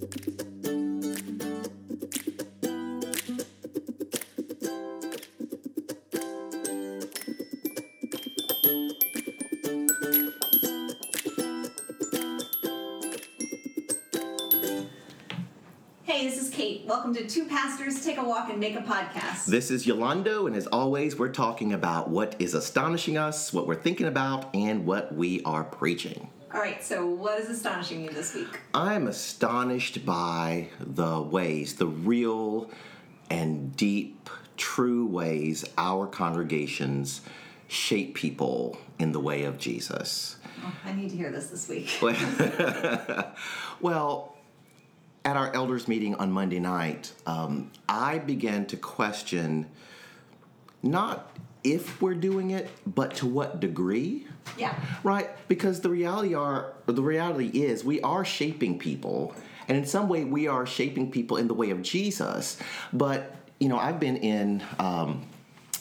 Hey, 0.00 0.06
this 16.26 16.40
is 16.40 16.48
Kate. 16.48 16.86
Welcome 16.86 17.12
to 17.14 17.26
Two 17.26 17.44
Pastors 17.44 18.02
Take 18.02 18.16
a 18.16 18.24
Walk 18.24 18.48
and 18.48 18.58
Make 18.58 18.76
a 18.76 18.80
Podcast. 18.80 19.44
This 19.44 19.70
is 19.70 19.86
Yolando, 19.86 20.46
and 20.46 20.56
as 20.56 20.66
always, 20.68 21.18
we're 21.18 21.28
talking 21.28 21.74
about 21.74 22.08
what 22.08 22.36
is 22.38 22.54
astonishing 22.54 23.18
us, 23.18 23.52
what 23.52 23.66
we're 23.66 23.74
thinking 23.74 24.06
about, 24.06 24.54
and 24.54 24.86
what 24.86 25.14
we 25.14 25.42
are 25.42 25.64
preaching. 25.64 26.29
All 26.60 26.66
right, 26.66 26.84
so 26.84 27.06
what 27.06 27.40
is 27.40 27.48
astonishing 27.48 28.04
you 28.04 28.10
this 28.10 28.34
week? 28.34 28.60
I'm 28.74 29.06
astonished 29.06 30.04
by 30.04 30.68
the 30.78 31.18
ways, 31.22 31.76
the 31.76 31.86
real 31.86 32.70
and 33.30 33.74
deep, 33.74 34.28
true 34.58 35.06
ways 35.06 35.64
our 35.78 36.06
congregations 36.06 37.22
shape 37.66 38.14
people 38.14 38.76
in 38.98 39.12
the 39.12 39.20
way 39.20 39.44
of 39.44 39.56
Jesus. 39.56 40.36
Oh, 40.62 40.70
I 40.84 40.92
need 40.92 41.08
to 41.08 41.16
hear 41.16 41.30
this 41.30 41.46
this 41.46 41.66
week. 41.66 41.96
well, 43.80 44.36
at 45.24 45.38
our 45.38 45.50
elders 45.54 45.88
meeting 45.88 46.14
on 46.16 46.30
Monday 46.30 46.60
night, 46.60 47.10
um, 47.24 47.70
I 47.88 48.18
began 48.18 48.66
to 48.66 48.76
question 48.76 49.64
not 50.82 51.34
if 51.64 52.00
we're 52.00 52.14
doing 52.14 52.50
it, 52.50 52.70
but 52.86 53.14
to 53.16 53.26
what 53.26 53.60
degree. 53.60 54.26
Yeah. 54.58 54.74
Right? 55.02 55.30
Because 55.48 55.80
the 55.80 55.90
reality 55.90 56.34
are 56.34 56.72
the 56.86 57.02
reality 57.02 57.48
is 57.48 57.84
we 57.84 58.00
are 58.00 58.24
shaping 58.24 58.78
people, 58.78 59.34
and 59.68 59.76
in 59.76 59.84
some 59.84 60.08
way 60.08 60.24
we 60.24 60.48
are 60.48 60.66
shaping 60.66 61.10
people 61.10 61.36
in 61.36 61.48
the 61.48 61.54
way 61.54 61.70
of 61.70 61.82
Jesus. 61.82 62.58
But 62.92 63.34
you 63.58 63.68
know, 63.68 63.78
I've 63.78 64.00
been 64.00 64.16
in. 64.16 64.62
Um, 64.78 65.26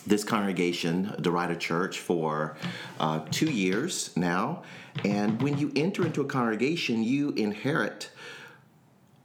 this 0.07 0.23
congregation, 0.23 1.13
Derita 1.19 1.59
Church, 1.59 1.99
for 1.99 2.57
uh, 2.99 3.19
two 3.29 3.51
years 3.51 4.15
now. 4.17 4.63
And 5.05 5.39
when 5.41 5.57
you 5.57 5.71
enter 5.75 6.05
into 6.05 6.21
a 6.21 6.25
congregation, 6.25 7.03
you 7.03 7.29
inherit 7.31 8.09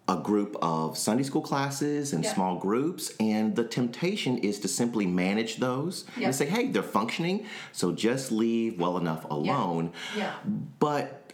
a 0.06 0.16
group 0.16 0.54
of 0.60 0.98
Sunday 0.98 1.22
school 1.22 1.40
classes 1.40 2.12
and 2.12 2.22
Yeah. 2.24 2.34
small 2.34 2.56
groups, 2.56 3.12
and 3.18 3.56
the 3.56 3.64
temptation 3.64 4.36
is 4.38 4.60
to 4.60 4.68
simply 4.68 5.06
manage 5.06 5.56
those 5.56 6.04
Yeah. 6.16 6.26
and 6.26 6.34
say, 6.34 6.44
hey, 6.46 6.68
they're 6.68 6.82
functioning, 6.82 7.46
so 7.72 7.90
just 7.92 8.30
leave 8.30 8.78
well 8.78 8.98
enough 8.98 9.24
alone. 9.30 9.92
Yeah. 10.16 10.34
But 10.78 11.32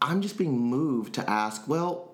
I'm 0.00 0.22
just 0.22 0.38
being 0.38 0.58
moved 0.60 1.14
to 1.14 1.28
ask, 1.28 1.66
well, 1.68 2.11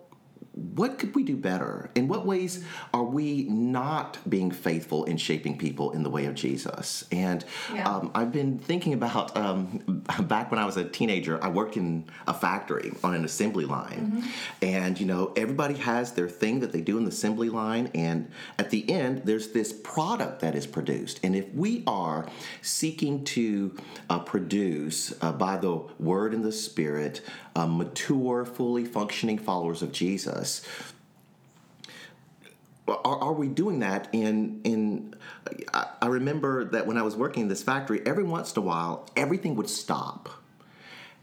what 0.74 0.98
could 0.98 1.14
we 1.14 1.22
do 1.22 1.36
better? 1.36 1.90
In 1.94 2.08
what 2.08 2.26
ways 2.26 2.64
are 2.92 3.04
we 3.04 3.44
not 3.44 4.18
being 4.28 4.50
faithful 4.50 5.04
in 5.04 5.16
shaping 5.16 5.56
people 5.58 5.92
in 5.92 6.02
the 6.02 6.10
way 6.10 6.26
of 6.26 6.34
Jesus? 6.34 7.04
And 7.12 7.44
Yeah. 7.72 7.88
um, 7.88 8.10
I've 8.14 8.32
been 8.32 8.58
thinking 8.58 8.92
about 8.94 9.36
um, 9.36 10.02
back 10.22 10.50
when 10.50 10.58
I 10.58 10.64
was 10.64 10.76
a 10.76 10.84
teenager, 10.84 11.42
I 11.42 11.48
worked 11.48 11.76
in 11.76 12.04
a 12.26 12.34
factory 12.34 12.92
on 13.04 13.14
an 13.14 13.24
assembly 13.24 13.64
line. 13.64 14.24
And, 14.62 14.98
you 14.98 15.06
know, 15.06 15.32
everybody 15.36 15.74
has 15.74 16.12
their 16.12 16.28
thing 16.28 16.60
that 16.60 16.72
they 16.72 16.80
do 16.80 16.98
in 16.98 17.04
the 17.04 17.10
assembly 17.10 17.50
line. 17.50 17.90
And 17.94 18.30
at 18.58 18.70
the 18.70 18.88
end, 18.90 19.22
there's 19.24 19.48
this 19.48 19.72
product 19.72 20.40
that 20.40 20.54
is 20.54 20.66
produced. 20.66 21.20
And 21.22 21.36
if 21.36 21.46
we 21.54 21.82
are 21.86 22.26
seeking 22.62 23.24
to 23.24 23.76
uh, 24.10 24.18
produce 24.20 25.14
uh, 25.20 25.32
by 25.32 25.56
the 25.56 25.82
word 25.98 26.34
and 26.34 26.44
the 26.44 26.52
spirit, 26.52 27.20
uh, 27.56 27.66
mature, 27.66 28.44
fully 28.44 28.84
functioning 28.84 29.38
followers 29.38 29.82
of 29.82 29.90
Jesus, 29.92 30.47
are, 32.86 33.18
are 33.18 33.32
we 33.32 33.48
doing 33.48 33.80
that 33.80 34.08
in 34.12 34.60
in 34.64 35.14
I, 35.74 35.86
I 36.02 36.06
remember 36.06 36.64
that 36.64 36.86
when 36.86 36.96
i 36.96 37.02
was 37.02 37.16
working 37.16 37.42
in 37.42 37.48
this 37.48 37.62
factory 37.62 38.00
every 38.06 38.24
once 38.24 38.54
in 38.54 38.62
a 38.62 38.64
while 38.64 39.08
everything 39.16 39.56
would 39.56 39.68
stop 39.68 40.30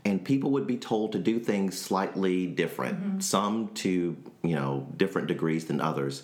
and 0.06 0.24
people 0.24 0.52
would 0.52 0.68
be 0.68 0.78
told 0.78 1.12
to 1.14 1.20
do 1.20 1.40
things 1.40 1.80
slightly 1.80 2.46
different 2.46 3.00
mm-hmm. 3.00 3.20
some 3.20 3.70
to 3.70 4.16
you 4.44 4.56
know 4.56 4.88
different 4.96 5.28
degrees 5.28 5.66
than 5.66 5.82
others. 5.82 6.24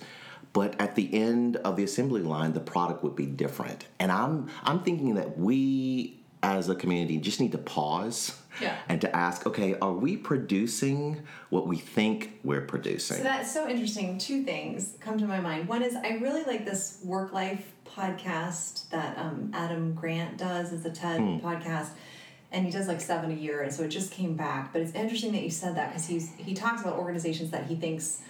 But 0.53 0.79
at 0.81 0.95
the 0.95 1.13
end 1.13 1.55
of 1.57 1.75
the 1.77 1.83
assembly 1.83 2.21
line 2.21 2.53
the 2.53 2.59
product 2.59 3.03
would 3.03 3.15
be 3.15 3.25
different. 3.25 3.85
And 3.99 4.11
i'm 4.11 4.49
i'm 4.63 4.81
thinking 4.81 5.15
that 5.15 5.37
we 5.37 6.20
as 6.43 6.69
a 6.69 6.75
community 6.75 7.17
just 7.17 7.39
need 7.39 7.51
to 7.51 7.57
pause 7.57 8.35
Yeah. 8.59 8.75
and 8.89 8.99
to 9.01 9.15
ask 9.15 9.45
okay 9.45 9.75
are 9.79 9.93
we 9.93 10.17
producing 10.17 11.21
what 11.49 11.67
we 11.67 11.77
think 11.77 12.39
we're 12.43 12.61
producing 12.61 13.17
So 13.17 13.23
that's 13.23 13.51
so 13.53 13.67
interesting. 13.69 14.17
Two 14.17 14.43
things 14.43 14.95
come 14.99 15.17
to 15.19 15.25
my 15.27 15.39
mind. 15.39 15.67
One 15.67 15.83
is 15.83 15.95
I 15.95 16.13
really 16.21 16.43
like 16.43 16.65
this 16.65 16.99
work 17.03 17.31
life 17.33 17.71
podcast 17.85 18.89
that 18.89 19.17
um, 19.17 19.51
Adam 19.53 19.93
Grant 19.93 20.37
does. 20.37 20.71
as 20.73 20.85
a 20.85 20.89
TED 20.91 21.19
Hmm. 21.19 21.37
podcast, 21.45 21.89
and 22.51 22.65
he 22.65 22.71
does 22.71 22.87
like 22.87 23.01
seven 23.01 23.31
a 23.31 23.35
year, 23.35 23.61
and 23.61 23.71
so 23.73 23.83
it 23.83 23.89
just 23.89 24.11
came 24.11 24.35
back. 24.35 24.73
But 24.73 24.81
it's 24.81 24.93
interesting 24.93 25.31
that 25.33 25.43
you 25.43 25.49
said 25.51 25.75
that 25.75 25.89
because 25.89 26.07
he's 26.07 26.33
he 26.37 26.53
talks 26.53 26.81
about 26.81 26.97
organizations 26.97 27.51
that 27.51 27.67
he 27.67 27.75
thinks 27.75 28.21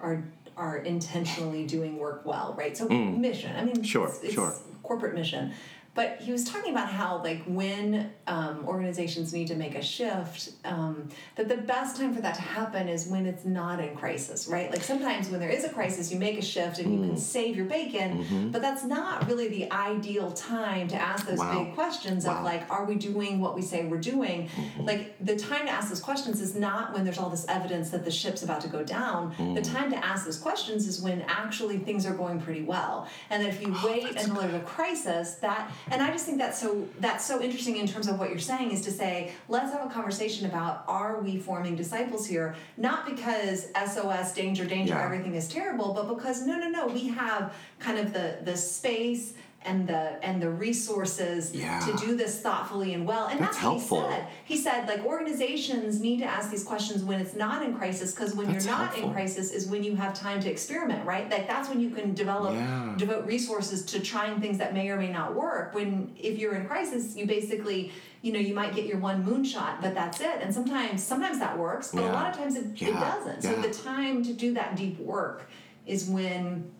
are 0.00 0.24
are 0.56 0.78
intentionally 0.78 1.64
doing 1.66 1.96
work 1.98 2.26
well, 2.26 2.54
right? 2.58 2.76
So 2.76 2.88
mission. 2.88 3.56
I 3.56 3.64
mean. 3.64 3.82
Sure, 3.82 4.08
it's, 4.08 4.20
it's 4.22 4.34
sure. 4.34 4.54
corporate 4.82 5.14
mission. 5.14 5.52
But 5.92 6.18
he 6.20 6.30
was 6.30 6.44
talking 6.44 6.70
about 6.70 6.88
how, 6.88 7.20
like, 7.22 7.42
when 7.46 8.12
um, 8.28 8.64
organizations 8.64 9.32
need 9.32 9.48
to 9.48 9.56
make 9.56 9.74
a 9.74 9.82
shift, 9.82 10.50
um, 10.64 11.08
that 11.34 11.48
the 11.48 11.56
best 11.56 11.96
time 11.96 12.14
for 12.14 12.20
that 12.20 12.36
to 12.36 12.40
happen 12.42 12.88
is 12.88 13.08
when 13.08 13.26
it's 13.26 13.44
not 13.44 13.80
in 13.80 13.96
crisis, 13.96 14.46
right? 14.46 14.70
Like, 14.70 14.84
sometimes 14.84 15.28
when 15.28 15.40
there 15.40 15.50
is 15.50 15.64
a 15.64 15.68
crisis, 15.68 16.12
you 16.12 16.18
make 16.20 16.38
a 16.38 16.42
shift 16.42 16.78
and 16.78 16.86
Mm. 16.88 16.92
you 17.02 17.06
can 17.08 17.16
save 17.16 17.56
your 17.56 17.64
bacon, 17.66 18.50
but 18.52 18.62
that's 18.62 18.84
not 18.84 19.26
really 19.26 19.48
the 19.48 19.70
ideal 19.72 20.30
time 20.30 20.86
to 20.88 20.96
ask 20.96 21.26
those 21.26 21.40
Mm-hmm. 21.40 21.56
Wow. 21.56 21.64
big 21.64 21.74
questions 21.74 22.24
Wow. 22.24 22.38
of, 22.38 22.44
like, 22.44 22.70
are 22.70 22.84
we 22.84 22.94
doing 22.94 23.40
what 23.40 23.56
we 23.56 23.62
say 23.62 23.84
we're 23.86 23.98
doing? 23.98 24.48
Mm-hmm. 24.48 24.84
Like, 24.84 25.16
the 25.24 25.34
time 25.36 25.66
to 25.66 25.72
ask 25.72 25.88
those 25.88 26.00
questions 26.00 26.40
is 26.40 26.54
not 26.54 26.94
when 26.94 27.02
there's 27.04 27.18
all 27.18 27.30
this 27.30 27.46
evidence 27.48 27.90
that 27.90 28.04
the 28.04 28.12
ship's 28.12 28.44
about 28.44 28.60
to 28.60 28.68
go 28.68 28.84
down. 28.84 29.34
Mm. 29.34 29.56
The 29.56 29.62
time 29.62 29.90
to 29.90 29.96
ask 30.06 30.24
those 30.24 30.38
questions 30.38 30.86
is 30.86 31.02
when 31.02 31.22
actually 31.22 31.78
things 31.78 32.06
are 32.06 32.14
going 32.14 32.40
pretty 32.40 32.62
well. 32.62 33.08
And 33.28 33.42
that 33.42 33.48
if 33.48 33.60
you 33.60 33.72
wait 33.84 34.04
Oh, 34.04 34.12
that's 34.12 34.26
until 34.28 34.42
there's 34.42 34.54
a 34.54 34.60
crisis, 34.60 35.34
that 35.36 35.68
and 35.90 36.02
I 36.02 36.10
just 36.10 36.26
think 36.26 36.38
that's 36.38 36.60
so 36.60 36.88
that's 37.00 37.24
so 37.24 37.40
interesting 37.42 37.76
in 37.76 37.86
terms 37.86 38.08
of 38.08 38.18
what 38.18 38.30
you're 38.30 38.38
saying 38.38 38.70
is 38.72 38.80
to 38.82 38.90
say, 38.90 39.32
let's 39.48 39.72
have 39.72 39.84
a 39.88 39.92
conversation 39.92 40.46
about 40.46 40.84
are 40.88 41.20
we 41.20 41.38
forming 41.38 41.76
disciples 41.76 42.26
here? 42.26 42.54
Not 42.76 43.06
because 43.06 43.66
SOS, 43.74 44.32
danger, 44.34 44.64
danger, 44.64 44.94
Yeah. 44.94 45.04
everything 45.04 45.34
is 45.34 45.48
terrible, 45.48 45.92
but 45.94 46.08
because 46.14 46.46
no, 46.46 46.56
no, 46.58 46.68
no, 46.68 46.86
we 46.86 47.08
have 47.08 47.54
kind 47.78 47.98
of 47.98 48.12
the 48.12 48.38
the 48.44 48.56
space 48.56 49.34
and 49.62 49.86
the 49.86 50.18
and 50.24 50.40
the 50.42 50.48
resources 50.48 51.52
Yeah. 51.54 51.80
to 51.80 51.92
do 51.98 52.16
this 52.16 52.40
thoughtfully 52.40 52.94
and 52.94 53.06
well. 53.06 53.26
And 53.26 53.38
That's 53.38 53.56
that's, 53.58 53.62
what 53.64 53.70
helpful. 53.72 54.08
he 54.08 54.14
said. 54.14 54.26
He 54.44 54.56
said 54.56 54.88
like 54.88 55.04
organizations 55.04 56.00
need 56.00 56.18
to 56.20 56.24
ask 56.24 56.50
these 56.50 56.64
questions 56.64 57.04
when 57.04 57.20
it's 57.20 57.34
not 57.36 57.62
in 57.62 57.74
crisis 57.76 58.12
because 58.12 58.34
when 58.34 58.50
That's 58.50 58.64
you're 58.64 58.74
not 58.74 58.88
helpful. 58.88 59.08
in 59.08 59.12
crisis 59.14 59.50
is 59.50 59.66
when 59.66 59.84
you 59.84 59.96
have 59.96 60.14
time 60.14 60.40
to 60.40 60.50
experiment, 60.50 61.04
right? 61.06 61.30
Like 61.30 61.46
that's 61.46 61.68
when 61.68 61.80
you 61.80 61.90
can 61.90 62.14
develop 62.14 62.54
Yeah. 62.54 62.94
devote 62.96 63.26
resources 63.26 63.84
to 63.86 64.00
trying 64.00 64.40
things 64.40 64.56
that 64.58 64.72
may 64.72 64.88
or 64.88 64.96
may 64.96 65.10
not 65.12 65.34
work. 65.34 65.74
When 65.74 66.12
if 66.16 66.38
you're 66.38 66.54
in 66.54 66.66
crisis, 66.66 67.14
you 67.16 67.26
basically 67.26 67.92
you 68.22 68.32
know 68.32 68.38
you 68.40 68.54
might 68.54 68.74
get 68.74 68.86
your 68.86 68.98
one 68.98 69.24
moonshot, 69.24 69.82
but 69.82 69.94
that's 69.94 70.20
it. 70.20 70.38
And 70.40 70.54
sometimes 70.54 71.02
sometimes 71.02 71.38
that 71.38 71.58
works, 71.58 71.90
but 71.92 72.02
a 72.04 72.06
lot 72.12 72.30
of 72.30 72.36
times 72.36 72.56
it, 72.56 72.80
it 72.80 72.92
doesn't. 72.92 73.42
So 73.42 73.54
the 73.60 73.70
time 73.72 74.22
to 74.24 74.32
do 74.32 74.54
that 74.54 74.74
deep 74.76 74.98
work 75.00 75.48
is 75.86 76.08
when 76.08 76.70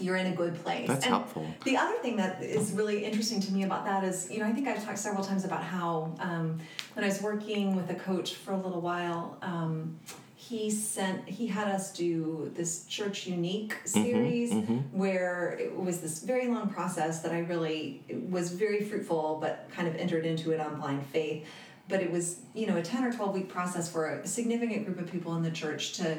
you're 0.00 0.16
in 0.16 0.26
a 0.26 0.34
good 0.34 0.54
place. 0.62 0.88
That's 0.88 1.04
And 1.04 1.14
helpful. 1.14 1.46
The 1.64 1.76
other 1.76 1.96
thing 1.98 2.16
that 2.16 2.42
is 2.42 2.72
really 2.72 3.04
interesting 3.04 3.40
to 3.40 3.52
me 3.52 3.64
about 3.64 3.84
that 3.84 4.04
is, 4.04 4.30
you 4.30 4.38
know, 4.38 4.46
I 4.46 4.52
think 4.52 4.68
I've 4.68 4.84
talked 4.84 4.98
several 4.98 5.24
times 5.24 5.44
about 5.44 5.62
how 5.62 6.14
um, 6.20 6.58
when 6.94 7.04
I 7.04 7.08
was 7.08 7.22
working 7.22 7.76
with 7.76 7.90
a 7.90 7.94
coach 7.94 8.34
for 8.34 8.52
a 8.52 8.56
little 8.56 8.80
while, 8.80 9.38
um, 9.42 9.98
he 10.36 10.70
sent 10.70 11.28
he 11.28 11.46
had 11.46 11.68
us 11.68 11.92
do 11.92 12.50
this 12.56 12.84
church 12.86 13.26
unique 13.26 13.76
series 13.84 14.52
where 14.90 15.56
it 15.60 15.76
was 15.76 16.00
this 16.00 16.22
very 16.22 16.48
long 16.48 16.70
process 16.70 17.20
that 17.20 17.30
I 17.30 17.40
really 17.40 18.02
was 18.28 18.50
very 18.52 18.82
fruitful, 18.82 19.38
but 19.40 19.68
kind 19.70 19.86
of 19.86 19.94
entered 19.96 20.26
into 20.26 20.50
it 20.50 20.58
on 20.58 20.80
blind 20.80 21.06
faith. 21.06 21.46
But 21.88 22.00
it 22.00 22.10
was, 22.10 22.40
you 22.54 22.66
know, 22.66 22.76
a 22.78 22.82
ten 22.82 23.04
or 23.04 23.12
twelve 23.12 23.34
week 23.34 23.48
process 23.48 23.90
for 23.90 24.06
a 24.06 24.26
significant 24.26 24.86
group 24.86 24.98
of 24.98 25.12
people 25.12 25.36
in 25.36 25.42
the 25.42 25.50
church 25.50 25.92
to 25.94 26.18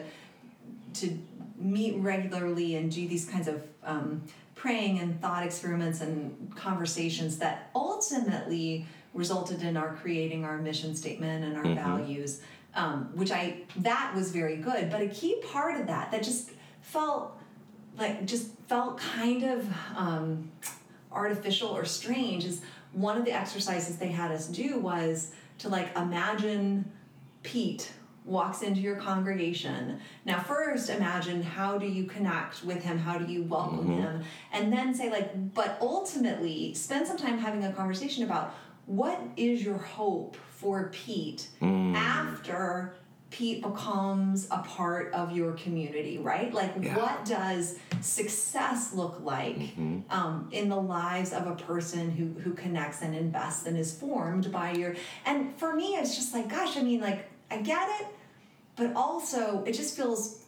to 0.94 1.18
meet 1.63 1.96
regularly 1.98 2.75
and 2.75 2.92
do 2.92 3.08
these 3.08 3.25
kinds 3.25 3.48
of 3.48 3.62
um, 3.84 4.24
praying 4.56 5.00
and 5.00 5.19
thought 5.22 5.44
experiments 5.44 6.02
and 6.02 6.56
conversations 6.56 7.38
that 7.40 7.69
ultimately 7.75 8.86
resulted 9.13 9.62
in 9.62 9.75
our 9.75 9.94
creating 9.96 10.46
our 10.46 10.58
mission 10.58 10.96
statement 10.96 11.44
and 11.44 11.58
our 11.58 11.75
values 11.75 12.42
um, 12.75 13.10
which 13.16 13.31
i 13.31 13.58
that 13.78 14.13
was 14.16 14.31
very 14.31 14.58
good. 14.58 14.90
But 14.90 15.02
a 15.02 15.08
key 15.08 15.42
part 15.52 15.80
of 15.80 15.88
that 15.88 16.12
that 16.12 16.24
just 16.24 16.52
felt 16.81 17.38
like 17.98 18.25
just 18.25 18.52
felt 18.68 18.98
kind 18.98 19.44
of 19.44 19.68
um, 19.96 20.52
artificial 21.12 21.69
or 21.69 21.86
strange 21.86 22.46
is 22.46 22.62
one 22.94 23.18
of 23.18 23.25
the 23.25 23.31
exercises 23.31 23.98
they 23.98 24.10
had 24.10 24.31
us 24.31 24.48
do 24.48 24.80
was 24.80 25.31
to 25.60 25.69
like 25.69 25.96
imagine 25.96 26.90
Pete 27.44 27.92
walks 28.26 28.62
into 28.62 28.80
your 28.82 28.96
congregation. 28.96 30.00
Now, 30.26 30.40
first 30.40 30.90
imagine 30.90 31.42
how 31.42 31.78
do 31.78 31.88
you 31.88 32.06
connect 32.06 32.64
with 32.64 32.84
him? 32.84 32.98
How 32.98 33.18
do 33.18 33.32
you 33.32 33.44
welcome 33.44 33.80
mm-hmm. 33.80 34.02
him? 34.02 34.24
And 34.52 34.72
then 34.72 34.94
say, 34.94 35.10
like, 35.10 35.54
but 35.54 35.78
ultimately 35.82 36.74
spend 36.74 37.08
some 37.08 37.18
time 37.18 37.40
having 37.40 37.64
a 37.64 37.74
conversation 37.74 38.24
about 38.24 38.54
what 38.86 39.20
is 39.38 39.64
your 39.64 39.78
hope 39.78 40.36
for 40.50 40.90
Pete 40.94 41.48
mm. 41.62 41.96
after 41.96 42.96
Pete 43.32 43.62
becomes 43.62 44.48
a 44.52 44.58
part 44.60 45.14
of 45.14 45.32
your 45.32 45.54
community, 45.54 46.18
right? 46.18 46.54
Like, 46.54 46.74
Yeah. 46.80 46.98
what 46.98 47.24
does 47.24 47.80
success 48.02 48.94
look 48.94 49.22
like 49.24 49.58
mm-hmm. 49.58 50.00
um, 50.12 50.50
in 50.52 50.68
the 50.68 50.76
lives 50.76 51.32
of 51.32 51.48
a 51.48 51.56
person 51.56 52.12
who 52.12 52.40
who 52.42 52.54
connects 52.54 53.02
and 53.02 53.16
invests 53.16 53.66
and 53.66 53.78
is 53.78 53.98
formed 53.98 54.52
by 54.52 54.74
your? 54.74 54.96
And 55.26 55.56
for 55.56 55.74
me, 55.74 55.96
it's 55.96 56.16
just 56.16 56.34
like, 56.34 56.50
gosh, 56.50 56.76
I 56.76 56.84
mean, 56.84 57.00
like, 57.00 57.31
I 57.51 57.57
get 57.57 58.01
it, 58.01 58.07
but 58.75 58.94
also 58.95 59.63
it 59.65 59.74
just 59.74 59.95
feels 59.95 60.45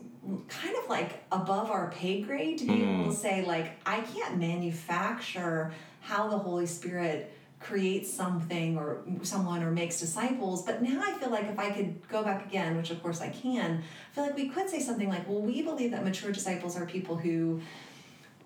kind 0.48 0.76
of 0.82 0.90
like 0.90 1.24
above 1.32 1.70
our 1.70 1.92
pay 1.92 2.22
grade 2.22 2.58
to 2.60 2.66
be 2.66 2.74
mm. 2.74 3.02
able 3.02 3.12
to 3.12 3.18
say, 3.18 3.46
like, 3.46 3.72
I 3.86 4.02
can't 4.02 4.38
manufacture 4.38 5.74
how 6.00 6.30
the 6.30 6.38
Holy 6.38 6.66
Spirit 6.66 7.34
creates 7.60 8.12
something 8.12 8.78
or 8.78 9.04
someone 9.22 9.64
or 9.64 9.72
makes 9.72 10.00
disciples. 10.00 10.64
But 10.64 10.82
now 10.82 11.02
I 11.04 11.14
feel 11.14 11.30
like 11.30 11.46
if 11.46 11.58
I 11.58 11.72
could 11.72 12.08
go 12.10 12.24
back 12.24 12.46
again, 12.46 12.76
which 12.78 12.92
of 12.92 13.02
course 13.02 13.22
I 13.22 13.30
can, 13.30 13.82
I 13.82 14.16
feel 14.16 14.26
like 14.26 14.36
we 14.36 14.50
could 14.50 14.70
say 14.70 14.80
something 14.80 15.10
like, 15.10 15.28
well, 15.28 15.42
we 15.42 15.62
believe 15.62 15.92
that 15.92 16.04
mature 16.04 16.32
disciples 16.32 16.78
are 16.78 16.86
people 16.86 17.16
who 17.16 17.62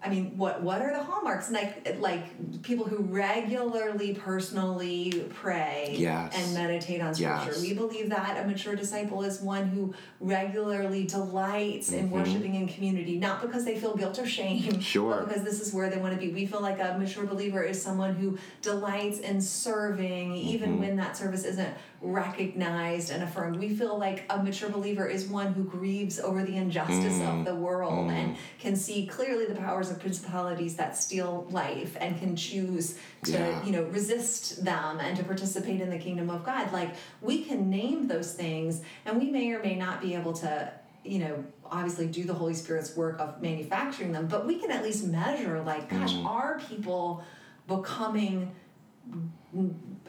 I 0.03 0.09
mean, 0.09 0.37
what 0.37 0.61
what 0.61 0.81
are 0.81 0.95
the 0.95 1.01
hallmarks? 1.01 1.49
Like 1.49 1.97
like 1.99 2.61
people 2.61 2.85
who 2.85 2.97
regularly 2.97 4.13
personally 4.13 5.27
pray 5.33 5.95
Yes. 5.97 6.33
and 6.37 6.53
meditate 6.53 7.01
on 7.01 7.15
scripture. 7.15 7.51
Yes. 7.51 7.61
We 7.61 7.73
believe 7.73 8.09
that 8.11 8.43
a 8.43 8.47
mature 8.47 8.75
disciple 8.75 9.23
is 9.23 9.41
one 9.41 9.67
who 9.67 9.95
regularly 10.19 11.05
delights 11.05 11.91
in 11.91 12.05
mm-hmm. 12.05 12.13
worshiping 12.13 12.55
in 12.55 12.67
community, 12.67 13.17
not 13.17 13.41
because 13.41 13.65
they 13.65 13.77
feel 13.77 13.95
guilt 13.95 14.19
or 14.19 14.27
shame, 14.27 14.79
Sure. 14.79 15.17
but 15.17 15.29
because 15.29 15.43
this 15.43 15.59
is 15.59 15.73
where 15.73 15.89
they 15.89 15.97
want 15.97 16.13
to 16.13 16.19
be. 16.19 16.31
We 16.31 16.45
feel 16.45 16.61
like 16.61 16.79
a 16.79 16.95
mature 16.97 17.25
believer 17.25 17.63
is 17.63 17.81
someone 17.81 18.15
who 18.15 18.37
delights 18.61 19.19
in 19.19 19.41
serving, 19.41 20.35
even 20.35 20.73
mm-hmm. 20.73 20.81
when 20.81 20.95
that 20.97 21.17
service 21.17 21.43
isn't 21.43 21.73
recognized 22.01 23.09
and 23.09 23.23
affirmed. 23.23 23.57
We 23.57 23.69
feel 23.69 23.97
like 23.97 24.25
a 24.29 24.41
mature 24.41 24.69
believer 24.69 25.07
is 25.07 25.25
one 25.25 25.53
who 25.53 25.63
grieves 25.63 26.19
over 26.19 26.43
the 26.43 26.55
injustice 26.55 27.17
of 27.21 27.35
mm. 27.35 27.45
the 27.45 27.55
world 27.55 28.09
mm. 28.09 28.11
and 28.11 28.37
can 28.59 28.75
see 28.75 29.07
clearly 29.07 29.45
the 29.45 29.55
powers 29.55 29.89
of 29.89 29.99
principalities 29.99 30.75
that 30.75 30.95
steal 30.95 31.47
life 31.49 31.97
and 31.99 32.17
can 32.19 32.35
choose 32.35 32.97
to, 33.23 33.31
Yeah. 33.31 33.65
you 33.65 33.71
know, 33.71 33.83
resist 33.85 34.63
them 34.63 34.99
and 34.99 35.17
to 35.17 35.23
participate 35.23 35.81
in 35.81 35.89
the 35.89 35.97
kingdom 35.97 36.29
of 36.29 36.43
God. 36.45 36.71
Like 36.71 36.95
we 37.21 37.43
can 37.43 37.69
name 37.69 38.07
those 38.07 38.33
things 38.33 38.81
and 39.05 39.19
we 39.19 39.31
may 39.31 39.51
or 39.51 39.61
may 39.61 39.75
not 39.75 40.01
be 40.01 40.13
able 40.13 40.33
to 40.33 40.71
you 41.03 41.19
know 41.19 41.43
obviously 41.63 42.05
do 42.05 42.25
the 42.25 42.33
holy 42.33 42.53
spirit's 42.53 42.95
work 42.97 43.17
of 43.19 43.41
manufacturing 43.41 44.11
them 44.11 44.27
but 44.27 44.45
we 44.45 44.59
can 44.59 44.71
at 44.71 44.83
least 44.83 45.05
measure 45.05 45.61
like 45.61 45.89
gosh 45.89 46.13
mm. 46.13 46.25
are 46.25 46.59
people 46.67 47.23
becoming 47.65 48.51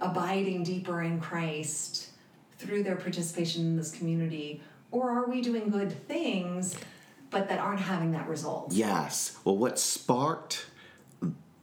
abiding 0.00 0.62
deeper 0.62 1.02
in 1.02 1.20
Christ 1.20 2.10
through 2.58 2.82
their 2.82 2.96
participation 2.96 3.62
in 3.62 3.76
this 3.76 3.90
community? 3.90 4.62
Or 4.90 5.10
are 5.10 5.28
we 5.28 5.40
doing 5.40 5.68
good 5.70 5.92
things 6.06 6.76
but 7.30 7.48
that 7.48 7.58
aren't 7.58 7.80
having 7.80 8.12
that 8.12 8.28
result? 8.28 8.72
Yes. 8.72 9.38
Well, 9.44 9.56
what 9.56 9.78
sparked 9.78 10.66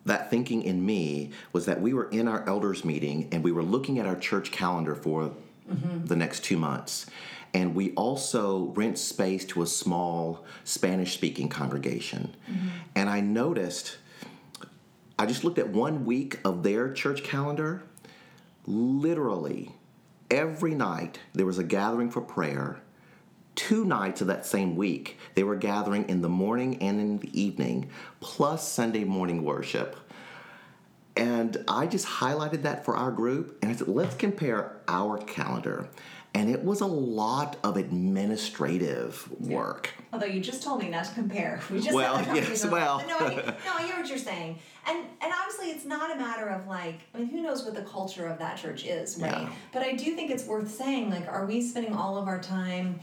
that 0.05 0.29
thinking 0.29 0.61
in 0.61 0.85
me 0.85 1.31
was 1.51 1.65
that 1.65 1.81
we 1.81 1.93
were 1.93 2.09
in 2.09 2.27
our 2.27 2.47
elders 2.47 2.85
meeting 2.85 3.27
and 3.31 3.43
we 3.43 3.51
were 3.51 3.63
looking 3.63 3.99
at 3.99 4.05
our 4.05 4.15
church 4.15 4.51
calendar 4.51 4.95
for 4.95 5.31
mm-hmm. 5.69 6.05
the 6.05 6.15
next 6.15 6.43
two 6.43 6.57
months. 6.57 7.07
And 7.53 7.73
we 7.73 7.93
also 7.93 8.65
rent 8.75 8.97
space 8.97 9.45
to 9.45 9.63
a 9.63 9.67
small 9.67 10.43
Spanish 10.63 11.13
speaking 11.13 11.49
congregation. 11.49 12.35
Mm-hmm. 12.49 12.67
And 12.95 13.09
I 13.09 13.21
noticed, 13.21 13.97
I 15.17 15.25
just 15.25 15.43
looked 15.43 15.57
at 15.57 15.69
one 15.69 16.05
week 16.05 16.39
of 16.43 16.63
their 16.63 16.91
church 16.91 17.23
calendar. 17.23 17.83
Literally, 18.67 19.75
every 20.31 20.73
night 20.73 21.19
there 21.33 21.45
was 21.45 21.59
a 21.59 21.63
gathering 21.63 22.09
for 22.09 22.21
prayer 22.21 22.81
two 23.55 23.85
nights 23.85 24.21
of 24.21 24.27
that 24.27 24.45
same 24.45 24.75
week, 24.75 25.17
they 25.33 25.43
were 25.43 25.55
gathering 25.55 26.07
in 26.09 26.21
the 26.21 26.29
morning 26.29 26.81
and 26.81 26.99
in 26.99 27.17
the 27.19 27.41
evening, 27.41 27.89
plus 28.19 28.67
Sunday 28.67 29.03
morning 29.03 29.43
worship. 29.43 29.95
And 31.15 31.63
I 31.67 31.87
just 31.87 32.05
highlighted 32.05 32.63
that 32.63 32.83
for 32.83 32.95
our 32.95 33.11
group, 33.11 33.57
and 33.61 33.71
I 33.71 33.75
said, 33.75 33.87
let's 33.87 34.15
compare 34.15 34.81
our 34.87 35.17
calendar. 35.17 35.87
And 36.35 36.49
it 36.49 36.61
was 36.65 36.81
a 36.81 36.85
lot 36.85 37.55
of 37.63 37.77
administrative 37.77 39.27
work. 39.39 39.91
Although 40.11 40.25
you 40.25 40.41
just 40.41 40.61
told 40.61 40.81
me 40.81 40.89
not 40.89 41.05
to 41.05 41.13
compare. 41.13 41.61
We 41.71 41.79
just 41.79 41.93
Well, 41.93 42.21
yes, 42.35 42.65
well. 42.65 43.01
no, 43.07 43.17
I, 43.19 43.35
no, 43.65 43.71
I 43.73 43.83
hear 43.83 43.95
what 43.95 44.07
you're 44.09 44.17
saying, 44.17 44.59
and 44.85 44.97
and 45.21 45.33
obviously 45.33 45.71
it's 45.71 45.85
not 45.85 46.11
a 46.11 46.15
matter 46.17 46.49
of 46.49 46.67
like 46.67 46.99
I 47.13 47.19
mean 47.19 47.27
who 47.27 47.41
knows 47.41 47.63
what 47.63 47.73
the 47.73 47.83
culture 47.83 48.27
of 48.27 48.37
that 48.39 48.57
church 48.57 48.85
is, 48.85 49.17
right? 49.17 49.31
Yeah. 49.43 49.49
But 49.71 49.83
I 49.83 49.93
do 49.93 50.13
think 50.15 50.29
it's 50.29 50.45
worth 50.45 50.69
saying 50.69 51.09
like, 51.09 51.25
are 51.27 51.45
we 51.45 51.61
spending 51.61 51.93
all 51.93 52.17
of 52.17 52.27
our 52.27 52.41
time 52.41 52.99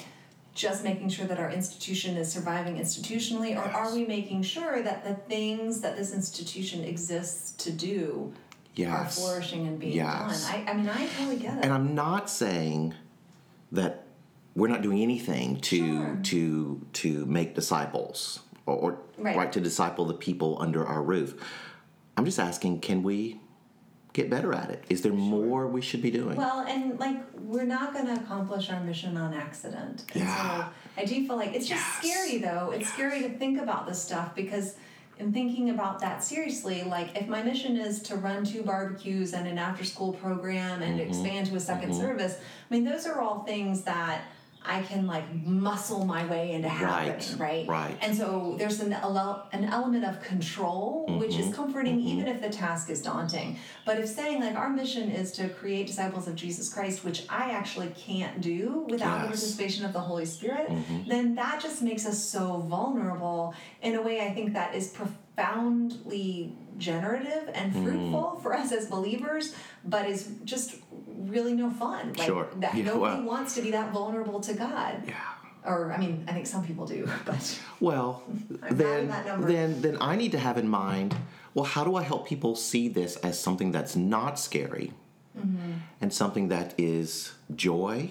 just 0.54 0.84
making 0.84 1.08
sure 1.08 1.26
that 1.26 1.38
our 1.38 1.50
institution 1.50 2.16
is 2.18 2.30
surviving 2.30 2.76
institutionally, 2.76 3.56
or 3.56 3.62
are 3.62 3.94
we 3.94 4.04
making 4.04 4.42
sure 4.42 4.82
that 4.82 5.04
the 5.04 5.14
things 5.14 5.80
that 5.80 5.96
this 5.96 6.12
institution 6.12 6.84
exists 6.84 7.52
to 7.64 7.72
do 7.72 8.32
are 8.86 9.06
flourishing 9.06 9.66
and 9.66 9.78
being 9.78 9.94
Yes. 9.94 10.50
done? 10.50 10.66
I, 10.66 10.70
I 10.70 10.74
mean, 10.74 10.88
I 10.88 11.06
totally 11.06 11.36
get 11.36 11.56
it. 11.58 11.64
And 11.64 11.72
I'm 11.72 11.94
not 11.94 12.28
saying 12.28 12.94
that 13.72 14.04
we're 14.54 14.68
not 14.68 14.82
doing 14.82 15.00
anything 15.02 15.56
to 15.60 15.76
Sure. 15.78 16.18
to 16.24 16.86
to 16.92 17.26
make 17.26 17.54
disciples 17.54 18.40
or, 18.66 18.76
or 18.76 18.98
Right. 19.18 19.50
to 19.52 19.60
disciple 19.60 20.04
the 20.04 20.14
people 20.14 20.58
under 20.60 20.86
our 20.86 21.02
roof. 21.02 21.34
I'm 22.16 22.24
just 22.24 22.38
asking, 22.38 22.80
can 22.80 23.02
we 23.02 23.40
get 24.12 24.28
better 24.28 24.52
at 24.52 24.68
it? 24.70 24.84
Is 24.90 25.00
there 25.00 25.12
more 25.12 25.66
we 25.66 25.80
should 25.80 26.02
be 26.02 26.10
doing? 26.10 26.36
Well, 26.36 26.60
and 26.68 27.00
like 27.00 27.18
we're 27.40 27.64
not 27.64 27.94
going 27.94 28.06
to 28.06 28.14
accomplish 28.14 28.68
our 28.70 28.80
mission 28.84 29.16
on 29.16 29.32
accident. 29.32 30.04
And 30.12 30.22
Yeah. 30.24 30.64
so 30.66 30.70
I 30.98 31.04
do 31.06 31.26
feel 31.26 31.36
like 31.36 31.54
it's 31.54 31.66
just 31.66 31.82
Yes. 31.82 32.12
scary 32.12 32.38
though. 32.38 32.70
It's 32.72 32.88
scary 32.92 33.22
to 33.22 33.30
think 33.30 33.58
about 33.58 33.86
this 33.86 34.02
stuff 34.02 34.34
because 34.34 34.76
in 35.18 35.32
thinking 35.32 35.70
about 35.70 36.00
that 36.00 36.22
seriously, 36.24 36.82
like 36.84 37.16
if 37.16 37.28
my 37.28 37.42
mission 37.42 37.76
is 37.76 38.00
to 38.02 38.16
run 38.16 38.44
two 38.44 38.62
barbecues 38.62 39.34
and 39.34 39.46
an 39.46 39.58
after 39.58 39.84
school 39.84 40.12
program 40.14 40.82
and 40.82 40.98
Mm-hmm. 40.98 41.08
expand 41.08 41.46
to 41.48 41.54
a 41.54 41.58
2nd 41.58 41.94
service, 41.96 42.36
I 42.38 42.74
mean 42.74 42.84
those 42.84 43.06
are 43.06 43.20
all 43.20 43.44
things 43.44 43.82
that 43.82 44.22
I 44.64 44.82
can 44.82 45.06
like 45.06 45.24
muscle 45.44 46.04
my 46.04 46.24
way 46.26 46.52
into 46.52 46.68
happening, 46.68 47.38
right? 47.38 47.66
right. 47.68 47.98
And 48.00 48.16
so 48.16 48.54
there's 48.58 48.80
an 48.80 48.92
an 48.92 49.64
element 49.64 50.04
of 50.04 50.22
control, 50.22 51.06
which 51.18 51.30
Mm-hmm. 51.32 51.50
is 51.50 51.54
comforting 51.54 52.00
even 52.00 52.28
if 52.28 52.40
the 52.40 52.48
task 52.48 52.88
is 52.90 53.02
daunting. 53.02 53.56
But 53.84 53.98
if 53.98 54.08
saying 54.08 54.40
like 54.40 54.54
our 54.56 54.70
mission 54.70 55.10
is 55.10 55.32
to 55.32 55.48
create 55.48 55.86
disciples 55.86 56.28
of 56.28 56.34
Jesus 56.36 56.72
Christ, 56.72 57.04
which 57.04 57.24
I 57.28 57.50
actually 57.50 57.92
can't 57.96 58.40
do 58.40 58.86
without 58.88 58.98
the 58.98 59.02
Yes. 59.02 59.06
Mm-hmm. 59.12 59.26
participation 59.28 59.84
of 59.84 59.92
the 59.92 60.00
Holy 60.00 60.26
Spirit, 60.26 60.70
then 61.08 61.34
that 61.34 61.60
just 61.60 61.82
makes 61.82 62.06
us 62.06 62.22
so 62.22 62.58
vulnerable 62.68 63.54
in 63.82 63.94
a 63.96 64.02
way 64.02 64.20
I 64.26 64.32
think 64.32 64.52
that 64.52 64.74
is 64.74 64.88
profoundly 64.88 66.54
generative 66.78 67.50
and 67.54 67.72
Mm. 67.74 67.82
fruitful 67.82 68.40
for 68.42 68.54
us 68.54 68.72
as 68.72 68.86
believers, 68.86 69.54
but 69.84 70.08
is 70.08 70.30
just 70.44 70.74
really 71.28 71.54
no 71.54 71.70
fun. 71.70 72.12
Like 72.18 72.26
Sure. 72.26 72.48
that 72.56 72.74
Yeah, 72.74 72.84
nobody 72.84 73.16
well- 73.20 73.22
wants 73.22 73.54
to 73.56 73.62
be 73.62 73.70
that 73.72 73.92
vulnerable 73.92 74.40
to 74.40 74.54
God. 74.54 75.02
yeah. 75.06 75.14
Or 75.64 75.92
I 75.92 75.98
mean, 75.98 76.24
I 76.28 76.32
think 76.32 76.46
some 76.46 76.64
people 76.66 76.86
do, 76.86 77.08
but 77.24 77.60
Well, 77.80 78.22
then, 78.70 78.78
not 78.78 78.98
in 78.98 79.08
that 79.08 79.26
number. 79.26 79.46
then, 79.46 79.80
then 79.80 79.96
I 80.00 80.16
need 80.16 80.32
to 80.32 80.38
have 80.38 80.58
in 80.58 80.68
mind. 80.68 81.14
Well, 81.54 81.64
how 81.66 81.84
do 81.84 81.94
I 81.96 82.02
help 82.02 82.26
people 82.26 82.56
see 82.56 82.88
this 82.88 83.16
as 83.16 83.38
something 83.38 83.70
that's 83.72 83.94
not 83.96 84.38
scary, 84.38 84.92
Mm-hmm. 85.38 85.72
and 86.02 86.12
something 86.12 86.48
that 86.48 86.74
is 86.78 87.32
joy, 87.54 88.10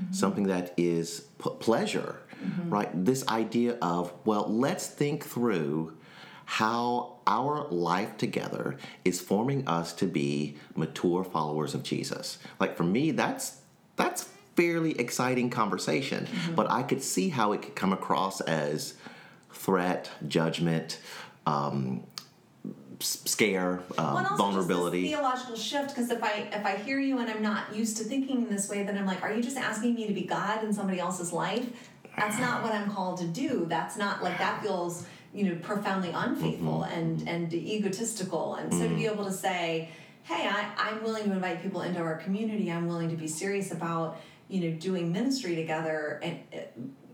Mm-hmm. 0.00 0.12
something 0.12 0.44
that 0.48 0.72
is 0.76 1.24
p- 1.42 1.50
pleasure, 1.60 2.20
right? 2.68 2.88
This 3.04 3.26
idea 3.28 3.76
of 3.82 4.12
well, 4.24 4.46
let's 4.48 4.86
think 4.86 5.24
through 5.24 5.92
how 6.50 7.12
our 7.26 7.68
life 7.68 8.16
together 8.16 8.74
is 9.04 9.20
forming 9.20 9.68
us 9.68 9.92
to 9.92 10.06
be 10.06 10.56
mature 10.74 11.22
followers 11.22 11.74
of 11.74 11.82
Jesus. 11.82 12.38
Like 12.58 12.74
for 12.74 12.84
me, 12.84 13.10
that's 13.10 13.58
that's 13.96 14.22
fairly 14.56 14.98
exciting 14.98 15.50
conversation, 15.50 16.24
Mm-hmm. 16.26 16.54
but 16.54 16.70
I 16.70 16.84
could 16.84 17.02
see 17.02 17.28
how 17.28 17.52
it 17.52 17.60
could 17.60 17.76
come 17.76 17.92
across 17.92 18.40
as 18.40 18.94
threat, 19.52 20.08
judgment, 20.26 21.00
um, 21.44 22.04
scare, 23.00 23.82
um, 23.98 24.26
vulnerability. 24.38 25.06
Theological 25.06 25.54
shift, 25.54 25.88
because 25.90 26.10
if 26.10 26.22
I 26.24 26.48
if 26.50 26.64
I 26.64 26.76
hear 26.76 26.98
you 26.98 27.18
and 27.18 27.28
I'm 27.28 27.42
not 27.42 27.76
used 27.76 27.98
to 27.98 28.04
thinking 28.04 28.38
in 28.44 28.48
this 28.48 28.70
way, 28.70 28.84
then 28.84 28.96
I'm 28.96 29.04
like, 29.04 29.22
are 29.22 29.30
you 29.34 29.42
just 29.42 29.58
asking 29.58 29.94
me 29.94 30.06
to 30.06 30.14
be 30.14 30.22
God 30.22 30.64
in 30.64 30.72
somebody 30.72 30.98
else's 30.98 31.30
life? 31.30 31.66
That's 32.16 32.38
not 32.38 32.62
what 32.64 32.72
I'm 32.72 32.90
called 32.90 33.18
to 33.18 33.26
do. 33.26 33.66
That's 33.68 33.98
not 33.98 34.22
like 34.22 34.38
that 34.38 34.62
feels 34.62 35.04
you 35.34 35.44
know 35.44 35.56
profoundly 35.62 36.10
unfaithful 36.10 36.80
Mm-hmm. 36.80 36.98
and 36.98 37.28
and 37.28 37.54
egotistical. 37.54 38.54
And 38.54 38.72
so 38.72 38.88
to 38.88 38.94
be 38.94 39.06
able 39.06 39.24
to 39.24 39.32
say, 39.32 39.90
hey, 40.24 40.48
I, 40.48 40.70
I'm 40.76 41.02
willing 41.02 41.24
to 41.24 41.32
invite 41.32 41.62
people 41.62 41.82
into 41.82 42.00
our 42.00 42.16
community. 42.16 42.70
I'm 42.70 42.86
willing 42.86 43.10
to 43.10 43.16
be 43.16 43.28
serious 43.28 43.72
about 43.72 44.18
you 44.48 44.60
know, 44.62 44.76
doing 44.78 45.12
ministry 45.12 45.54
together. 45.54 46.20
And, 46.22 46.40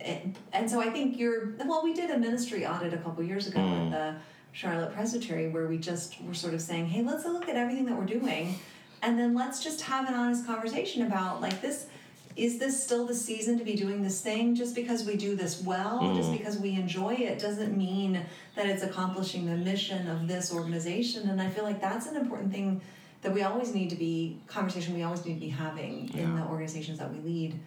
and, 0.01 0.39
and 0.53 0.71
so 0.71 0.81
I 0.81 0.91
think 0.91 1.19
you're, 1.19 1.55
well, 1.65 1.83
we 1.83 1.93
did 1.93 2.11
a 2.11 2.17
ministry 2.19 2.65
audit 2.65 2.95
a 2.95 2.99
couple 2.99 3.25
years 3.25 3.49
ago 3.49 3.59
at 3.59 3.91
the 3.91 4.15
Charlotte 4.53 4.95
Presbytery 4.95 5.49
where 5.49 5.67
we 5.67 5.77
just 5.79 6.23
were 6.23 6.35
sort 6.35 6.55
of 6.55 6.61
saying, 6.61 6.87
hey, 6.87 7.03
let's 7.03 7.25
look 7.25 7.49
at 7.49 7.57
everything 7.57 7.87
that 7.87 7.97
we're 7.99 8.05
doing. 8.05 8.57
And 9.03 9.19
then 9.19 9.35
let's 9.35 9.63
just 9.63 9.81
have 9.83 10.09
an 10.09 10.15
honest 10.15 10.47
conversation 10.47 11.03
about 11.03 11.41
like 11.41 11.61
this 11.61 11.87
is 12.37 12.59
this 12.59 12.83
still 12.83 13.07
the 13.07 13.15
season 13.15 13.59
to 13.59 13.65
be 13.65 13.75
doing 13.75 14.03
this 14.03 14.21
thing? 14.21 14.55
Just 14.55 14.75
because 14.75 15.05
we 15.05 15.17
do 15.17 15.37
this 15.37 15.63
well 15.63 16.15
just 16.15 16.33
because 16.33 16.59
we 16.59 16.73
enjoy 16.75 17.15
it 17.15 17.39
doesn't 17.39 17.77
mean 17.77 18.25
that 18.57 18.67
it's 18.67 18.83
accomplishing 18.83 19.47
the 19.47 19.57
mission 19.57 20.09
of 20.09 20.27
this 20.27 20.53
organization. 20.53 21.29
And 21.29 21.41
i 21.41 21.49
feel 21.49 21.65
like 21.65 21.81
that's 21.81 22.07
an 22.07 22.17
important 22.17 22.53
thing 22.53 22.81
that 23.23 23.33
we 23.33 23.43
always 23.43 23.75
need 23.75 23.91
to 23.91 23.97
be 23.97 24.39
conversation 24.47 24.95
we 24.95 25.03
always 25.03 25.25
need 25.25 25.35
to 25.35 25.41
be 25.41 25.49
having 25.49 26.13
in 26.15 26.37
the 26.37 26.43
organizations 26.43 26.99
that 26.99 27.13
we 27.13 27.19
lead. 27.21 27.61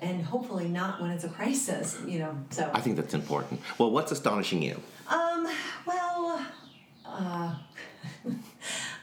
And 0.00 0.22
hopefully 0.22 0.68
not 0.68 1.00
when 1.00 1.10
it's 1.10 1.24
a 1.24 1.28
crisis 1.28 1.98
you 2.06 2.18
know 2.18 2.36
so. 2.50 2.70
I 2.72 2.80
think 2.80 2.96
that's 2.96 3.14
important. 3.14 3.60
Well, 3.78 3.90
what's 3.90 4.12
astonishing 4.12 4.62
you? 4.62 4.80
um, 5.08 5.48
well, 5.86 6.46
uh, 7.04 7.54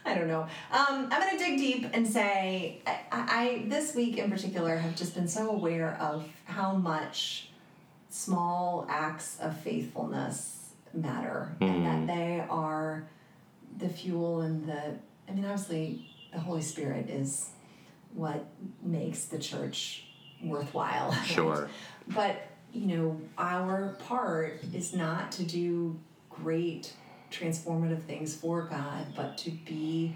I 0.10 0.16
don't 0.16 0.28
know. 0.28 0.42
Um, 0.72 1.08
I'm 1.12 1.22
going 1.22 1.38
to 1.38 1.44
dig 1.44 1.58
deep 1.60 1.88
and 1.94 2.08
say 2.08 2.82
I, 2.88 3.00
I, 3.12 3.64
this 3.68 3.94
week 3.94 4.18
in 4.18 4.32
particular, 4.32 4.76
have 4.76 4.96
just 4.96 5.14
been 5.14 5.28
so 5.28 5.52
aware 5.52 5.98
of 6.02 6.28
how 6.46 6.74
much 6.74 7.50
small 8.10 8.88
acts 8.90 9.38
of 9.40 9.56
faithfulness 9.60 10.72
matter 10.94 11.56
and 11.62 11.86
that 11.86 12.08
they 12.08 12.44
are 12.50 13.08
the 13.78 13.88
fuel 13.88 14.42
and 14.42 14.68
the, 14.68 14.96
I 15.28 15.32
mean, 15.32 15.46
obviously, 15.46 16.10
the 16.34 16.40
Holy 16.40 16.64
Spirit 16.64 17.08
is 17.10 17.50
what 18.14 18.46
makes 18.82 19.26
the 19.26 19.38
church 19.38 20.06
worthwhile. 20.44 21.12
right? 21.12 21.26
Sure. 21.28 21.70
But, 22.08 22.48
you 22.74 22.88
know, 22.98 23.22
our 23.38 23.96
part 24.08 24.62
is 24.74 24.96
not 24.96 25.32
to 25.34 25.44
do 25.44 26.00
great 26.30 26.94
transformative 27.32 28.04
things 28.04 28.36
for 28.36 28.64
God, 28.64 29.08
but 29.16 29.38
to 29.40 29.52
be 29.52 30.16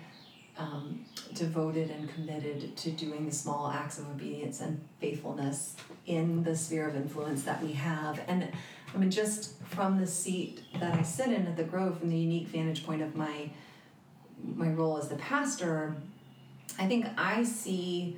um, 0.57 1.05
devoted 1.33 1.89
and 1.89 2.13
committed 2.13 2.75
to 2.77 2.91
doing 2.91 3.25
the 3.25 3.31
small 3.31 3.71
acts 3.71 3.97
of 3.97 4.07
obedience 4.09 4.61
and 4.61 4.83
faithfulness 4.99 5.75
in 6.05 6.43
the 6.43 6.55
sphere 6.55 6.87
of 6.87 6.95
influence 6.95 7.43
that 7.43 7.61
we 7.63 7.71
have. 7.73 8.21
And 8.27 8.49
I 8.93 8.97
mean, 8.97 9.09
just 9.09 9.61
from 9.63 9.99
the 9.99 10.05
seat 10.05 10.61
that 10.79 10.93
I 10.93 11.01
sit 11.01 11.29
in 11.29 11.47
at 11.47 11.57
the 11.57 11.63
Grove, 11.63 11.99
from 11.99 12.09
the 12.09 12.17
unique 12.17 12.47
vantage 12.47 12.85
point 12.85 13.01
of 13.01 13.15
my 13.15 13.49
my 14.43 14.67
role 14.67 14.97
as 14.97 15.07
the 15.07 15.15
pastor, 15.15 15.95
I 16.77 16.87
think 16.87 17.07
I 17.17 17.43
see 17.43 18.17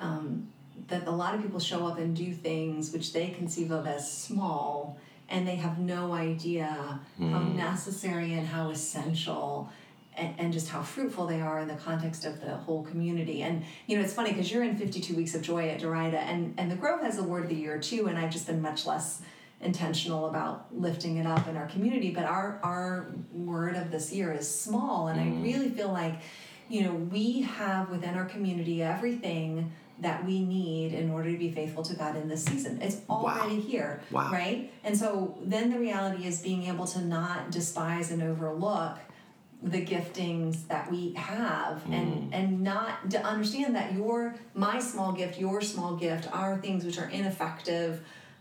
um, 0.00 0.48
that 0.88 1.06
a 1.06 1.10
lot 1.10 1.34
of 1.34 1.42
people 1.42 1.60
show 1.60 1.86
up 1.86 1.98
and 1.98 2.16
do 2.16 2.32
things 2.32 2.92
which 2.92 3.12
they 3.12 3.28
conceive 3.28 3.70
of 3.70 3.86
as 3.86 4.10
small, 4.10 4.98
and 5.30 5.46
they 5.46 5.56
have 5.56 5.78
no 5.78 6.12
idea 6.12 7.00
how 7.18 7.24
hmm. 7.38 7.56
necessary 7.56 8.34
and 8.34 8.46
how 8.46 8.70
essential. 8.70 9.70
And, 10.16 10.34
and 10.38 10.52
just 10.52 10.68
how 10.68 10.82
fruitful 10.82 11.28
they 11.28 11.40
are 11.40 11.60
in 11.60 11.68
the 11.68 11.76
context 11.76 12.24
of 12.24 12.40
the 12.40 12.56
whole 12.56 12.82
community. 12.82 13.42
And 13.42 13.62
you 13.86 13.96
know, 13.96 14.02
it's 14.02 14.12
funny 14.12 14.30
because 14.30 14.50
you're 14.50 14.64
in 14.64 14.76
52 14.76 15.14
Weeks 15.14 15.36
of 15.36 15.40
Joy 15.40 15.68
at 15.68 15.80
Derita, 15.80 16.14
and, 16.14 16.52
and 16.58 16.68
the 16.68 16.74
Grove 16.74 17.00
has 17.02 17.18
a 17.18 17.22
word 17.22 17.44
of 17.44 17.48
the 17.48 17.54
year 17.54 17.78
too, 17.78 18.08
and 18.08 18.18
I've 18.18 18.30
just 18.30 18.48
been 18.48 18.60
much 18.60 18.86
less 18.86 19.22
intentional 19.60 20.26
about 20.26 20.66
lifting 20.74 21.18
it 21.18 21.26
up 21.26 21.46
in 21.46 21.56
our 21.56 21.66
community. 21.68 22.10
But 22.10 22.24
our 22.24 22.58
our 22.64 23.06
word 23.32 23.76
of 23.76 23.92
this 23.92 24.12
year 24.12 24.32
is 24.32 24.52
small, 24.52 25.08
and 25.08 25.20
I 25.20 25.24
hmm. 25.24 25.42
really 25.44 25.70
feel 25.70 25.92
like, 25.92 26.20
you 26.68 26.82
know, 26.82 26.92
we 26.92 27.42
have 27.42 27.88
within 27.88 28.14
our 28.14 28.24
community 28.24 28.82
everything 28.82 29.70
that 30.00 30.24
we 30.24 30.40
need 30.40 30.92
in 30.92 31.10
order 31.10 31.30
to 31.30 31.38
be 31.38 31.50
faithful 31.50 31.82
to 31.84 31.94
God 31.94 32.16
in 32.16 32.28
this 32.28 32.44
season. 32.44 32.80
It's 32.80 32.98
already 33.08 33.60
here, 33.60 34.02
Wow. 34.10 34.30
right? 34.32 34.72
And 34.82 34.96
so 34.96 35.38
then 35.42 35.70
the 35.70 35.78
reality 35.78 36.26
is 36.26 36.40
being 36.40 36.64
able 36.64 36.86
to 36.88 37.00
not 37.00 37.50
despise 37.50 38.10
and 38.10 38.22
overlook 38.22 38.98
the 39.62 39.84
giftings 39.84 40.66
that 40.68 40.90
we 40.90 41.12
have 41.12 41.82
hmm. 41.82 41.92
and 41.92 42.34
and 42.34 42.62
not 42.62 43.10
to 43.10 43.22
understand 43.22 43.76
that 43.76 43.92
your 43.92 44.34
my 44.54 44.80
small 44.80 45.12
gift 45.12 45.38
your 45.38 45.60
small 45.60 45.96
gift 45.96 46.26
are 46.32 46.56
things 46.58 46.82
which 46.82 46.98
are 46.98 47.10
ineffective 47.10 48.00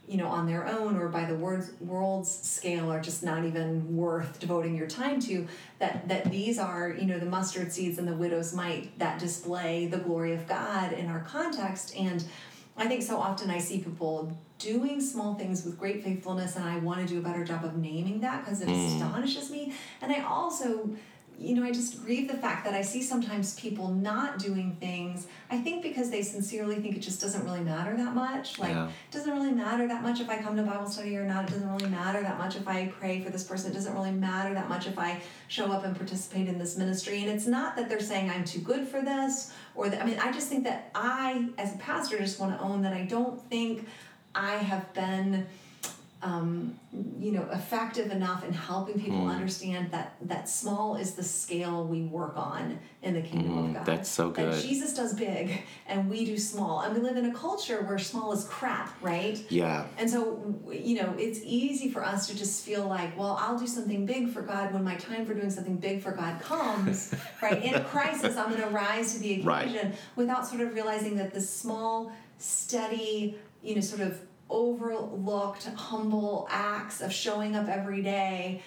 you 0.10 0.18
know 0.18 0.28
on 0.28 0.48
their 0.48 0.68
own 0.68 0.98
or 0.98 1.08
by 1.08 1.24
the 1.24 1.36
world's 1.36 1.72
world's 1.80 2.30
scale 2.30 2.92
are 2.92 3.00
just 3.00 3.24
not 3.24 3.46
even 3.46 3.96
worth 3.96 4.40
devoting 4.40 4.76
your 4.76 4.88
time 4.88 5.20
to 5.20 5.48
that 5.78 6.08
that 6.08 6.30
these 6.32 6.58
are 6.58 6.90
you 6.90 7.06
know 7.06 7.20
the 7.20 7.26
mustard 7.26 7.72
seeds 7.72 8.00
and 8.00 8.08
the 8.08 8.16
widow's 8.16 8.54
mite 8.54 8.98
that 8.98 9.20
display 9.20 9.86
the 9.86 10.00
glory 10.00 10.34
of 10.34 10.48
god 10.48 10.92
in 10.92 11.08
our 11.08 11.20
context 11.22 11.96
and 11.96 12.26
I 12.80 12.88
think 12.88 13.04
so 13.04 13.18
often 13.18 13.52
I 13.52 13.60
see 13.60 13.80
people 13.80 14.38
doing 14.58 15.02
small 15.02 15.36
things 15.36 15.66
with 15.66 15.78
great 15.78 16.02
faithfulness, 16.02 16.56
and 16.56 16.64
I 16.64 16.78
want 16.78 17.02
to 17.02 17.06
do 17.06 17.20
a 17.20 17.22
better 17.22 17.44
job 17.44 17.66
of 17.66 17.76
naming 17.78 18.22
that 18.22 18.44
because 18.44 18.62
it 18.62 18.70
mm. 18.70 18.88
astonishes 18.88 19.52
me. 19.52 19.74
And 20.02 20.14
I 20.14 20.22
also, 20.22 20.90
you 21.40 21.56
know, 21.56 21.64
I 21.64 21.72
just 21.72 22.04
grieve 22.04 22.30
the 22.30 22.38
fact 22.38 22.66
that 22.66 22.74
I 22.74 22.82
see 22.82 23.02
sometimes 23.02 23.58
people 23.58 23.88
not 23.88 24.40
doing 24.40 24.76
things, 24.82 25.26
I 25.50 25.58
think 25.58 25.82
because 25.82 26.10
they 26.10 26.22
sincerely 26.22 26.76
think 26.76 26.98
it 26.98 27.00
just 27.00 27.22
doesn't 27.22 27.46
really 27.46 27.62
matter 27.62 27.96
that 27.96 28.14
much. 28.14 28.60
Like, 28.60 28.72
Yeah. 28.72 28.88
it 28.88 29.12
doesn't 29.12 29.32
really 29.32 29.54
matter 29.54 29.88
that 29.88 30.04
much 30.04 30.20
if 30.20 30.30
I 30.30 30.38
come 30.42 30.58
to 30.58 30.64
Bible 30.64 30.90
study 30.90 31.16
or 31.16 31.26
not. 31.26 31.46
It 31.46 31.54
doesn't 31.54 31.72
really 31.72 31.90
matter 31.90 32.22
that 32.22 32.38
much 32.38 32.58
if 32.58 32.68
I 32.68 32.88
pray 32.88 33.22
for 33.22 33.30
this 33.30 33.46
person. 33.46 33.72
It 33.72 33.74
doesn't 33.74 33.94
really 33.94 34.12
matter 34.12 34.54
that 34.54 34.68
much 34.68 34.86
if 34.86 35.00
I 35.00 35.22
show 35.48 35.72
up 35.72 35.86
and 35.86 35.96
participate 35.96 36.50
in 36.50 36.60
this 36.60 36.78
ministry. 36.78 37.22
And 37.22 37.30
it's 37.32 37.48
not 37.48 37.78
that 37.78 37.88
they're 37.88 38.02
saying 38.02 38.30
I'm 38.30 38.44
too 38.44 38.60
good 38.60 38.86
for 38.86 39.02
this 39.02 39.54
or 39.76 39.88
that, 39.90 40.02
I 40.02 40.06
mean, 40.06 40.20
I 40.20 40.34
just 40.34 40.50
think 40.50 40.66
that 40.66 40.92
I, 40.94 41.48
as 41.58 41.74
a 41.74 41.78
pastor, 41.78 42.18
just 42.18 42.40
want 42.40 42.58
to 42.58 42.62
own 42.62 42.82
that 42.82 42.92
I 42.94 43.04
don't 43.06 43.42
think 43.50 43.88
I 44.36 44.56
have 44.58 44.94
been 44.94 45.48
um, 46.22 46.78
you 47.18 47.32
know, 47.32 47.48
effective 47.54 48.12
enough 48.12 48.44
in 48.44 48.52
helping 48.52 49.00
people 49.00 49.22
Hmm. 49.22 49.30
understand 49.30 49.92
that 49.92 50.16
that 50.24 50.50
small 50.50 50.96
is 50.98 51.14
the 51.14 51.24
scale 51.24 51.86
we 51.88 52.02
work 52.04 52.34
on 52.36 52.78
in 53.02 53.14
the 53.14 53.22
kingdom 53.22 53.58
of 53.58 53.74
God. 53.76 53.86
That's 53.86 54.10
so 54.10 54.30
That 54.32 54.52
good. 54.52 54.62
Jesus 54.62 54.94
does 54.94 55.14
big 55.14 55.62
and 55.88 56.10
we 56.10 56.26
do 56.26 56.38
small, 56.38 56.82
and 56.82 56.94
we 56.94 57.00
live 57.02 57.16
in 57.16 57.26
a 57.28 57.34
culture 57.34 57.82
where 57.84 57.98
small 57.98 58.34
is 58.34 58.44
crap, 58.44 59.02
right? 59.02 59.42
Yeah. 59.50 59.86
And 59.98 60.10
so, 60.10 60.60
you 60.70 61.02
know, 61.02 61.14
it's 61.18 61.40
easy 61.44 61.90
for 61.90 62.04
us 62.04 62.28
to 62.28 62.36
just 62.38 62.66
feel 62.66 62.86
like, 62.86 63.18
well, 63.18 63.38
I'll 63.40 63.58
do 63.58 63.68
something 63.68 64.06
big 64.06 64.30
for 64.34 64.42
God 64.42 64.74
when 64.74 64.84
my 64.84 64.96
time 64.96 65.26
for 65.26 65.34
doing 65.34 65.50
something 65.50 65.78
big 65.78 66.02
for 66.02 66.12
God 66.12 66.42
comes, 66.42 67.14
right? 67.42 67.64
In 67.64 67.76
a 67.76 67.84
crisis, 67.86 68.36
I'm 68.36 68.50
going 68.50 68.62
to 68.62 68.70
rise 68.70 69.14
to 69.14 69.20
the 69.20 69.42
Right. 69.42 69.68
occasion 69.70 69.94
without 70.18 70.46
sort 70.46 70.60
of 70.62 70.74
realizing 70.74 71.16
that 71.16 71.34
the 71.34 71.40
small, 71.42 72.12
steady, 72.40 73.36
you 73.64 73.76
know, 73.76 73.82
sort 73.82 74.02
of 74.02 74.20
overlooked, 74.50 75.66
humble 75.66 76.48
acts 76.50 77.02
of 77.02 77.14
showing 77.14 77.56
up 77.56 77.68
every 77.68 78.02
day. 78.02 78.62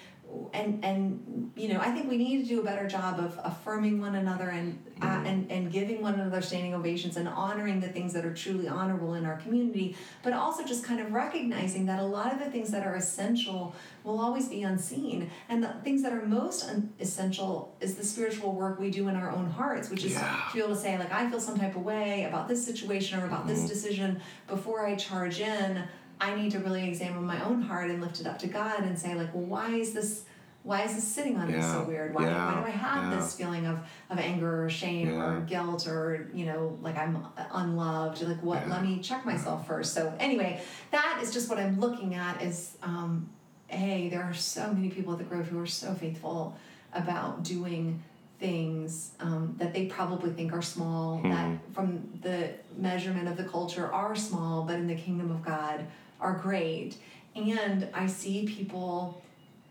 And 0.53 0.83
and 0.85 1.51
you 1.55 1.67
know 1.73 1.79
I 1.79 1.89
think 1.91 2.09
we 2.09 2.17
need 2.17 2.43
to 2.43 2.47
do 2.47 2.61
a 2.61 2.63
better 2.63 2.87
job 2.87 3.19
of 3.19 3.39
affirming 3.43 3.99
one 3.99 4.15
another 4.15 4.49
and 4.49 4.79
uh, 5.01 5.21
and 5.25 5.51
and 5.51 5.71
giving 5.71 6.01
one 6.01 6.13
another 6.13 6.41
standing 6.41 6.73
ovations 6.75 7.17
and 7.17 7.27
honoring 7.27 7.79
the 7.79 7.87
things 7.89 8.13
that 8.13 8.23
are 8.23 8.33
truly 8.33 8.67
honorable 8.67 9.15
in 9.15 9.25
our 9.25 9.37
community, 9.37 9.95
but 10.21 10.31
also 10.33 10.63
just 10.63 10.83
kind 10.83 10.99
of 10.99 11.11
recognizing 11.11 11.87
that 11.87 11.99
a 11.99 12.03
lot 12.03 12.31
of 12.31 12.39
the 12.39 12.45
things 12.45 12.69
that 12.71 12.85
are 12.85 12.95
essential 12.95 13.75
will 14.03 14.19
always 14.19 14.47
be 14.47 14.61
unseen, 14.61 15.29
and 15.49 15.63
the 15.63 15.69
things 15.83 16.03
that 16.03 16.13
are 16.13 16.25
most 16.25 16.69
un- 16.69 16.93
essential 16.99 17.75
is 17.81 17.95
the 17.95 18.05
spiritual 18.05 18.53
work 18.53 18.79
we 18.79 18.91
do 18.91 19.07
in 19.07 19.15
our 19.15 19.31
own 19.31 19.49
hearts, 19.49 19.89
which 19.89 20.05
is 20.05 20.13
Yeah. 20.13 20.39
to 20.49 20.53
be 20.53 20.59
able 20.63 20.75
to 20.75 20.79
say 20.81 20.97
like 20.99 21.11
I 21.11 21.29
feel 21.29 21.39
some 21.39 21.57
type 21.57 21.75
of 21.75 21.83
way 21.83 22.25
about 22.25 22.47
this 22.47 22.63
situation 22.63 23.19
or 23.19 23.25
about 23.25 23.47
this 23.47 23.61
decision 23.67 24.21
before 24.47 24.85
I 24.85 24.95
charge 24.95 25.39
in. 25.39 25.83
I 26.19 26.35
need 26.35 26.51
to 26.51 26.59
really 26.59 26.87
examine 26.87 27.23
my 27.23 27.43
own 27.43 27.61
heart 27.61 27.89
and 27.89 28.01
lift 28.01 28.19
it 28.21 28.27
up 28.27 28.39
to 28.39 28.47
God 28.47 28.83
and 28.83 28.97
say 28.97 29.15
like, 29.15 29.33
well, 29.33 29.43
why 29.43 29.71
is 29.71 29.93
this? 29.93 30.25
Why 30.63 30.83
is 30.83 30.95
this 30.95 31.05
sitting 31.05 31.35
on 31.35 31.51
me 31.51 31.61
so 31.61 31.83
weird? 31.83 32.13
Why, 32.13 32.23
yeah, 32.23 32.45
why 32.45 32.61
do 32.61 32.67
I 32.67 32.69
have 32.69 33.11
yeah. 33.11 33.19
this 33.19 33.35
feeling 33.35 33.65
of, 33.65 33.79
of 34.09 34.17
anger 34.17 34.63
or 34.63 34.69
shame 34.69 35.09
or 35.19 35.41
guilt 35.41 35.87
or 35.87 36.29
you 36.33 36.45
know 36.45 36.77
like 36.81 36.97
I'm 36.97 37.25
unloved? 37.51 38.21
Like 38.21 38.41
what? 38.41 38.61
Yeah. 38.61 38.73
Let 38.73 38.83
me 38.83 38.99
check 38.99 39.25
myself 39.25 39.67
first. 39.67 39.93
So 39.93 40.13
anyway, 40.19 40.61
that 40.91 41.19
is 41.21 41.33
just 41.33 41.49
what 41.49 41.59
I'm 41.59 41.81
looking 41.81 42.15
at. 42.15 42.41
Is 42.41 42.77
um, 42.81 43.29
hey, 43.67 44.07
there 44.07 44.23
are 44.23 44.33
so 44.33 44.71
many 44.71 44.89
people 44.89 45.11
at 45.11 45.19
the 45.19 45.25
Grove 45.25 45.47
who 45.47 45.59
are 45.59 45.65
so 45.65 45.93
faithful 45.95 46.55
about 46.93 47.43
doing 47.43 48.01
things 48.43 49.11
um, 49.19 49.55
that 49.57 49.73
they 49.73 49.85
probably 49.85 50.29
think 50.29 50.51
are 50.51 50.61
small 50.61 51.21
that 51.23 51.57
from 51.71 52.03
the 52.21 52.49
measurement 52.75 53.27
of 53.27 53.37
the 53.37 53.43
culture 53.45 53.91
are 53.91 54.15
small 54.15 54.63
but 54.63 54.75
in 54.75 54.85
the 54.85 54.95
kingdom 54.95 55.31
of 55.31 55.41
god 55.45 55.85
are 56.23 56.33
great. 56.33 56.95
And 57.35 57.87
i 57.93 58.05
see 58.07 58.45
people 58.45 59.21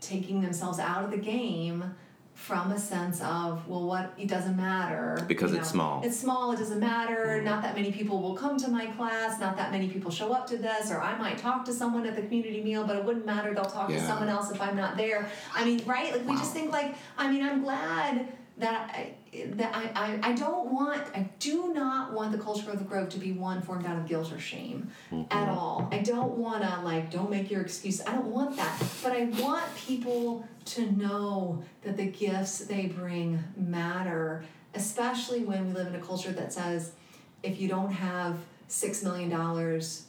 taking 0.01 0.41
themselves 0.41 0.79
out 0.81 1.05
of 1.05 1.11
the 1.13 1.17
game 1.37 1.95
from 2.35 2.73
a 2.73 2.79
sense 2.79 3.21
of 3.21 3.69
well 3.69 3.85
what 3.87 4.13
it 4.19 4.27
doesn't 4.27 4.57
matter 4.57 5.23
Because 5.29 5.53
you 5.53 5.59
it's 5.59 5.71
small. 5.71 6.03
it's 6.03 6.19
small 6.19 6.51
it 6.53 6.59
doesn't 6.59 6.81
matter 6.81 7.25
Mm-hmm. 7.37 7.45
not 7.45 7.63
that 7.63 7.75
many 7.77 7.93
people 7.93 8.21
will 8.21 8.35
come 8.35 8.57
to 8.65 8.69
my 8.69 8.87
class 8.87 9.39
not 9.39 9.57
that 9.59 9.71
many 9.71 9.89
people 9.89 10.11
show 10.11 10.33
up 10.33 10.47
to 10.49 10.57
this 10.57 10.91
or 10.91 10.99
i 11.01 11.17
might 11.19 11.39
talk 11.39 11.65
to 11.67 11.73
someone 11.73 12.05
at 12.07 12.17
the 12.17 12.23
community 12.23 12.61
meal 12.69 12.85
but 12.85 12.97
it 12.97 13.05
wouldn't 13.05 13.27
matter 13.27 13.55
they'll 13.55 13.65
talk 13.79 13.89
to 13.89 14.01
someone 14.01 14.29
else 14.29 14.51
if 14.51 14.61
i'm 14.61 14.77
not 14.77 14.97
there. 14.97 15.29
I 15.55 15.65
mean 15.65 15.83
right? 15.87 16.11
Like 16.13 16.27
we 16.27 16.35
just 16.37 16.53
think 16.53 16.73
like 16.73 16.95
i 17.17 17.31
mean 17.31 17.43
i'm 17.45 17.63
glad 17.63 18.27
that 18.59 18.91
I, 18.99 19.15
that 19.33 19.75
I, 19.75 19.91
I, 19.95 20.31
I 20.31 20.33
don't 20.35 20.71
want 20.73 21.03
I 21.15 21.31
do 21.39 21.73
not 21.73 22.13
want 22.13 22.33
the 22.33 22.39
culture 22.39 22.71
of 22.71 22.79
the 22.79 22.85
grove 22.85 23.09
to 23.11 23.19
be 23.19 23.33
one 23.33 23.63
formed 23.63 23.87
out 23.87 23.97
of 23.97 24.07
guilt 24.07 24.31
or 24.31 24.39
shame 24.39 24.91
mm-hmm. 25.11 25.33
at 25.33 25.49
all. 25.49 25.89
I 25.91 25.99
don't 25.99 26.33
want 26.33 26.63
to 26.63 26.81
like 26.83 27.11
don't 27.11 27.31
make 27.31 27.51
your 27.51 27.63
excuse. 27.63 28.03
I 28.03 28.13
don't 28.13 28.27
want 28.27 28.57
that. 28.57 28.83
But 29.03 29.13
I 29.13 29.25
want 29.43 29.65
people 29.77 30.47
to 30.67 30.91
know 30.93 31.65
that 31.83 31.97
the 31.97 32.07
gifts 32.07 32.59
they 32.59 32.87
bring 32.87 33.43
matter, 33.57 34.45
especially 34.75 35.45
when 35.45 35.69
we 35.69 35.73
live 35.73 35.87
in 35.87 35.95
a 35.95 36.01
culture 36.01 36.33
that 36.33 36.53
says 36.53 36.93
if 37.43 37.59
you 37.59 37.69
don't 37.69 37.91
have 37.93 38.37
6 38.69 39.03
million 39.03 39.31
dollars 39.31 40.05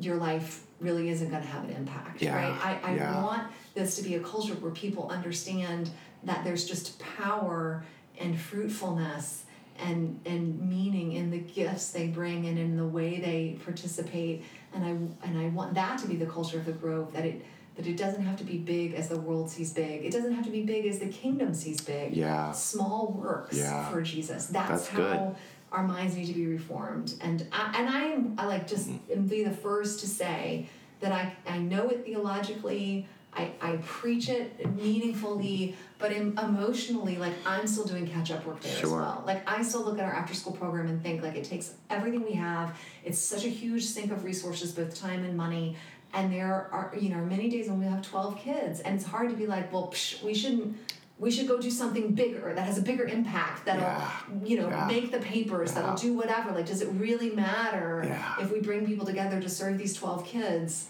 your 0.00 0.16
life 0.16 0.64
really 0.80 1.10
isn't 1.10 1.30
going 1.30 1.42
to 1.42 1.48
have 1.48 1.64
an 1.64 1.70
impact, 1.70 2.20
Yeah, 2.20 2.34
right? 2.34 2.80
I, 2.84 2.90
I 2.90 2.94
yeah. 2.96 3.22
want 3.22 3.46
this 3.74 3.94
to 3.96 4.02
be 4.02 4.16
a 4.16 4.20
culture 4.20 4.54
where 4.54 4.72
people 4.72 5.08
understand 5.10 5.90
that 6.24 6.42
there's 6.44 6.64
just 6.64 6.98
power 6.98 7.84
and 8.20 8.38
fruitfulness 8.38 9.44
and 9.78 10.20
and 10.26 10.60
meaning 10.68 11.12
in 11.12 11.30
the 11.30 11.38
gifts 11.38 11.90
they 11.90 12.06
bring 12.06 12.46
and 12.46 12.58
in 12.58 12.76
the 12.76 12.86
way 12.86 13.18
they 13.18 13.58
participate 13.64 14.44
and 14.74 14.84
I 14.84 14.90
and 15.26 15.38
I 15.38 15.48
want 15.48 15.74
that 15.74 15.98
to 16.00 16.06
be 16.08 16.16
the 16.16 16.26
culture 16.26 16.58
of 16.58 16.66
the 16.66 16.72
grove 16.72 17.12
that 17.14 17.24
it 17.24 17.44
that 17.76 17.86
it 17.86 17.96
doesn't 17.96 18.22
have 18.22 18.36
to 18.36 18.44
be 18.44 18.58
big 18.58 18.92
as 18.92 19.08
the 19.08 19.18
world 19.18 19.48
sees 19.50 19.72
big. 19.72 20.04
It 20.04 20.12
doesn't 20.12 20.34
have 20.34 20.44
to 20.44 20.50
be 20.50 20.60
big 20.62 20.84
as 20.84 20.98
the 20.98 21.06
kingdom 21.08 21.54
sees 21.54 21.80
big. 21.80 22.14
Yeah. 22.14 22.52
Small 22.52 23.16
works 23.18 23.56
Yeah. 23.56 23.88
for 23.90 24.02
Jesus. 24.02 24.48
That's, 24.48 24.68
That's 24.68 24.88
how 24.88 24.98
good. 24.98 25.36
our 25.72 25.82
minds 25.82 26.14
need 26.14 26.26
to 26.26 26.34
be 26.34 26.46
reformed. 26.46 27.14
And 27.22 27.46
I, 27.50 27.74
and 27.80 27.88
I 27.88 28.02
am 28.08 28.34
I 28.36 28.44
like 28.46 28.66
just 28.68 28.90
Mm-hmm. 28.90 29.26
be 29.26 29.42
the 29.42 29.50
first 29.56 30.00
to 30.00 30.06
say 30.06 30.68
that 31.00 31.12
I, 31.12 31.32
I 31.48 31.58
know 31.60 31.88
it 31.88 32.04
theologically. 32.04 33.06
I, 33.34 33.50
I 33.62 33.76
preach 33.78 34.28
it 34.28 34.74
meaningfully, 34.76 35.74
but 35.98 36.12
em- 36.12 36.38
emotionally, 36.38 37.16
like 37.16 37.32
I'm 37.46 37.66
still 37.66 37.84
doing 37.84 38.06
catch 38.06 38.30
up 38.30 38.44
work 38.44 38.60
there 38.60 38.76
as 38.82 38.90
well. 38.90 39.22
Like 39.26 39.48
I 39.50 39.62
still 39.62 39.82
look 39.84 39.98
at 39.98 40.04
our 40.04 40.12
after 40.12 40.34
school 40.34 40.52
program 40.52 40.86
and 40.88 41.02
think 41.02 41.22
like 41.22 41.34
it 41.34 41.44
takes 41.44 41.72
everything 41.88 42.24
we 42.24 42.32
have. 42.34 42.78
It's 43.04 43.18
such 43.18 43.44
a 43.44 43.48
huge 43.48 43.84
sink 43.84 44.12
of 44.12 44.24
resources, 44.24 44.72
both 44.72 44.94
time 44.94 45.24
and 45.24 45.36
money. 45.36 45.76
And 46.14 46.30
there 46.30 46.68
are 46.72 46.94
you 46.98 47.08
know 47.08 47.24
many 47.24 47.48
days 47.48 47.68
when 47.68 47.78
we 47.78 47.86
have 47.86 48.02
twelve 48.02 48.38
kids, 48.38 48.80
and 48.80 48.94
it's 48.96 49.04
hard 49.06 49.30
to 49.30 49.36
be 49.36 49.46
like, 49.46 49.72
well, 49.72 49.90
psh, 49.92 50.22
we 50.22 50.34
shouldn't. 50.34 50.76
We 51.18 51.30
should 51.30 51.46
go 51.46 51.58
do 51.60 51.70
something 51.70 52.14
bigger 52.14 52.52
that 52.52 52.66
has 52.66 52.78
a 52.78 52.82
bigger 52.82 53.04
impact 53.04 53.64
that'll 53.64 53.82
Yeah. 53.82 54.10
you 54.44 54.60
know 54.60 54.68
Yeah. 54.68 54.86
make 54.86 55.10
the 55.12 55.20
papers 55.20 55.72
that'll 55.72 55.94
do 55.96 56.12
whatever. 56.14 56.50
Like, 56.52 56.66
does 56.66 56.82
it 56.82 56.88
really 56.88 57.30
matter 57.30 58.02
Yeah. 58.04 58.34
if 58.40 58.52
we 58.52 58.60
bring 58.60 58.84
people 58.84 59.06
together 59.06 59.40
to 59.40 59.48
serve 59.48 59.78
these 59.78 59.94
twelve 59.94 60.26
kids? 60.26 60.88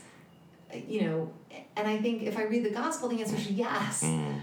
You 0.89 1.03
know, 1.03 1.33
and 1.77 1.87
I 1.89 1.99
think 1.99 2.23
if 2.23 2.37
I 2.37 2.45
read 2.45 2.65
the 2.65 2.71
gospel, 2.71 3.09
the 3.09 3.21
answer 3.21 3.37
is 3.37 3.51
yes. 3.51 4.03
Mm. 4.03 4.41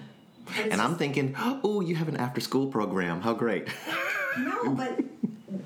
And 0.72 0.82
I'm 0.82 0.96
thinking, 0.96 1.36
oh, 1.38 1.82
you 1.82 1.96
have 1.96 2.08
an 2.08 2.18
after 2.18 2.42
school 2.42 2.68
program. 2.68 3.22
How 3.22 3.34
great. 3.34 3.68
No, 4.38 4.70
but 4.76 5.00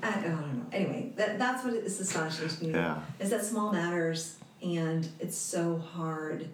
I, 0.02 0.08
I 0.08 0.22
don't 0.22 0.56
know. 0.56 0.66
Anyway, 0.72 1.12
that, 1.16 1.38
that's 1.38 1.62
what 1.62 1.74
is 1.74 2.00
astonishing 2.00 2.48
to 2.48 2.64
me. 2.64 2.70
Yeah. 2.72 2.98
Is 3.20 3.28
that 3.28 3.44
small 3.44 3.70
matters, 3.72 4.36
and 4.62 5.06
it's 5.20 5.36
so 5.36 5.76
hard 5.76 6.48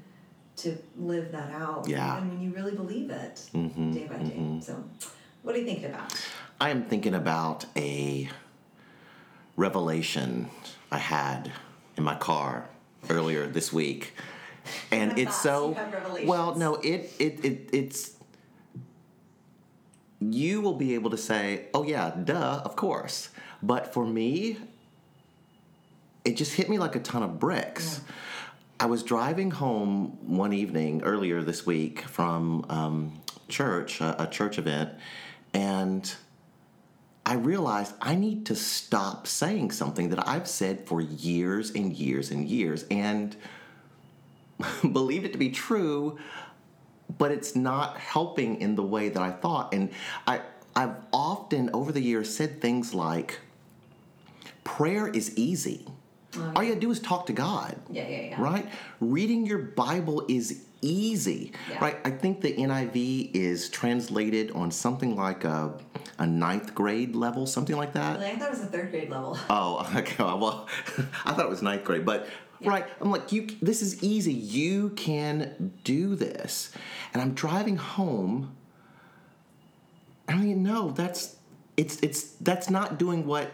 to 0.56 0.76
live 0.98 1.30
that 1.30 1.52
out. 1.52 1.88
Yeah. 1.88 2.18
And 2.18 2.28
when 2.32 2.42
you 2.42 2.50
really 2.52 2.74
believe 2.74 3.10
it, 3.10 3.48
Mhm, 3.54 3.94
day 3.94 4.08
by 4.08 4.18
day. 4.18 4.58
So, 4.60 4.82
what 5.42 5.54
are 5.54 5.58
you 5.58 5.64
thinking 5.64 5.86
about? 5.86 6.12
I 6.60 6.70
am 6.70 6.82
thinking 6.84 7.14
about 7.14 7.64
a 7.76 8.28
revelation 9.56 10.50
I 10.90 10.98
had 10.98 11.52
in 11.96 12.02
my 12.02 12.16
car 12.16 12.68
earlier 13.08 13.46
this 13.46 13.72
week. 13.72 14.14
And 14.90 15.18
it's 15.18 15.36
so 15.36 15.70
you 15.70 15.74
had 15.74 15.92
revelations. 15.92 16.28
well, 16.28 16.54
no, 16.56 16.74
it, 16.76 17.12
it 17.18 17.44
it 17.44 17.70
it's 17.72 18.12
you 20.20 20.60
will 20.60 20.74
be 20.74 20.94
able 20.94 21.10
to 21.10 21.16
say, 21.16 21.66
"Oh 21.74 21.82
yeah, 21.82 22.10
duh, 22.10 22.62
of 22.64 22.76
course." 22.76 23.30
But 23.62 23.92
for 23.92 24.06
me, 24.06 24.58
it 26.24 26.36
just 26.36 26.54
hit 26.54 26.68
me 26.68 26.78
like 26.78 26.96
a 26.96 27.00
ton 27.00 27.22
of 27.22 27.38
bricks. 27.38 28.00
I 28.78 28.86
was 28.86 29.02
driving 29.02 29.50
home 29.50 30.18
one 30.26 30.52
evening 30.52 31.02
earlier 31.02 31.42
this 31.42 31.66
week 31.66 32.00
from 32.02 32.64
um, 32.70 33.20
church, 33.48 34.00
a, 34.00 34.22
a 34.22 34.26
church 34.26 34.58
event, 34.58 34.90
and 35.52 36.14
I 37.26 37.34
realized 37.34 37.94
I 38.00 38.14
need 38.14 38.46
to 38.46 38.56
stop 38.56 39.26
saying 39.26 39.72
something 39.72 40.08
that 40.08 40.26
I've 40.26 40.48
said 40.48 40.86
for 40.86 41.00
years 41.00 41.70
and 41.70 41.92
years 41.92 42.30
and 42.30 42.48
years 42.48 42.86
and 42.90 43.36
believed 44.92 45.24
it 45.26 45.32
to 45.32 45.38
be 45.38 45.50
true, 45.50 46.18
but 47.18 47.30
it's 47.30 47.56
not 47.56 47.96
helping 47.98 48.60
in 48.60 48.74
the 48.74 48.82
way 48.82 49.08
that 49.08 49.22
I 49.22 49.30
thought. 49.30 49.72
And 49.74 49.90
I, 50.26 50.40
I've 50.76 50.94
often 51.12 51.70
over 51.72 51.92
the 51.92 52.00
years 52.00 52.32
said 52.34 52.60
things 52.60 52.94
like, 52.94 53.40
prayer 54.64 55.08
is 55.08 55.36
easy. 55.36 55.86
All 56.54 56.62
you 56.62 56.68
gotta 56.70 56.80
do 56.80 56.90
is 56.92 57.00
talk 57.00 57.26
to 57.26 57.32
God 57.32 57.74
Yeah, 57.90 58.06
yeah, 58.06 58.20
yeah. 58.28 58.40
right? 58.40 58.68
Reading 59.00 59.46
your 59.46 59.58
Bible 59.58 60.24
is 60.28 60.62
easy, 60.80 61.52
Yeah. 61.68 61.84
right? 61.84 61.96
I 62.04 62.10
think 62.10 62.40
the 62.40 62.52
NIV 62.52 63.32
is 63.34 63.68
translated 63.68 64.52
on 64.52 64.70
something 64.70 65.16
like 65.16 65.42
a, 65.44 65.74
a 66.20 66.26
ninth 66.26 66.72
grade 66.72 67.16
level, 67.16 67.46
something 67.46 67.76
like 67.76 67.92
that. 67.94 68.20
Really, 68.20 68.30
I 68.30 68.36
thought 68.36 68.46
it 68.48 68.50
was 68.52 68.60
a 68.62 68.66
third 68.66 68.92
grade 68.92 69.10
level. 69.10 69.36
Oh, 69.50 69.90
okay. 69.96 70.22
Well, 70.22 70.68
I 71.24 71.32
thought 71.32 71.40
it 71.40 71.48
was 71.50 71.62
ninth 71.62 71.82
grade, 71.82 72.06
but 72.06 72.28
right. 72.62 72.86
I'm 73.00 73.10
like, 73.10 73.32
you. 73.32 73.48
This 73.62 73.82
is 73.82 74.02
easy. 74.02 74.32
You 74.32 74.90
can 74.90 75.72
do 75.84 76.14
this. 76.14 76.72
And 77.12 77.22
I'm 77.22 77.34
driving 77.34 77.76
home. 77.76 78.56
I 80.28 80.36
mean, 80.36 80.62
no, 80.62 80.90
that's 80.90 81.36
it's 81.76 81.98
it's 82.00 82.22
that's 82.40 82.70
not 82.70 82.98
doing 82.98 83.26
what 83.26 83.50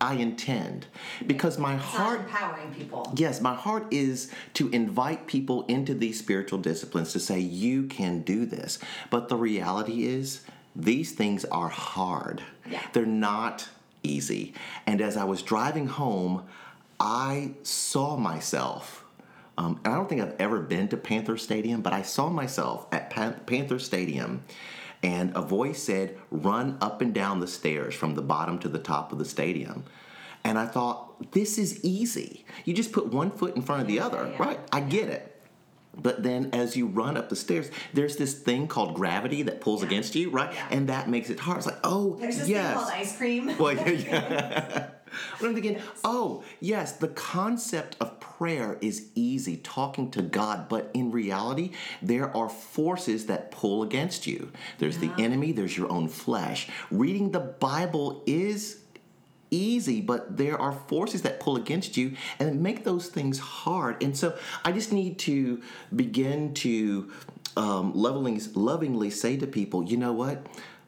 I 0.00 0.14
intend 0.14 0.86
because 1.26 1.58
my 1.58 1.76
It's 1.76 1.84
heart 1.84 2.20
empowering 2.20 2.74
people. 2.74 3.12
Yes, 3.16 3.40
my 3.40 3.54
heart 3.54 3.86
is 3.90 4.30
to 4.54 4.68
invite 4.68 5.26
people 5.26 5.64
into 5.66 5.94
these 5.94 6.18
spiritual 6.18 6.58
disciplines 6.58 7.12
to 7.12 7.20
say, 7.20 7.38
you 7.38 7.84
can 7.84 8.22
do 8.22 8.44
this. 8.44 8.78
But 9.10 9.28
the 9.28 9.36
reality 9.36 10.04
is, 10.04 10.42
these 10.76 11.12
things 11.12 11.44
are 11.46 11.68
hard. 11.68 12.42
Yeah. 12.68 12.82
They're 12.92 13.06
not 13.06 13.68
easy. 14.02 14.54
And 14.86 15.00
as 15.00 15.16
I 15.16 15.24
was 15.24 15.42
driving 15.42 15.86
home, 15.86 16.44
I 17.04 17.52
saw 17.62 18.16
myself. 18.16 19.04
Um, 19.58 19.78
and 19.84 19.92
I 19.92 19.96
don't 19.96 20.08
think 20.08 20.22
I've 20.22 20.34
ever 20.40 20.60
been 20.60 20.88
to 20.88 20.96
Panther 20.96 21.36
Stadium, 21.36 21.82
but 21.82 21.92
I 21.92 22.00
saw 22.02 22.30
myself 22.30 22.86
at 22.90 23.10
Pan- 23.10 23.40
Panther 23.46 23.78
Stadium, 23.78 24.42
and 25.02 25.30
a 25.36 25.42
voice 25.42 25.82
said, 25.82 26.16
Run 26.30 26.78
up 26.80 27.02
and 27.02 27.12
down 27.14 27.40
the 27.40 27.46
stairs 27.46 27.94
from 27.94 28.14
the 28.14 28.22
bottom 28.22 28.58
to 28.60 28.68
the 28.68 28.78
top 28.78 29.12
of 29.12 29.18
the 29.18 29.24
stadium. 29.26 29.84
And 30.42 30.58
I 30.58 30.66
thought, 30.66 31.32
this 31.32 31.58
is 31.58 31.84
easy. 31.84 32.44
You 32.64 32.72
just 32.74 32.90
put 32.90 33.06
one 33.12 33.30
foot 33.30 33.54
in 33.54 33.62
front 33.62 33.82
of 33.82 33.86
the 33.88 33.94
Yeah, 33.94 34.06
other, 34.06 34.30
yeah, 34.32 34.42
right? 34.42 34.60
I 34.72 34.80
get 34.80 35.08
it. 35.08 35.30
But 35.96 36.22
then 36.24 36.50
as 36.52 36.76
you 36.76 36.86
run 36.88 37.16
up 37.16 37.28
the 37.28 37.36
stairs, 37.36 37.70
there's 37.92 38.16
this 38.16 38.34
thing 38.34 38.66
called 38.66 38.94
gravity 38.94 39.42
that 39.42 39.60
pulls 39.60 39.82
Yeah. 39.82 39.86
against 39.88 40.14
you, 40.16 40.30
right? 40.30 40.52
And 40.70 40.88
that 40.88 41.08
makes 41.08 41.30
it 41.30 41.38
hard. 41.38 41.58
It's 41.58 41.66
like, 41.66 41.78
oh, 41.84 42.16
There's 42.18 42.38
this 42.38 42.48
yes. 42.48 42.66
thing 42.74 42.82
called 42.82 42.92
ice 42.92 43.16
cream. 43.16 43.56
Well, 43.58 43.74
yeah, 43.76 43.88
yeah. 43.90 44.86
But 45.40 45.46
I'm 45.48 45.54
thinking, 45.54 45.80
oh, 46.04 46.42
yes, 46.60 46.92
the 46.92 47.08
concept 47.08 47.96
of 48.00 48.18
prayer 48.20 48.78
is 48.80 49.08
easy, 49.14 49.56
talking 49.58 50.10
to 50.12 50.22
God, 50.22 50.68
but 50.68 50.90
in 50.92 51.10
reality, 51.12 51.70
there 52.02 52.34
are 52.36 52.48
forces 52.48 53.26
that 53.26 53.50
pull 53.50 53.82
against 53.82 54.26
you. 54.26 54.50
There's 54.78 54.98
the 54.98 55.10
enemy, 55.18 55.52
there's 55.52 55.76
your 55.76 55.90
own 55.90 56.08
flesh. 56.08 56.68
Reading 56.90 57.30
the 57.30 57.40
Bible 57.40 58.22
is 58.26 58.78
easy, 59.50 60.00
but 60.00 60.36
there 60.36 60.58
are 60.60 60.72
forces 60.72 61.22
that 61.22 61.38
pull 61.40 61.56
against 61.56 61.96
you 61.96 62.16
and 62.40 62.60
make 62.60 62.82
those 62.84 63.06
things 63.08 63.38
hard. 63.38 64.02
And 64.02 64.16
so 64.16 64.36
I 64.64 64.72
just 64.72 64.92
need 64.92 65.18
to 65.20 65.62
begin 65.94 66.54
to 66.54 67.12
um, 67.56 67.92
lovingly, 67.94 68.40
lovingly 68.54 69.10
say 69.10 69.36
to 69.36 69.46
people, 69.46 69.84
you 69.84 69.96
know 69.96 70.12
what? 70.12 70.44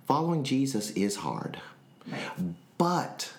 Following 0.06 0.42
Jesus 0.44 0.90
is 0.92 1.16
hard 1.16 1.58
Right. 2.10 2.20
but 2.78 3.32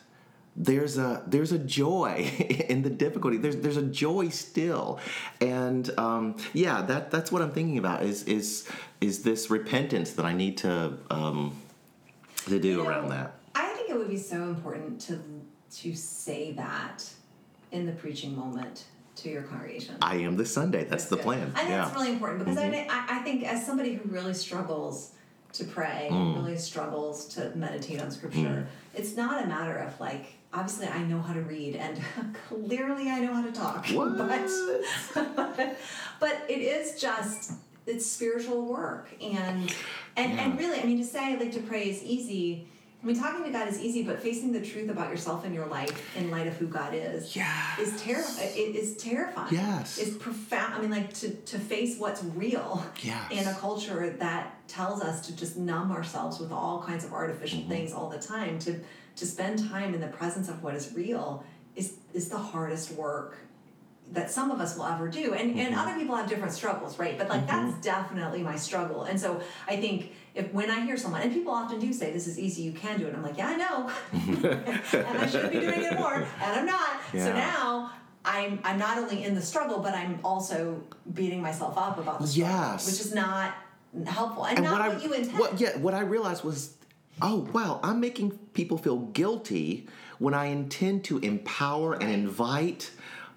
there's 0.57 0.97
a 0.97 1.23
there's 1.27 1.51
a 1.51 1.59
joy 1.59 2.29
in 2.69 2.81
the 2.81 2.89
difficulty. 2.89 3.37
There's 3.37 3.57
there's 3.57 3.77
a 3.77 3.83
joy 3.83 4.29
still, 4.29 4.99
and 5.39 5.89
um, 5.99 6.35
yeah, 6.53 6.81
that 6.81 7.11
that's 7.11 7.31
what 7.31 7.41
I'm 7.43 7.51
thinking 7.51 7.77
about 7.77 8.03
is 8.03 8.23
is 8.23 8.67
is 8.99 9.21
this 9.23 9.51
repentance 9.51 10.13
that 10.13 10.25
I 10.25 10.33
need 10.33 10.57
to 10.57 10.93
um, 11.11 11.55
to 12.47 12.59
do 12.59 12.67
You 12.69 12.77
know, 12.77 12.89
around 12.89 13.09
that. 13.09 13.35
I 13.53 13.67
think 13.75 13.89
it 13.91 13.97
would 13.97 14.09
be 14.09 14.17
so 14.17 14.43
important 14.43 14.99
to 15.01 15.19
to 15.81 15.95
say 15.95 16.53
that 16.53 17.03
in 17.71 17.85
the 17.85 17.91
preaching 17.91 18.35
moment 18.35 18.85
to 19.17 19.29
your 19.29 19.43
congregation. 19.43 19.95
I 20.01 20.15
am 20.17 20.37
this 20.37 20.51
Sunday. 20.53 20.85
That's 20.85 21.05
the 21.05 21.17
good. 21.17 21.25
plan. 21.25 21.51
I 21.55 21.59
think 21.59 21.69
yeah. 21.69 21.85
that's 21.85 21.95
really 21.95 22.11
important 22.13 22.39
because 22.39 22.57
I, 22.57 22.87
I 22.89 23.19
I 23.19 23.19
think 23.19 23.43
as 23.43 23.63
somebody 23.63 23.93
who 23.93 24.09
really 24.09 24.33
struggles 24.33 25.11
to 25.53 25.63
pray, 25.65 26.09
Mm. 26.11 26.35
really 26.35 26.57
struggles 26.57 27.25
to 27.35 27.51
meditate 27.55 28.01
on 28.01 28.11
scripture, 28.11 28.67
it's 28.93 29.15
not 29.15 29.43
a 29.43 29.47
matter 29.47 29.75
of 29.77 29.99
like 29.99 30.36
obviously 30.57 30.87
I 30.87 31.03
know 31.03 31.21
how 31.21 31.33
to 31.33 31.41
read 31.41 31.75
and 31.75 31.99
clearly 32.47 33.09
I 33.09 33.19
know 33.19 33.33
how 33.33 33.43
to 33.43 33.51
talk. 33.51 33.85
What? 33.97 34.17
But 34.17 34.47
but 36.19 36.45
it 36.49 36.59
is 36.59 36.99
just 36.99 37.53
it's 37.85 38.05
spiritual 38.05 38.65
work 38.65 39.07
and 39.21 39.71
and 40.17 40.33
Yeah. 40.33 40.43
and 40.43 40.59
really 40.59 40.79
i 40.81 40.83
mean 40.83 40.97
to 40.97 41.05
say 41.05 41.37
like 41.39 41.53
to 41.53 41.61
pray 41.61 41.89
is 41.89 42.03
easy 42.03 42.67
i 43.01 43.05
mean 43.05 43.17
talking 43.17 43.45
to 43.45 43.49
god 43.49 43.67
is 43.69 43.79
easy 43.79 44.03
but 44.03 44.21
facing 44.21 44.51
the 44.51 44.59
truth 44.59 44.89
about 44.89 45.09
yourself 45.09 45.45
and 45.45 45.55
your 45.55 45.67
life 45.67 45.95
in 46.17 46.29
light 46.29 46.47
of 46.47 46.55
who 46.57 46.67
god 46.67 46.93
is 46.93 47.33
Yes. 47.33 47.79
is 47.79 48.01
terrifying 48.01 48.49
it 48.63 48.75
is 48.75 48.97
terrifying 48.97 49.53
Yes. 49.53 49.97
it's 49.99 50.17
profound 50.17 50.73
i 50.73 50.81
mean 50.81 50.91
like 50.91 51.13
to 51.21 51.29
to 51.51 51.57
face 51.59 51.97
what's 51.97 52.21
real 52.45 52.83
Yes. 53.01 53.31
in 53.31 53.47
a 53.47 53.53
culture 53.53 54.15
that 54.19 54.43
tells 54.67 55.01
us 55.01 55.25
to 55.27 55.35
just 55.41 55.55
numb 55.55 55.89
ourselves 55.93 56.39
with 56.41 56.51
all 56.51 56.83
kinds 56.89 57.03
of 57.05 57.13
artificial 57.13 57.59
Mm-hmm. 57.59 57.69
things 57.69 57.93
all 57.93 58.09
the 58.09 58.19
time 58.35 58.59
to 58.59 58.71
to 59.17 59.25
spend 59.25 59.69
time 59.69 59.93
in 59.93 60.01
the 60.01 60.07
presence 60.07 60.47
of 60.49 60.63
what 60.63 60.73
is 60.75 60.93
real 60.93 61.43
is 61.75 61.93
is 62.13 62.29
the 62.29 62.37
hardest 62.37 62.91
work 62.93 63.37
that 64.13 64.31
some 64.31 64.51
of 64.51 64.61
us 64.61 64.77
will 64.77 64.85
ever 64.85 65.07
do. 65.09 65.33
And 65.33 65.59
and 65.59 65.69
Mm-hmm. 65.75 65.79
other 65.79 65.95
people 65.99 66.15
have 66.15 66.29
different 66.29 66.53
struggles 66.53 66.97
right? 66.97 67.17
But 67.17 67.27
like 67.29 67.45
that's 67.45 67.75
definitely 67.85 68.41
my 68.41 68.55
struggle. 68.55 69.03
And 69.03 69.19
so 69.19 69.41
i 69.67 69.75
think 69.75 70.11
if 70.33 70.51
when 70.53 70.69
i 70.71 70.79
hear 70.85 70.97
someone 70.97 71.21
and 71.21 71.33
people 71.33 71.51
often 71.53 71.79
do 71.79 71.91
say 71.91 72.11
this 72.13 72.25
is 72.27 72.37
easy 72.39 72.61
you 72.61 72.71
can 72.71 72.99
do 72.99 73.05
it. 73.07 73.13
I'm 73.15 73.23
like 73.23 73.37
yeah 73.37 73.49
i 73.49 73.55
know. 73.63 73.77
And 75.07 75.17
i 75.23 75.25
should 75.27 75.49
be 75.51 75.59
doing 75.59 75.81
it 75.83 75.93
more 75.99 76.15
and 76.15 76.51
i'm 76.59 76.65
not. 76.65 76.89
So 77.13 77.33
now 77.33 77.91
I'm, 78.25 78.59
I'm 78.65 78.77
not 78.77 78.97
only 78.97 79.23
in 79.23 79.35
the 79.35 79.41
struggle, 79.41 79.79
but 79.79 79.93
I'm 79.93 80.19
also 80.21 80.83
beating 81.13 81.41
myself 81.41 81.77
up 81.77 81.97
about 81.97 82.19
the 82.19 82.27
struggle, 82.27 82.55
Yes. 82.57 82.85
which 82.85 82.99
is 82.99 83.13
not 83.13 83.53
helpful 84.05 84.43
and, 84.45 84.57
and 84.57 84.65
not 84.65 84.73
what 84.81 84.89
what, 84.89 84.97
I 85.01 85.03
you 85.05 85.13
intend. 85.13 85.39
what 85.39 85.59
yeah 85.61 85.77
what 85.77 85.93
I 85.93 86.01
realized 86.01 86.43
was 86.43 86.75
oh 87.21 87.47
wow 87.53 87.79
I'm 87.83 87.99
making 87.99 88.31
people 88.53 88.77
feel 88.77 88.97
guilty 88.97 89.87
when 90.19 90.33
I 90.33 90.45
intend 90.45 91.03
to 91.05 91.17
empower 91.19 91.93
and 91.93 92.09
invite 92.09 92.91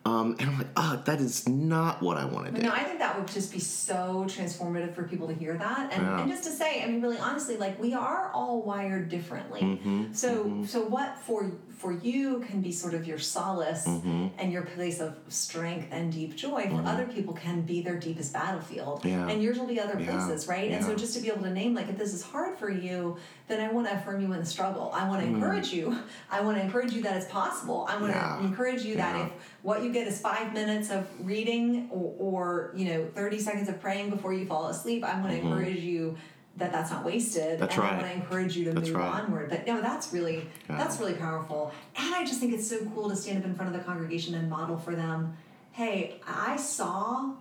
um, 0.07 0.35
and 0.39 0.49
I'm 0.51 0.59
like 0.59 0.69
oh 0.77 1.03
that 1.05 1.21
is 1.21 1.47
not 1.49 2.01
what 2.03 2.17
I 2.17 2.25
want 2.25 2.47
to 2.47 2.53
do 2.53 2.63
No, 2.63 2.73
I 2.73 2.85
think 2.85 2.99
that 3.01 3.19
would 3.19 3.29
just 3.29 3.53
be 3.53 3.59
so 3.59 4.25
transformative 4.27 4.95
for 4.95 5.03
people 5.05 5.29
to 5.29 5.35
hear 5.35 5.57
that, 5.59 5.93
and, 5.93 6.03
Yeah. 6.03 6.21
and 6.23 6.31
just 6.31 6.45
to 6.45 6.51
say, 6.51 6.83
I 6.83 6.87
mean, 6.87 7.03
really 7.03 7.19
honestly, 7.19 7.57
like 7.57 7.79
we 7.81 7.93
are 7.95 8.31
all 8.33 8.63
wired 8.63 9.09
differently. 9.11 9.61
Mm-hmm, 9.61 10.13
so, 10.13 10.63
so 10.67 10.83
what 10.83 11.19
for 11.19 11.51
for 11.81 11.93
you 11.93 12.41
can 12.47 12.61
be 12.61 12.73
sort 12.73 12.93
of 12.93 13.07
your 13.07 13.19
solace 13.19 13.87
Mm-hmm. 13.87 14.27
and 14.39 14.53
your 14.53 14.63
place 14.63 15.01
of 15.01 15.17
strength 15.29 15.89
and 15.91 16.13
deep 16.13 16.37
joy. 16.37 16.69
For 16.69 16.83
other 16.87 17.07
people, 17.07 17.33
can 17.33 17.63
be 17.63 17.81
their 17.81 17.99
deepest 17.99 18.33
battlefield, 18.35 19.03
Yeah. 19.05 19.27
and 19.29 19.43
yours 19.43 19.59
will 19.59 19.67
be 19.67 19.81
other 19.81 19.99
Yeah. 19.99 20.11
places, 20.11 20.47
right? 20.47 20.71
And 20.73 20.85
so, 20.85 20.95
just 20.95 21.15
to 21.17 21.21
be 21.21 21.29
able 21.29 21.43
to 21.45 21.51
name, 21.51 21.75
like, 21.75 21.89
if 21.89 21.97
this 21.99 22.13
is 22.13 22.23
hard 22.23 22.59
for 22.59 22.71
you, 22.71 23.17
then 23.49 23.61
I 23.61 23.73
want 23.73 23.87
to 23.89 23.95
affirm 23.95 24.21
you 24.21 24.31
in 24.33 24.41
the 24.41 24.47
struggle. 24.47 24.91
I 24.95 25.09
want 25.09 25.23
to 25.23 25.27
encourage 25.27 25.73
you. 25.73 25.97
I 26.31 26.43
want 26.43 26.59
to 26.59 26.63
encourage 26.63 26.93
you 26.93 27.03
that 27.03 27.17
it's 27.17 27.31
possible. 27.31 27.87
I 27.89 27.97
want 28.01 28.13
to 28.13 28.19
Mm. 28.21 28.45
Encourage 28.45 28.83
you 28.85 28.97
that 28.97 29.15
if 29.27 29.33
what 29.63 29.83
you 29.83 29.93
get 29.93 30.07
is 30.07 30.21
five 30.21 30.53
minutes 30.55 30.91
of 30.91 31.07
reading 31.27 31.89
or, 31.91 32.15
or 32.19 32.73
you 32.75 32.87
know 32.87 33.07
30 33.15 33.39
seconds 33.39 33.69
of 33.69 33.81
praying 33.81 34.11
before 34.11 34.33
you 34.33 34.47
fall 34.47 34.69
asleep 34.69 35.05
i 35.05 35.19
want 35.21 35.31
to 35.33 35.39
encourage 35.39 35.81
you 35.81 36.17
that 36.57 36.73
that's 36.73 36.91
not 36.91 37.05
wasted 37.05 37.59
Mm-hmm. 37.59 37.61
That's 37.61 37.75
and 37.75 37.83
right. 37.85 37.93
i 37.93 37.97
want 37.97 38.07
to 38.09 38.13
encourage 38.15 38.57
you 38.57 38.65
to 38.67 38.73
That's 38.73 38.89
move 38.89 38.97
right. 38.97 39.23
onward 39.23 39.51
but 39.51 39.67
no 39.67 39.81
that's 39.81 40.13
really 40.13 40.47
that's 40.69 40.99
really 41.01 41.15
powerful 41.15 41.73
and 41.97 42.15
i 42.15 42.25
just 42.25 42.41
think 42.41 42.53
it's 42.55 42.69
so 42.69 42.79
cool 42.95 43.09
to 43.11 43.17
stand 43.17 43.39
up 43.39 43.45
in 43.45 43.55
front 43.55 43.75
of 43.75 43.79
the 43.81 43.85
congregation 43.85 44.35
and 44.35 44.49
model 44.51 44.77
for 44.79 44.95
them 44.95 45.37
hey 45.73 46.21
i 46.27 46.57
saw 46.57 47.33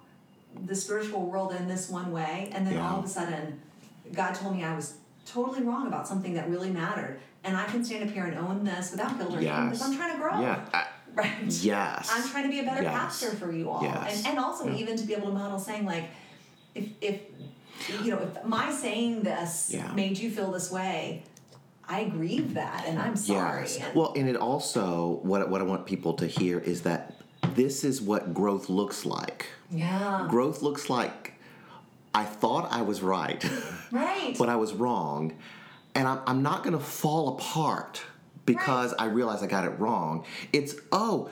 the 0.65 0.75
spiritual 0.75 1.21
world 1.25 1.53
in 1.53 1.67
this 1.67 1.89
one 1.89 2.12
way 2.12 2.49
and 2.53 2.65
then 2.65 2.73
Yeah. 2.73 2.89
all 2.91 2.99
of 2.99 3.05
a 3.05 3.08
sudden 3.08 3.62
god 4.13 4.34
told 4.34 4.55
me 4.55 4.63
i 4.63 4.75
was 4.75 4.95
totally 5.25 5.63
wrong 5.63 5.88
about 5.88 6.08
something 6.08 6.34
that 6.34 6.49
really 6.49 6.69
mattered 6.71 7.19
and 7.43 7.55
i 7.58 7.65
can 7.65 7.84
stand 7.86 8.03
up 8.08 8.13
here 8.13 8.25
and 8.25 8.38
own 8.38 8.63
this 8.63 8.91
without 8.91 9.17
guilt 9.17 9.29
or 9.32 9.34
shame 9.36 9.43
Yes. 9.43 9.65
because 9.71 9.82
i'm 9.84 9.95
trying 9.97 10.12
to 10.13 10.17
grow 10.19 10.39
yeah 10.41 10.88
Yes 11.47 12.10
I'm 12.13 12.29
trying 12.29 12.43
to 12.43 12.49
be 12.49 12.60
a 12.60 12.63
better 12.63 12.84
Yes. 12.84 12.93
pastor 12.93 13.32
for 13.36 13.51
you 13.51 13.69
all, 13.69 13.84
Yes. 13.84 14.17
and 14.25 14.27
and 14.27 14.39
also 14.39 14.67
Yeah. 14.67 14.75
even 14.82 14.97
to 14.97 15.03
be 15.05 15.13
able 15.13 15.27
to 15.27 15.34
model 15.34 15.60
saying 15.60 15.86
like, 15.86 16.05
if 16.75 16.86
if 17.01 17.19
you 18.03 18.12
know 18.12 18.19
if 18.19 18.43
my 18.45 18.71
saying 18.71 19.21
this 19.23 19.71
Yeah. 19.73 19.91
made 19.93 20.17
you 20.17 20.29
feel 20.32 20.51
this 20.51 20.69
way, 20.71 21.23
I 21.88 22.03
grieve 22.05 22.53
that, 22.55 22.86
and 22.88 22.99
I'm 22.99 23.15
sorry. 23.15 23.62
Yes. 23.62 23.77
And- 23.77 23.95
Well, 23.95 24.13
and 24.15 24.27
it 24.29 24.36
also 24.36 25.19
what 25.23 25.49
what 25.49 25.62
I 25.62 25.63
want 25.63 25.86
people 25.86 26.13
to 26.15 26.27
hear 26.27 26.60
is 26.60 26.82
that 26.84 27.15
this 27.55 27.84
is 27.84 28.01
what 28.01 28.34
growth 28.34 28.69
looks 28.69 29.05
like. 29.05 29.47
yeah, 29.71 30.27
Growth 30.29 30.62
looks 30.62 30.89
like 30.89 31.34
I 32.13 32.25
thought 32.25 32.67
I 32.71 32.82
was 32.82 33.01
right, 33.01 33.43
right. 33.91 34.36
but 34.38 34.49
I 34.49 34.55
was 34.55 34.73
wrong, 34.73 35.34
and 35.95 36.08
I'm, 36.08 36.19
I'm 36.27 36.41
not 36.43 36.63
going 36.63 36.77
to 36.77 36.84
fall 36.84 37.29
apart 37.29 38.01
because 38.53 38.93
I 38.97 39.05
realize 39.05 39.43
I 39.43 39.47
got 39.47 39.65
it 39.65 39.79
wrong. 39.79 40.25
It's 40.53 40.75
oh. 40.91 41.29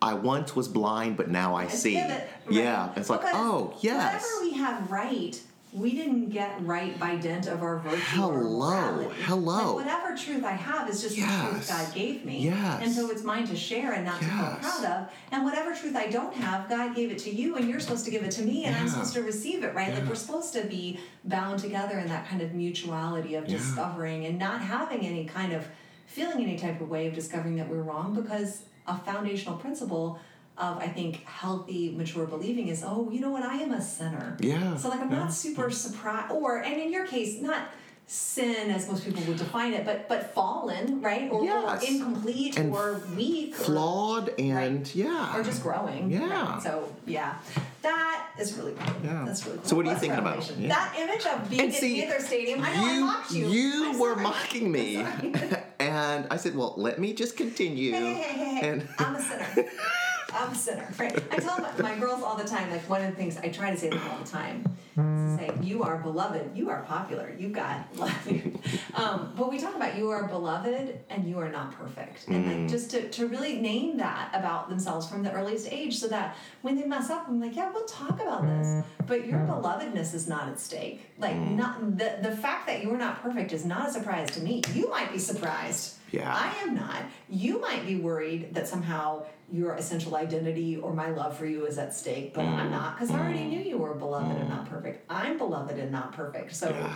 I 0.00 0.14
once 0.14 0.54
was 0.54 0.68
blind, 0.68 1.16
but 1.16 1.28
now 1.28 1.56
I 1.56 1.66
see. 1.66 2.00
right? 2.00 2.22
Yeah, 2.48 2.92
it's 2.94 3.10
like, 3.10 3.20
Because 3.22 3.34
oh, 3.34 3.74
yes. 3.80 4.22
Whatever 4.22 4.42
we 4.48 4.56
have 4.56 4.90
right, 4.92 5.40
we 5.72 5.90
didn't 5.90 6.30
get 6.30 6.54
right 6.64 6.96
by 7.00 7.16
dent 7.16 7.48
of 7.48 7.64
our 7.64 7.78
virtue. 7.78 7.96
Hello, 7.96 9.10
hello. 9.24 9.74
Like 9.74 9.86
whatever 9.86 10.16
truth 10.16 10.44
I 10.44 10.52
have 10.52 10.88
is 10.88 11.02
just 11.02 11.16
the 11.16 11.22
truth 11.22 11.68
God 11.68 11.92
gave 11.94 12.24
me. 12.24 12.44
Yes. 12.44 12.80
And 12.84 12.92
so 12.92 13.10
it's 13.10 13.24
mine 13.24 13.46
to 13.48 13.56
share 13.56 13.92
and 13.94 14.04
not 14.04 14.20
to 14.20 14.24
feel 14.24 14.56
proud 14.60 14.84
of. 14.84 15.08
And 15.32 15.44
whatever 15.44 15.74
truth 15.74 15.96
I 15.96 16.06
don't 16.06 16.32
have, 16.34 16.68
God 16.68 16.94
gave 16.94 17.10
it 17.10 17.18
to 17.20 17.30
you, 17.34 17.56
and 17.56 17.68
you're 17.68 17.80
supposed 17.80 18.04
to 18.04 18.12
give 18.12 18.22
it 18.22 18.30
to 18.32 18.42
me, 18.42 18.66
and 18.66 18.76
I'm 18.76 18.88
supposed 18.88 19.14
to 19.14 19.22
receive 19.22 19.64
it, 19.64 19.74
right? 19.74 19.92
Like 19.92 20.08
we're 20.08 20.14
supposed 20.14 20.52
to 20.52 20.62
be 20.62 21.00
bound 21.24 21.58
together 21.58 21.98
in 21.98 22.06
that 22.06 22.28
kind 22.28 22.40
of 22.40 22.54
mutuality 22.54 23.34
of 23.34 23.48
Yeah. 23.48 23.56
discovering 23.58 24.26
and 24.26 24.38
not 24.38 24.60
having 24.60 25.04
any 25.04 25.24
kind 25.24 25.52
of 25.52 25.66
feeling 26.08 26.42
any 26.42 26.58
type 26.58 26.80
of 26.80 26.88
way 26.88 27.06
of 27.06 27.14
discovering 27.14 27.56
that 27.56 27.68
we're 27.68 27.82
wrong 27.82 28.14
because 28.14 28.62
a 28.86 28.96
foundational 28.98 29.56
principle 29.58 30.18
of 30.56 30.78
I 30.78 30.88
think 30.88 31.22
healthy, 31.24 31.94
mature 31.96 32.26
believing 32.26 32.66
is, 32.68 32.82
oh, 32.84 33.08
you 33.12 33.20
know 33.20 33.30
what, 33.30 33.44
I 33.44 33.56
am 33.58 33.72
a 33.72 33.80
sinner. 33.80 34.36
Yeah, 34.40 34.76
So 34.76 34.88
like 34.88 35.00
I'm 35.00 35.10
yeah, 35.12 35.18
not 35.20 35.32
super 35.32 35.70
surprised, 35.70 36.32
or 36.32 36.58
and 36.58 36.76
in 36.80 36.90
your 36.92 37.06
case, 37.06 37.40
not 37.40 37.68
sin 38.10 38.70
as 38.70 38.88
most 38.90 39.04
people 39.04 39.22
would 39.24 39.36
define 39.36 39.72
it, 39.74 39.84
but 39.84 40.08
but 40.08 40.34
fallen, 40.34 41.00
right, 41.02 41.30
or, 41.30 41.44
Yes. 41.44 41.84
or 41.84 41.86
incomplete, 41.86 42.58
And 42.58 42.72
or 42.74 43.00
weak, 43.14 43.52
or, 43.60 43.64
Flawed 43.64 44.26
and 44.38 44.56
Right. 44.56 44.94
yeah. 44.96 45.36
or 45.36 45.44
just 45.44 45.62
growing. 45.62 46.10
Yeah. 46.10 46.26
right? 46.54 46.62
So 46.62 46.92
yeah, 47.06 47.34
that 47.82 48.28
is 48.40 48.54
really 48.54 48.72
cool. 48.80 48.96
Yeah. 49.04 49.24
That's 49.26 49.44
really 49.46 49.58
cool. 49.58 49.66
So 49.68 49.76
what 49.76 49.82
are 49.84 49.90
you 49.90 49.94
That's 49.94 50.00
thinking 50.00 50.18
about? 50.18 50.50
Yeah. 50.58 50.68
That 50.70 50.96
image 50.98 51.24
of 51.26 51.48
being 51.50 51.62
And 51.62 51.72
at 51.72 51.78
see, 51.78 52.00
Panther 52.02 52.20
Stadium. 52.24 52.60
I 52.64 52.74
know 52.74 52.84
I 52.84 52.92
you, 52.94 53.00
mocked 53.04 53.30
you. 53.32 53.46
you 53.48 53.90
I'm 53.90 53.98
were 53.98 54.14
sorry. 54.14 54.22
mocking 54.24 54.72
me. 54.72 55.06
and 55.80 56.26
I 56.30 56.36
said, 56.36 56.56
well, 56.56 56.74
let 56.76 56.98
me 56.98 57.12
just 57.12 57.36
continue. 57.36 57.92
Hey, 57.92 58.14
hey, 58.14 58.38
hey, 58.38 58.54
hey. 58.56 58.68
And 58.68 58.88
I'm 58.98 59.16
a 59.16 59.20
sinner. 59.20 59.68
I'm 60.32 60.52
a 60.52 60.54
sinner. 60.54 60.86
Right. 60.98 61.14
I 61.30 61.36
tell 61.36 61.58
my, 61.58 61.70
my 61.80 61.98
girls 61.98 62.22
all 62.22 62.36
the 62.36 62.44
time, 62.44 62.70
like 62.70 62.88
one 62.88 63.02
of 63.02 63.10
the 63.10 63.16
things 63.16 63.36
I 63.38 63.48
try 63.48 63.70
to 63.70 63.76
say 63.76 63.88
to 63.90 63.96
them 63.98 64.08
all 64.10 64.18
the 64.18 64.28
time 64.28 64.64
is 64.96 65.38
to 65.38 65.38
say, 65.38 65.50
you 65.62 65.82
are 65.84 65.96
beloved, 65.98 66.56
you 66.56 66.68
are 66.70 66.82
popular, 66.82 67.32
you 67.38 67.48
got 67.48 67.86
um, 68.94 69.32
but 69.36 69.50
we 69.50 69.58
talk 69.58 69.74
about 69.76 69.96
you 69.96 70.10
are 70.10 70.24
beloved 70.28 70.98
and 71.08 71.28
you 71.28 71.38
are 71.38 71.48
not 71.48 71.72
perfect. 71.72 72.26
And 72.28 72.44
Mm. 72.44 72.60
like 72.60 72.68
just 72.68 72.90
to, 72.92 73.08
to 73.10 73.26
really 73.26 73.58
name 73.60 73.96
that 73.98 74.30
about 74.34 74.68
themselves 74.68 75.08
from 75.08 75.22
the 75.22 75.32
earliest 75.32 75.68
age 75.72 75.96
so 75.98 76.08
that 76.08 76.36
when 76.62 76.76
they 76.76 76.84
mess 76.84 77.10
up, 77.10 77.26
I'm 77.28 77.40
like, 77.40 77.56
yeah, 77.56 77.70
we'll 77.72 77.84
talk 77.86 78.20
about 78.20 78.42
this. 78.46 78.84
But 79.06 79.26
your 79.26 79.38
belovedness 79.40 80.14
is 80.14 80.28
not 80.28 80.48
at 80.48 80.58
stake. 80.60 81.06
Like 81.18 81.36
Mm. 81.36 81.56
not 81.56 81.96
the 81.98 82.18
the 82.22 82.36
fact 82.36 82.66
that 82.66 82.82
you're 82.82 82.96
not 82.98 83.22
perfect 83.22 83.52
is 83.52 83.64
not 83.64 83.88
a 83.88 83.92
surprise 83.92 84.30
to 84.32 84.40
me. 84.40 84.62
You 84.74 84.88
might 84.90 85.12
be 85.12 85.18
surprised. 85.18 85.94
Yeah. 86.10 86.32
I 86.34 86.54
am 86.62 86.74
not. 86.74 87.02
You 87.28 87.60
might 87.60 87.86
be 87.86 87.96
worried 87.96 88.54
that 88.54 88.68
somehow 88.68 89.24
your 89.50 89.74
essential 89.74 90.16
identity 90.16 90.76
or 90.76 90.92
my 90.92 91.10
love 91.10 91.36
for 91.36 91.46
you 91.46 91.66
is 91.66 91.78
at 91.78 91.94
stake, 91.94 92.34
but 92.34 92.44
Mm. 92.44 92.54
I'm 92.54 92.70
not 92.70 92.96
because 92.96 93.10
I 93.10 93.18
already 93.18 93.40
mm. 93.40 93.48
knew 93.50 93.60
you 93.60 93.78
were 93.78 93.94
beloved 93.94 94.36
and 94.36 94.48
not 94.48 94.66
mm. 94.66 94.70
perfect. 94.70 95.04
I'm 95.08 95.38
beloved 95.38 95.78
and 95.78 95.90
not 95.90 96.12
perfect. 96.12 96.54
So, 96.54 96.68
Yeah. 96.70 96.92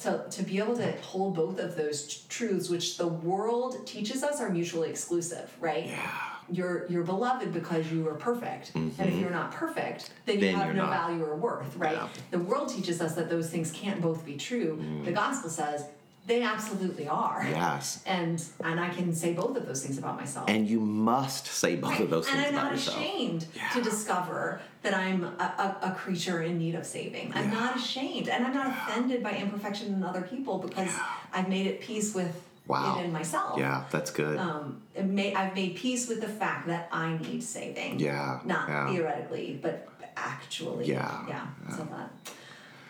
to, 0.00 0.24
to 0.30 0.42
be 0.42 0.58
able 0.58 0.76
to 0.76 0.92
hold 1.02 1.34
both 1.34 1.58
of 1.58 1.74
those 1.76 2.06
t- 2.06 2.20
truths, 2.28 2.68
which 2.68 2.96
the 2.96 3.08
world 3.08 3.86
teaches 3.86 4.22
us 4.22 4.40
are 4.40 4.50
mutually 4.50 4.88
exclusive, 4.90 5.50
right? 5.60 5.86
yeah. 5.86 6.10
You're 6.48 6.86
you're 6.88 7.02
beloved 7.02 7.52
because 7.52 7.90
you 7.90 8.06
are 8.08 8.14
perfect, 8.14 8.70
and 8.76 8.92
if 8.92 8.98
mm-hmm. 8.98 9.18
you're 9.20 9.30
not 9.30 9.50
perfect, 9.50 10.10
then 10.26 10.36
you 10.36 10.42
Then 10.42 10.54
have 10.54 10.76
no 10.76 10.82
not. 10.82 10.90
value 10.90 11.24
or 11.24 11.34
worth, 11.34 11.76
right? 11.76 11.96
Yeah. 11.96 12.06
The 12.30 12.38
world 12.38 12.68
teaches 12.68 13.00
us 13.00 13.16
that 13.16 13.28
those 13.28 13.50
things 13.50 13.72
can't 13.72 14.00
both 14.00 14.24
be 14.24 14.36
true. 14.36 14.76
The 15.04 15.10
mm. 15.10 15.14
gospel 15.14 15.50
says 15.50 15.86
they 16.26 16.42
absolutely 16.42 17.06
are. 17.08 17.46
Yes. 17.48 18.02
And 18.06 18.42
and 18.64 18.80
I 18.80 18.88
can 18.90 19.14
say 19.14 19.32
both 19.32 19.56
of 19.56 19.66
those 19.66 19.82
things 19.84 19.98
about 19.98 20.16
myself. 20.16 20.48
And 20.48 20.68
you 20.68 20.80
must 20.80 21.46
say 21.46 21.76
both 21.76 21.92
Right. 21.92 22.00
of 22.02 22.10
those 22.10 22.26
and 22.28 22.36
things 22.36 22.48
I'm 22.48 22.54
about 22.54 22.72
yourself. 22.72 22.96
And 22.98 23.06
I'm 23.06 23.12
not 23.12 23.16
ashamed 23.22 23.46
Yeah. 23.54 23.68
to 23.70 23.82
discover 23.82 24.60
that 24.82 24.94
I'm 24.94 25.24
a, 25.24 25.76
a, 25.82 25.88
a 25.88 25.90
creature 25.92 26.42
in 26.42 26.58
need 26.58 26.74
of 26.74 26.84
saving. 26.86 27.32
I'm 27.34 27.50
Yeah. 27.50 27.60
not 27.60 27.76
ashamed, 27.76 28.28
and 28.28 28.44
I'm 28.46 28.54
not 28.54 28.66
offended 28.68 29.22
by 29.22 29.32
imperfection 29.32 29.94
in 29.94 30.02
other 30.02 30.22
people 30.22 30.58
because 30.58 30.90
I've 31.32 31.48
made 31.48 31.66
it 31.66 31.80
peace 31.80 32.14
with 32.14 32.34
Wow. 32.66 32.98
it 32.98 33.04
in 33.04 33.12
myself. 33.12 33.58
Yeah, 33.60 33.84
that's 33.92 34.10
good. 34.10 34.38
Um, 34.38 34.82
may, 35.00 35.32
I've 35.34 35.54
made 35.54 35.76
peace 35.76 36.08
with 36.08 36.20
the 36.20 36.28
fact 36.28 36.66
that 36.66 36.88
I 36.90 37.16
need 37.18 37.42
saving. 37.44 38.00
Yeah, 38.00 38.40
Not 38.44 38.68
yeah. 38.68 38.90
theoretically, 38.90 39.58
but 39.62 39.88
actually. 40.16 40.86
Yeah, 40.86 41.24
Yeah. 41.28 41.46
So 41.76 41.84
that. 41.92 42.10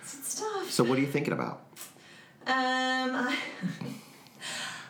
It's 0.03 0.33
stuff. 0.39 0.71
so 0.71 0.83
what 0.85 0.97
are 0.97 1.01
you 1.03 1.07
thinking 1.07 1.35
about? 1.35 1.61
Um, 2.47 2.55
I, 3.29 3.37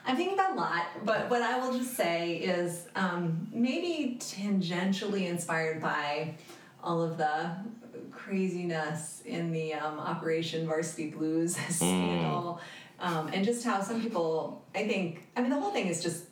I'm 0.07 0.17
thinking 0.17 0.35
about 0.35 0.53
a 0.53 0.55
lot, 0.55 0.87
but 1.05 1.29
what 1.31 1.43
I 1.43 1.59
will 1.59 1.77
just 1.77 1.95
say 1.97 2.37
is 2.37 2.87
um, 2.95 3.49
maybe 3.53 4.19
tangentially 4.21 5.27
inspired 5.29 5.81
by 5.81 6.35
all 6.83 7.03
of 7.03 7.17
the 7.19 7.51
craziness 8.13 9.23
in 9.25 9.51
the 9.53 9.75
um, 9.75 9.99
Operation 9.99 10.67
Varsity 10.67 11.11
Blues 11.11 11.57
Mm. 11.57 11.73
scandal, 11.73 12.61
um, 13.01 13.29
and 13.33 13.45
just 13.45 13.65
how 13.65 13.83
some 13.83 14.01
people, 14.01 14.63
I 14.75 14.87
think, 14.87 15.27
I 15.37 15.41
mean, 15.41 15.51
the 15.51 15.59
whole 15.61 15.71
thing 15.73 15.89
is 15.89 16.03
just 16.03 16.25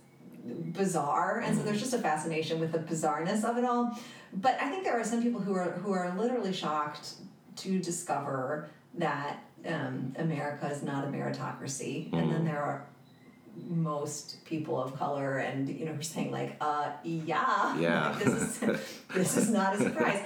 bizarre, 0.72 1.40
and 1.40 1.56
so 1.56 1.62
there's 1.62 1.80
just 1.80 1.94
a 1.94 1.98
fascination 1.98 2.60
with 2.60 2.72
the 2.72 2.78
bizarreness 2.78 3.44
of 3.44 3.56
it 3.58 3.64
all. 3.64 3.98
But 4.34 4.58
I 4.60 4.68
think 4.70 4.84
there 4.84 4.98
are 4.98 5.04
some 5.04 5.22
people 5.22 5.40
who 5.40 5.54
are 5.54 5.72
who 5.72 5.92
are 5.92 6.14
literally 6.18 6.52
shocked 6.52 7.14
to 7.56 7.78
discover 7.80 8.68
that 8.94 9.42
um, 9.66 10.14
America 10.18 10.66
is 10.66 10.82
not 10.82 11.04
a 11.04 11.08
meritocracy, 11.08 12.12
and 12.12 12.30
then 12.32 12.44
there 12.44 12.62
are 12.62 12.86
most 13.68 14.44
people 14.44 14.80
of 14.80 14.96
color 14.98 15.38
and 15.38 15.68
you 15.68 15.84
know 15.84 15.92
who 15.92 16.00
are 16.00 16.02
saying 16.02 16.30
like 16.32 16.56
uh 16.60 16.90
yeah. 17.02 17.78
Yeah. 17.78 18.18
this 18.24 18.62
is 18.62 18.80
this 19.14 19.36
is 19.36 19.50
not 19.50 19.74
a 19.74 19.78
surprise. 19.78 20.24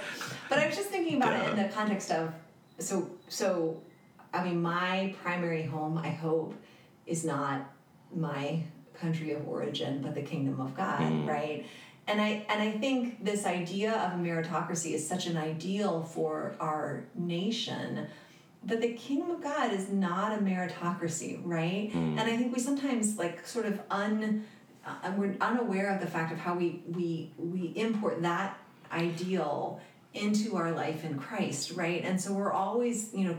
But 0.49 0.59
i 0.59 0.67
was 0.67 0.75
just 0.75 0.89
thinking 0.89 1.17
about 1.17 1.33
it 1.39 1.49
in 1.51 1.63
the 1.63 1.69
context 1.69 2.11
of 2.11 2.33
so 2.79 3.09
so 3.27 3.81
i 4.33 4.43
mean 4.43 4.61
my 4.61 5.13
primary 5.21 5.63
home 5.63 5.97
i 5.97 6.09
hope 6.09 6.55
is 7.05 7.23
not 7.23 7.71
my 8.15 8.63
country 8.99 9.31
of 9.31 9.47
origin 9.47 10.01
but 10.01 10.15
the 10.15 10.21
kingdom 10.21 10.59
of 10.59 10.75
god 10.75 11.27
right? 11.27 11.65
And 12.07 12.19
i 12.19 12.45
and 12.49 12.61
i 12.61 12.71
think 12.71 13.23
this 13.23 13.45
idea 13.45 13.93
of 13.93 14.19
a 14.19 14.21
meritocracy 14.21 14.93
is 14.93 15.07
such 15.07 15.27
an 15.27 15.37
ideal 15.37 16.03
for 16.03 16.55
our 16.59 17.05
nation 17.13 18.07
but 18.63 18.81
the 18.81 18.93
kingdom 18.93 19.31
of 19.31 19.41
god 19.41 19.71
is 19.73 19.89
not 19.89 20.37
a 20.37 20.41
meritocracy 20.41 21.39
right? 21.43 21.91
And 21.93 22.19
i 22.19 22.35
think 22.37 22.53
we 22.55 22.61
sometimes 22.61 23.17
like 23.17 23.45
sort 23.47 23.65
of 23.65 23.81
un 23.89 24.45
uh, 24.85 25.11
we're 25.17 25.35
unaware 25.41 25.93
of 25.93 26.01
the 26.01 26.07
fact 26.07 26.31
of 26.31 26.39
how 26.39 26.55
we 26.55 26.81
we 26.87 27.31
we 27.37 27.73
import 27.75 28.21
that 28.21 28.57
ideal 28.91 29.79
into 30.13 30.55
our 30.55 30.71
life 30.71 31.03
in 31.05 31.17
christ 31.17 31.71
right? 31.75 32.03
And 32.03 32.19
so 32.19 32.33
we're 32.33 32.51
always 32.51 33.13
you 33.13 33.25
know 33.25 33.37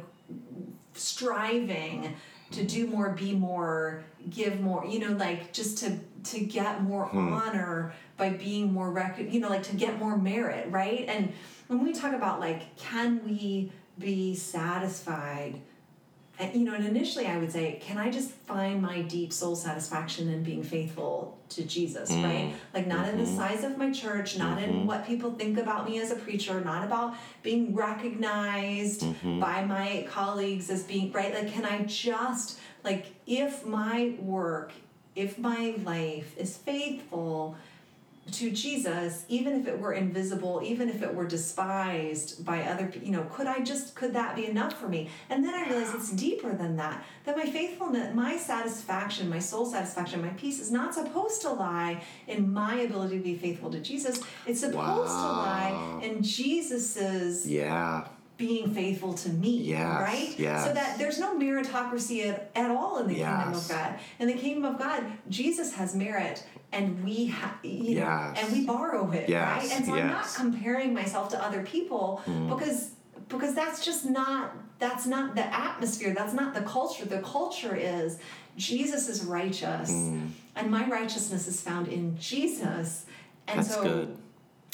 striving 0.95 2.15
to 2.53 2.65
do 2.65 2.87
more 2.87 3.11
be 3.11 3.33
more 3.35 4.03
give 4.29 4.61
more 4.61 4.85
you 4.85 4.99
know 4.99 5.13
like 5.17 5.53
just 5.53 5.79
to 5.79 5.99
to 6.25 6.41
get 6.41 6.83
more 6.83 7.09
honor 7.15 7.93
by 8.17 8.31
being 8.31 8.73
more 8.73 8.91
rec- 8.91 9.33
you 9.33 9.41
know 9.41 9.49
like 9.49 9.63
to 9.65 9.77
get 9.77 9.99
more 9.99 10.17
merit 10.17 10.69
right? 10.71 11.07
And 11.09 11.33
when 11.69 11.83
we 11.83 11.93
talk 11.93 12.13
about 12.15 12.41
like 12.41 12.77
can 12.77 13.25
we 13.25 13.73
be 14.01 14.35
satisfied. 14.35 15.61
And, 16.39 16.55
you 16.55 16.65
know 16.65 16.73
and 16.73 16.87
initially 16.87 17.27
i 17.27 17.37
would 17.37 17.53
say 17.53 17.79
can 17.83 17.99
i 17.99 18.11
just 18.11 18.31
find 18.31 18.81
my 18.81 19.03
deep 19.03 19.31
soul 19.31 19.55
satisfaction 19.55 20.31
in 20.31 20.43
being 20.43 20.63
faithful 20.63 21.37
to 21.51 21.65
jesus 21.65 22.11
mm. 22.11 22.25
right? 22.25 22.55
Like 22.73 22.87
not 22.87 23.09
in 23.09 23.19
the 23.19 23.25
mm-hmm. 23.25 23.37
size 23.37 23.63
of 23.63 23.77
my 23.77 23.93
church 23.93 24.39
not 24.39 24.63
in 24.63 24.71
mm-hmm. 24.71 24.87
what 24.87 25.07
people 25.07 25.33
think 25.33 25.59
about 25.59 25.87
me 25.87 26.01
as 26.01 26.11
a 26.11 26.17
preacher 26.17 26.59
not 26.63 26.83
about 26.83 27.15
being 27.43 27.75
recognized 27.75 29.03
mm-hmm. 29.03 29.39
by 29.39 29.67
my 29.67 30.07
colleagues 30.09 30.71
as 30.71 30.83
being 30.85 31.13
right? 31.13 31.35
Like 31.35 31.53
can 31.53 31.67
i 31.67 31.85
just 31.85 32.59
like 32.85 33.09
if 33.27 33.67
my 33.67 34.15
work 34.19 34.73
if 35.15 35.39
my 35.39 35.75
life 35.85 36.39
is 36.39 36.57
faithful 36.57 37.55
to 38.33 38.51
Jesus, 38.51 39.25
even 39.29 39.61
if 39.61 39.67
it 39.67 39.79
were 39.79 39.93
invisible, 39.93 40.61
even 40.65 40.89
if 40.89 41.03
it 41.03 41.15
were 41.15 41.27
despised 41.27 42.45
by 42.45 42.63
other 42.65 42.87
people, 42.87 43.07
you 43.07 43.13
know, 43.13 43.25
could 43.31 43.47
I 43.47 43.61
just, 43.61 43.95
could 43.95 44.13
that 44.15 44.37
be 44.37 44.47
enough 44.47 44.79
for 44.79 44.89
me? 44.89 45.11
And 45.29 45.45
then 45.45 45.55
I 45.55 45.69
realized 45.69 45.95
it's 45.95 46.11
deeper 46.11 46.55
than 46.55 46.77
that. 46.77 47.05
That 47.25 47.37
my 47.37 47.47
faithfulness, 47.47 48.15
my 48.15 48.37
satisfaction, 48.37 49.29
my 49.29 49.39
soul 49.39 49.67
satisfaction, 49.67 50.23
my 50.23 50.31
peace 50.31 50.61
is 50.61 50.71
not 50.71 50.95
supposed 50.95 51.43
to 51.43 51.51
lie 51.51 52.03
in 52.27 52.53
my 52.53 52.81
ability 52.81 53.19
to 53.19 53.25
be 53.25 53.37
faithful 53.37 53.71
to 53.71 53.81
Jesus. 53.81 54.21
It's 54.47 54.61
supposed 54.61 55.13
to 55.13 55.27
lie 55.27 56.01
in 56.03 56.23
Jesus's 56.23 57.47
Yeah. 57.47 58.09
Being 58.41 58.73
faithful 58.73 59.13
to 59.13 59.29
me, 59.29 59.59
Yes, 59.59 60.01
right? 60.01 60.35
yes. 60.39 60.65
So 60.65 60.73
that 60.73 60.97
there's 60.99 61.21
no 61.21 61.39
meritocracy 61.39 62.27
at, 62.27 62.51
at 62.55 62.71
all 62.71 62.97
in 62.99 63.07
the 63.07 63.17
kingdom 63.17 63.53
of 63.53 63.69
God. 63.69 63.99
In 64.19 64.27
the 64.29 64.35
kingdom 64.35 64.65
of 64.65 64.79
God, 64.79 65.05
Jesus 65.29 65.75
has 65.75 65.95
merit, 65.95 66.43
and 66.73 67.05
we 67.05 67.27
have, 67.27 67.59
you 67.63 68.01
know, 68.01 68.33
and 68.35 68.51
we 68.51 68.65
borrow 68.65 69.11
it, 69.13 69.29
Yes, 69.29 69.63
right? 69.63 69.77
And 69.77 69.85
so 69.85 69.95
I'm 69.95 70.09
not 70.09 70.27
comparing 70.35 70.95
myself 70.95 71.29
to 71.33 71.45
other 71.45 71.63
people 71.63 72.23
mm. 72.27 72.49
because 72.49 72.93
because 73.29 73.55
that's 73.55 73.85
just 73.85 74.07
not 74.07 74.57
that's 74.79 75.07
not 75.07 75.35
the 75.35 75.45
atmosphere. 75.55 76.15
That's 76.15 76.33
not 76.33 76.55
the 76.55 76.63
culture. 76.63 77.05
The 77.05 77.21
culture 77.21 77.77
is 77.77 78.19
Jesus 78.57 79.07
is 79.09 79.23
righteous, 79.23 79.91
mm. 79.93 80.31
and 80.57 80.71
my 80.71 80.89
righteousness 80.89 81.47
is 81.47 81.61
found 81.61 81.89
in 81.89 82.19
Jesus. 82.19 83.05
And 83.47 83.59
That's 83.59 83.75
so 83.75 83.83
good. 83.83 84.17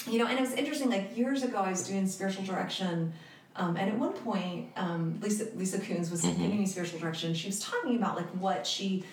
you 0.07 0.19
know 0.19 0.27
and 0.27 0.39
it 0.39 0.43
was 0.43 0.53
interesting 0.53 0.91
like 0.91 1.17
years 1.17 1.43
ago 1.43 1.57
i 1.57 1.71
was 1.71 1.89
doing 1.89 2.07
spiritual 2.07 2.45
direction 2.45 3.15
um, 3.57 3.77
and 3.77 3.91
at 3.91 3.99
one 3.99 4.13
point 4.13 4.71
um, 4.77 5.19
lisa 5.21 5.49
lisa 5.55 5.79
coons 5.81 6.11
was 6.11 6.23
giving 6.23 6.59
me 6.59 6.67
spiritual 6.67 6.99
direction. 7.01 7.35
She 7.35 7.49
was 7.49 7.61
talking 7.61 7.97
about 7.97 8.17
like 8.17 8.29
what 8.31 8.67
she 8.67 9.05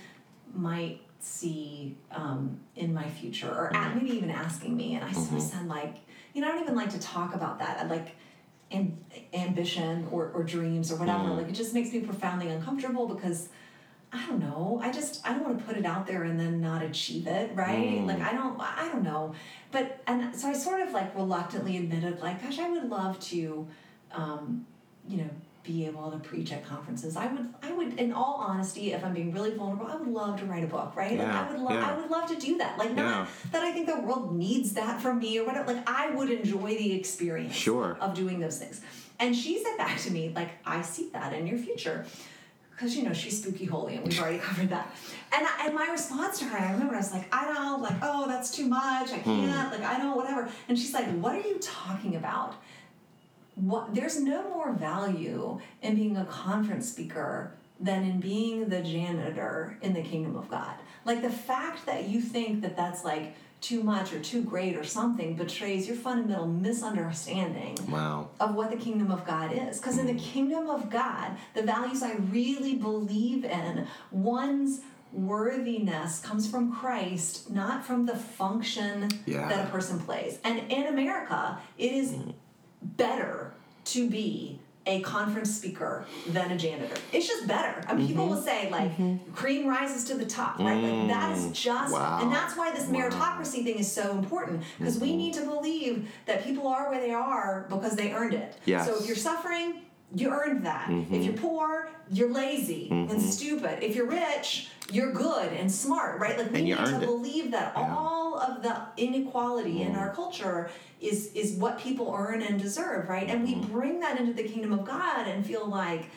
might 0.54 1.02
see 1.20 1.98
um, 2.12 2.60
in 2.76 2.94
my 2.94 3.10
future 3.10 3.50
or 3.50 3.68
a 3.68 3.96
maybe 3.96 4.12
even 4.18 4.30
asking 4.30 4.76
me. 4.76 4.96
And 4.96 5.04
i 5.06 5.12
sort 5.12 5.32
of 5.38 5.42
said 5.42 5.68
like 5.68 5.96
you 6.34 6.42
know 6.42 6.48
i 6.48 6.52
don't 6.52 6.62
even 6.64 6.76
like 6.76 6.90
to 6.92 7.00
talk 7.00 7.34
about 7.34 7.60
that. 7.60 7.80
I 7.80 7.84
like 7.86 8.16
am- 8.72 8.98
ambition 9.34 10.08
or, 10.12 10.32
or 10.34 10.44
dreams 10.44 10.92
or 10.92 10.96
whatever. 10.98 11.24
Like 11.30 11.50
it 11.50 11.54
just 11.54 11.74
makes 11.74 11.92
me 11.94 12.02
profoundly 12.02 12.50
uncomfortable 12.50 13.08
because 13.08 13.50
I 14.12 14.28
don't 14.28 14.40
know. 14.40 14.80
I 14.84 14.92
just 14.92 15.26
I 15.28 15.34
don't 15.34 15.44
want 15.44 15.58
to 15.58 15.64
put 15.66 15.76
it 15.76 15.86
out 15.86 16.06
there 16.06 16.24
and 16.24 16.40
then 16.40 16.62
not 16.62 16.84
achieve 16.84 17.26
it, 17.26 17.52
right? 17.56 18.00
Like 18.06 18.22
I 18.22 18.34
don't 18.34 18.60
I 18.60 18.88
don't 18.92 19.04
know. 19.04 19.34
But 19.72 20.04
and 20.06 20.36
so 20.36 20.50
I 20.50 20.54
sort 20.54 20.82
of 20.82 20.92
like 20.92 21.16
reluctantly 21.16 21.78
admitted 21.78 22.20
like 22.22 22.42
gosh, 22.44 22.60
I 22.60 22.70
would 22.70 22.90
love 22.90 23.20
to 23.32 23.68
um, 24.13 24.65
you 25.08 25.17
know, 25.17 25.30
be 25.63 25.86
able 25.86 26.12
to 26.12 26.17
preach 26.17 26.52
at 26.52 26.65
conferences. 26.65 27.15
I 27.15 27.28
would 27.28 27.54
I 27.62 27.71
would 27.71 27.97
in 27.99 28.12
all 28.12 28.36
honesty, 28.45 28.91
if 28.91 29.04
I'm 29.04 29.13
being 29.13 29.32
really 29.34 29.52
vulnerable, 29.56 29.88
I 29.88 29.95
would 29.95 30.08
love 30.10 30.39
to 30.41 30.45
write 30.45 30.63
a 30.63 30.67
book, 30.67 30.93
right? 30.95 31.17
Like 31.17 31.28
Yeah, 31.28 31.41
I 31.47 31.52
would 31.52 31.62
love 31.62 31.73
yeah. 31.73 31.89
I 31.89 31.95
would 31.99 32.10
love 32.12 32.28
to 32.30 32.36
do 32.36 32.58
that. 32.58 32.78
Like 32.78 32.91
not 32.93 33.06
Yeah. 33.06 33.26
that 33.54 33.63
I 33.63 33.71
think 33.71 33.88
the 33.88 33.99
world 34.02 34.36
needs 34.36 34.73
that 34.73 35.02
from 35.02 35.19
me 35.19 35.39
or 35.39 35.45
whatever. 35.45 35.73
Like 35.73 35.89
I 35.89 36.10
would 36.12 36.30
enjoy 36.30 36.76
the 36.76 36.93
experience 36.93 37.54
Sure. 37.56 37.97
of 38.02 38.13
doing 38.13 38.39
those 38.39 38.58
things. 38.60 38.82
And 39.19 39.34
she 39.36 39.63
said 39.63 39.78
back 39.78 39.99
to 39.99 40.12
me, 40.12 40.34
like, 40.36 40.49
I 40.65 40.82
see 40.82 41.10
that 41.13 41.32
in 41.34 41.47
your 41.47 41.58
future. 41.58 42.06
Because, 42.71 42.97
you 42.97 43.04
know, 43.04 43.13
she's 43.13 43.41
spooky 43.41 43.63
holy 43.65 43.95
and 43.95 44.04
we've 44.06 44.19
already 44.19 44.39
covered 44.49 44.69
that. 44.71 44.93
And, 45.32 45.45
I, 45.47 45.67
and 45.67 45.76
my 45.76 45.88
response 45.88 46.39
to 46.39 46.45
her, 46.45 46.58
I 46.58 46.71
remember 46.73 46.95
I 46.95 46.97
was 46.97 47.13
like, 47.13 47.34
I 47.34 47.45
don't, 47.45 47.82
like, 47.82 47.95
oh, 48.02 48.28
that's 48.28 48.49
too 48.52 48.67
much. 48.67 49.12
I 49.13 49.19
can't, 49.19 49.71
like, 49.71 49.84
I 49.84 49.97
don't, 49.99 50.17
whatever. 50.17 50.49
And 50.67 50.78
she's 50.78 50.93
like, 50.93 51.06
what 51.19 51.36
are 51.36 51.39
you 51.47 51.60
talking 51.62 52.15
about? 52.15 52.56
What, 53.56 53.94
there's 53.94 54.20
no 54.20 54.50
more 54.50 54.74
value 54.74 55.60
in 55.82 55.96
being 55.96 56.18
a 56.18 56.26
conference 56.26 56.89
speaker 56.89 57.54
than 57.80 58.04
in 58.04 58.20
being 58.20 58.70
the 58.70 58.82
janitor 58.82 59.78
in 59.82 59.94
the 59.94 60.02
kingdom 60.02 60.36
of 60.36 60.50
God. 60.50 60.76
Like 61.06 61.22
the 61.22 61.30
fact 61.30 61.86
that 61.86 62.08
you 62.08 62.22
think 62.22 62.62
that 62.62 62.76
that's 62.76 63.04
like 63.04 63.36
too 63.63 63.82
much 63.82 64.12
or 64.12 64.20
too 64.20 64.44
great 64.44 64.76
or 64.76 64.84
something 64.84 65.36
betrays 65.36 65.88
your 65.88 65.96
fundamental 65.96 66.46
misunderstanding 66.48 67.78
Wow. 67.89 68.30
of 68.39 68.56
what 68.56 68.70
the 68.70 68.76
kingdom 68.78 69.10
of 69.10 69.26
God 69.26 69.52
is. 69.54 69.80
Because 69.80 69.98
in 69.98 70.06
the 70.06 70.13
hmm. 70.13 70.20
kingdom 70.20 70.70
of 70.70 70.89
God, 70.89 71.32
the 71.54 71.63
values 71.63 72.04
I 72.04 72.16
really 72.32 72.76
believe 72.76 73.46
in, 73.46 73.88
one's 74.12 74.82
worthiness 75.13 76.20
comes 76.20 76.50
from 76.50 76.74
Christ, 76.74 77.52
not 77.52 77.86
from 77.86 78.06
the 78.06 78.16
function 78.16 79.10
Yeah. 79.26 79.48
that 79.48 79.68
a 79.68 79.70
person 79.70 80.00
plays. 80.00 80.39
And 80.44 80.72
in 80.72 80.88
America, 80.88 81.58
it 81.78 81.94
is 81.94 82.12
hmm. 82.12 82.32
Better 82.84 83.52
to 83.86 84.10
be 84.10 84.60
a 84.86 85.00
conference 85.02 85.56
speaker 85.56 86.06
than 86.28 86.52
a 86.52 86.58
janitor. 86.58 86.96
It's 87.13 87.26
just 87.26 87.48
better. 87.48 87.82
I 87.88 87.93
mean, 87.93 88.06
people 88.08 88.28
will 88.28 88.41
say 88.41 88.69
like 88.69 88.91
cream 89.34 89.65
rises 89.65 90.04
to 90.06 90.15
the 90.15 90.26
top, 90.26 90.60
right? 90.60 90.82
Like 90.84 91.08
that 91.08 91.38
is 91.38 91.52
just, 91.58 91.93
Wow. 91.93 92.19
and 92.22 92.30
that's 92.32 92.58
why 92.58 92.72
this 92.72 92.88
Wow. 92.88 93.00
meritocracy 93.10 93.63
thing 93.63 93.80
is 93.80 93.89
so 93.89 94.12
important 94.12 94.62
because 94.78 95.00
we 95.00 95.15
need 95.15 95.34
to 95.36 95.41
believe 95.46 96.10
that 96.26 96.43
people 96.43 96.67
are 96.67 96.89
where 96.89 97.00
they 97.00 97.13
are 97.13 97.65
because 97.69 97.96
they 97.96 98.12
earned 98.12 98.34
it. 98.34 98.58
Yes. 98.65 98.86
So 98.86 98.98
if 99.00 99.08
you're 99.08 99.15
suffering, 99.15 99.84
you 100.15 100.30
earned 100.32 100.65
that. 100.65 100.89
If 101.12 101.24
you're 101.24 101.34
poor, 101.38 101.89
you're 102.12 102.30
lazy 102.32 102.89
and 102.91 103.22
stupid. 103.22 103.82
If 103.82 103.96
you're 103.96 104.06
rich, 104.10 104.67
you're 104.91 105.13
good 105.13 105.54
and 105.54 105.72
smart, 105.72 106.19
right? 106.19 106.38
Like 106.38 106.52
we 106.52 106.62
need 106.62 106.78
to 106.78 106.98
it. 107.02 107.06
believe 107.06 107.52
that 107.52 107.72
Yeah. 107.76 107.96
all 107.96 108.23
of 108.39 108.62
the 108.63 108.82
inequality 108.98 109.82
in 109.82 109.96
our 109.96 110.13
culture 110.13 110.69
is 111.02 111.32
is 111.34 111.54
what 111.54 111.80
people 111.80 112.13
earn 112.17 112.41
and 112.41 112.62
deserve, 112.62 113.10
right? 113.10 113.30
And 113.30 113.43
we 113.43 113.56
bring 113.56 114.00
that 114.02 114.19
into 114.19 114.34
the 114.34 114.43
kingdom 114.43 114.74
of 114.74 114.86
God 114.86 115.28
and 115.28 115.46
feel 115.46 115.67
like 115.67 116.10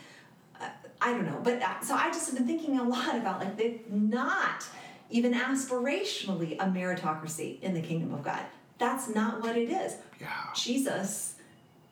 uh, 0.61 0.69
I 1.01 1.13
don't 1.13 1.27
know, 1.27 1.41
but 1.43 1.63
uh, 1.63 1.81
so 1.81 1.95
I 1.95 2.09
just 2.09 2.27
have 2.27 2.37
been 2.37 2.47
thinking 2.47 2.79
a 2.79 2.85
lot 2.85 3.17
about 3.17 3.41
like 3.41 3.57
the 3.57 3.81
not 3.91 4.67
even 5.11 5.35
aspirationally 5.35 6.55
a 6.55 6.65
meritocracy 6.65 7.61
in 7.63 7.75
the 7.75 7.81
kingdom 7.81 8.13
of 8.13 8.23
God. 8.23 8.43
That's 8.79 9.09
not 9.09 9.43
what 9.43 9.57
it 9.57 9.71
is. 9.71 9.97
Yeah. 10.21 10.29
Jesus 10.55 11.36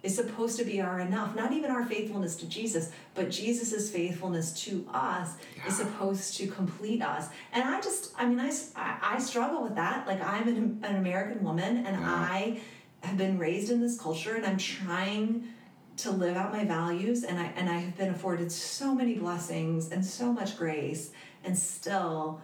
is 0.05 0.15
supposed 0.15 0.59
to 0.59 0.65
be 0.65 0.83
our 0.83 1.01
enough, 1.01 1.35
not 1.35 1.53
even 1.53 1.71
our 1.71 1.85
faithfulness 1.87 2.37
to 2.37 2.47
Jesus, 2.47 2.93
but 3.15 3.31
Jesus' 3.31 3.91
faithfulness 3.91 4.53
to 4.65 4.87
us 4.93 5.33
is 5.67 5.79
supposed 5.79 6.37
to 6.37 6.47
complete 6.47 7.01
us. 7.01 7.29
And 7.55 7.65
I 7.65 7.81
just, 7.81 8.13
I 8.19 8.27
mean, 8.27 8.39
I, 8.39 8.53
I 8.77 9.19
struggle 9.19 9.63
with 9.63 9.75
that. 9.77 10.07
Like, 10.07 10.23
I'm 10.23 10.47
an, 10.47 10.81
an 10.83 10.97
American 10.97 11.43
woman 11.43 11.87
and 11.87 11.97
I 12.05 12.61
have 13.03 13.17
been 13.17 13.39
raised 13.39 13.71
in 13.71 13.81
this 13.81 13.99
culture 13.99 14.35
and 14.37 14.45
I'm 14.45 14.59
trying 14.59 15.49
to 15.97 16.11
live 16.11 16.37
out 16.37 16.53
my 16.53 16.65
values 16.65 17.25
and 17.25 17.39
I 17.39 17.45
and 17.57 17.69
I 17.69 17.79
have 17.79 17.97
been 17.97 18.11
afforded 18.11 18.51
so 18.51 18.95
many 18.95 19.15
blessings 19.15 19.93
and 19.93 20.05
so 20.05 20.33
much 20.33 20.59
grace 20.59 21.13
and 21.45 21.57
still 21.57 22.41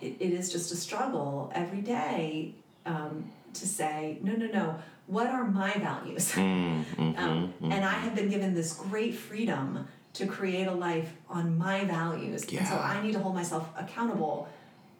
it, 0.00 0.16
it 0.18 0.32
is 0.32 0.50
just 0.50 0.72
a 0.72 0.76
struggle 0.76 1.52
every 1.54 1.82
day 1.82 2.54
um, 2.86 3.30
to 3.52 3.66
say 3.66 4.18
no 4.22 4.32
no 4.32 4.46
no 4.46 4.78
what 5.06 5.26
are 5.26 5.44
my 5.44 5.72
values 5.74 6.32
Mm, 6.32 6.84
mhm, 6.84 7.18
um, 7.18 7.54
mhm. 7.62 7.72
and 7.72 7.84
I 7.84 7.92
have 7.92 8.14
been 8.14 8.28
given 8.28 8.54
this 8.54 8.74
great 8.74 9.14
freedom 9.14 9.86
to 10.14 10.26
create 10.26 10.66
a 10.66 10.72
life 10.72 11.12
on 11.28 11.58
my 11.58 11.84
values. 11.84 12.42
And 12.50 12.66
so 12.66 12.76
I 12.76 13.02
need 13.02 13.12
to 13.12 13.18
hold 13.18 13.34
myself 13.34 13.68
accountable 13.76 14.48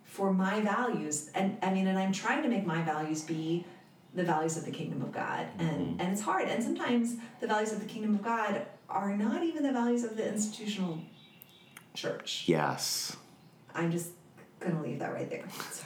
for 0.04 0.32
my 0.32 0.60
values. 0.60 1.30
And 1.34 1.56
I 1.62 1.72
mean, 1.72 1.86
and 1.86 1.98
I'm 1.98 2.12
trying 2.12 2.42
to 2.42 2.48
make 2.48 2.66
my 2.66 2.82
values 2.82 3.22
be 3.22 3.64
the 4.14 4.22
values 4.24 4.56
of 4.58 4.64
the 4.66 4.70
kingdom 4.70 5.00
of 5.02 5.12
God. 5.12 5.46
And 5.58 6.00
and 6.00 6.12
it's 6.12 6.20
hard. 6.20 6.48
And 6.48 6.62
sometimes 6.62 7.16
the 7.40 7.46
values 7.46 7.72
of 7.72 7.80
the 7.80 7.86
kingdom 7.86 8.14
of 8.14 8.22
God 8.22 8.66
are 8.88 9.16
not 9.16 9.42
even 9.42 9.62
the 9.62 9.72
values 9.72 10.04
of 10.04 10.16
the 10.16 10.28
institutional 10.28 11.00
church. 11.94 12.44
Yes. 12.46 13.16
I'm 13.74 13.90
just 13.90 14.10
gonna 14.60 14.82
leave 14.82 14.98
that 15.00 15.12
right 15.12 15.28
there. 15.30 15.44
So 15.72 15.84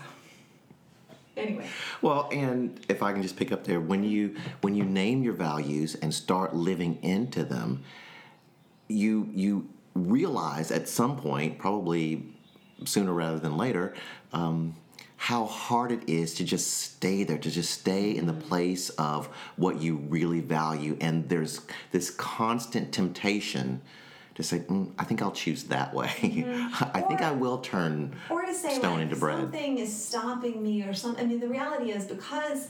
anyway. 1.36 1.66
Well, 2.02 2.28
and 2.32 2.80
if 2.88 3.02
I 3.02 3.12
can 3.12 3.22
just 3.22 3.36
pick 3.36 3.52
up 3.52 3.64
there, 3.64 3.80
when 3.80 4.04
you 4.04 4.36
when 4.60 4.74
you 4.74 4.84
name 4.84 5.22
your 5.22 5.34
values 5.34 5.94
and 5.96 6.12
start 6.12 6.54
living 6.54 6.98
into 7.02 7.44
them, 7.44 7.82
you 8.88 9.28
you 9.34 9.68
realize 9.94 10.70
at 10.70 10.88
some 10.88 11.16
point, 11.16 11.58
probably 11.58 12.24
sooner 12.84 13.12
rather 13.12 13.38
than 13.38 13.56
later, 13.56 13.94
um, 14.32 14.74
how 15.16 15.44
hard 15.44 15.92
it 15.92 16.08
is 16.08 16.34
to 16.34 16.44
just 16.44 16.78
stay 16.78 17.24
there, 17.24 17.36
to 17.36 17.50
just 17.50 17.70
stay 17.70 18.16
in 18.16 18.26
the 18.26 18.32
place 18.32 18.88
of 18.90 19.28
what 19.56 19.80
you 19.80 19.96
really 20.08 20.40
value, 20.40 20.96
and 21.00 21.28
there's 21.28 21.60
this 21.92 22.10
constant 22.10 22.92
temptation. 22.92 23.82
To 24.36 24.42
say, 24.42 24.60
mm, 24.60 24.90
I 24.98 25.04
think 25.04 25.20
I'll 25.22 25.32
choose 25.32 25.64
that 25.64 25.92
way. 26.00 26.08
I 26.94 27.00
think 27.02 27.20
I 27.20 27.32
will 27.32 27.58
turn 27.58 28.14
or 28.30 28.42
to 28.46 28.54
say 28.54 28.74
stone 28.78 28.94
like 28.94 29.02
into 29.02 29.16
bread. 29.16 29.38
something 29.38 29.78
is 29.78 29.94
stopping 30.04 30.62
me 30.62 30.82
or 30.82 30.94
something. 30.94 31.24
I 31.24 31.28
mean, 31.28 31.40
the 31.40 31.48
reality 31.48 31.90
is 31.90 32.04
because 32.06 32.68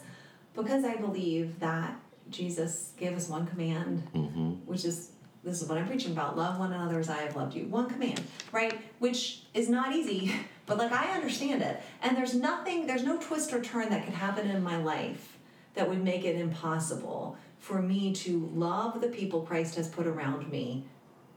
because 0.56 0.84
I 0.84 0.96
believe 0.96 1.60
that 1.60 1.94
Jesus 2.30 2.92
gave 2.96 3.16
us 3.16 3.28
one 3.28 3.46
command, 3.46 4.02
Mm-hmm. 4.14 4.50
which 4.66 4.84
is 4.84 5.10
this 5.44 5.62
is 5.62 5.68
what 5.68 5.78
I'm 5.78 5.86
preaching 5.86 6.12
about: 6.12 6.36
love 6.36 6.58
one 6.58 6.72
another 6.72 6.98
as 6.98 7.08
I 7.10 7.18
have 7.18 7.36
loved 7.36 7.54
you. 7.54 7.66
One 7.66 7.88
command, 7.88 8.22
right? 8.52 8.80
Which 8.98 9.42
is 9.54 9.68
not 9.68 9.92
easy, 9.94 10.32
but 10.66 10.78
like 10.78 10.92
I 10.92 11.10
understand 11.12 11.62
it, 11.62 11.80
and 12.02 12.16
there's 12.16 12.34
nothing, 12.34 12.86
there's 12.86 13.04
no 13.04 13.18
twist 13.18 13.52
or 13.52 13.60
turn 13.62 13.90
that 13.90 14.04
could 14.04 14.14
happen 14.14 14.48
in 14.50 14.62
my 14.62 14.76
life 14.82 15.36
that 15.74 15.88
would 15.88 16.02
make 16.02 16.24
it 16.24 16.36
impossible 16.36 17.36
for 17.58 17.80
me 17.82 18.12
to 18.14 18.50
love 18.54 19.00
the 19.00 19.08
people 19.08 19.42
Christ 19.42 19.74
has 19.76 19.88
put 19.88 20.06
around 20.06 20.50
me 20.50 20.84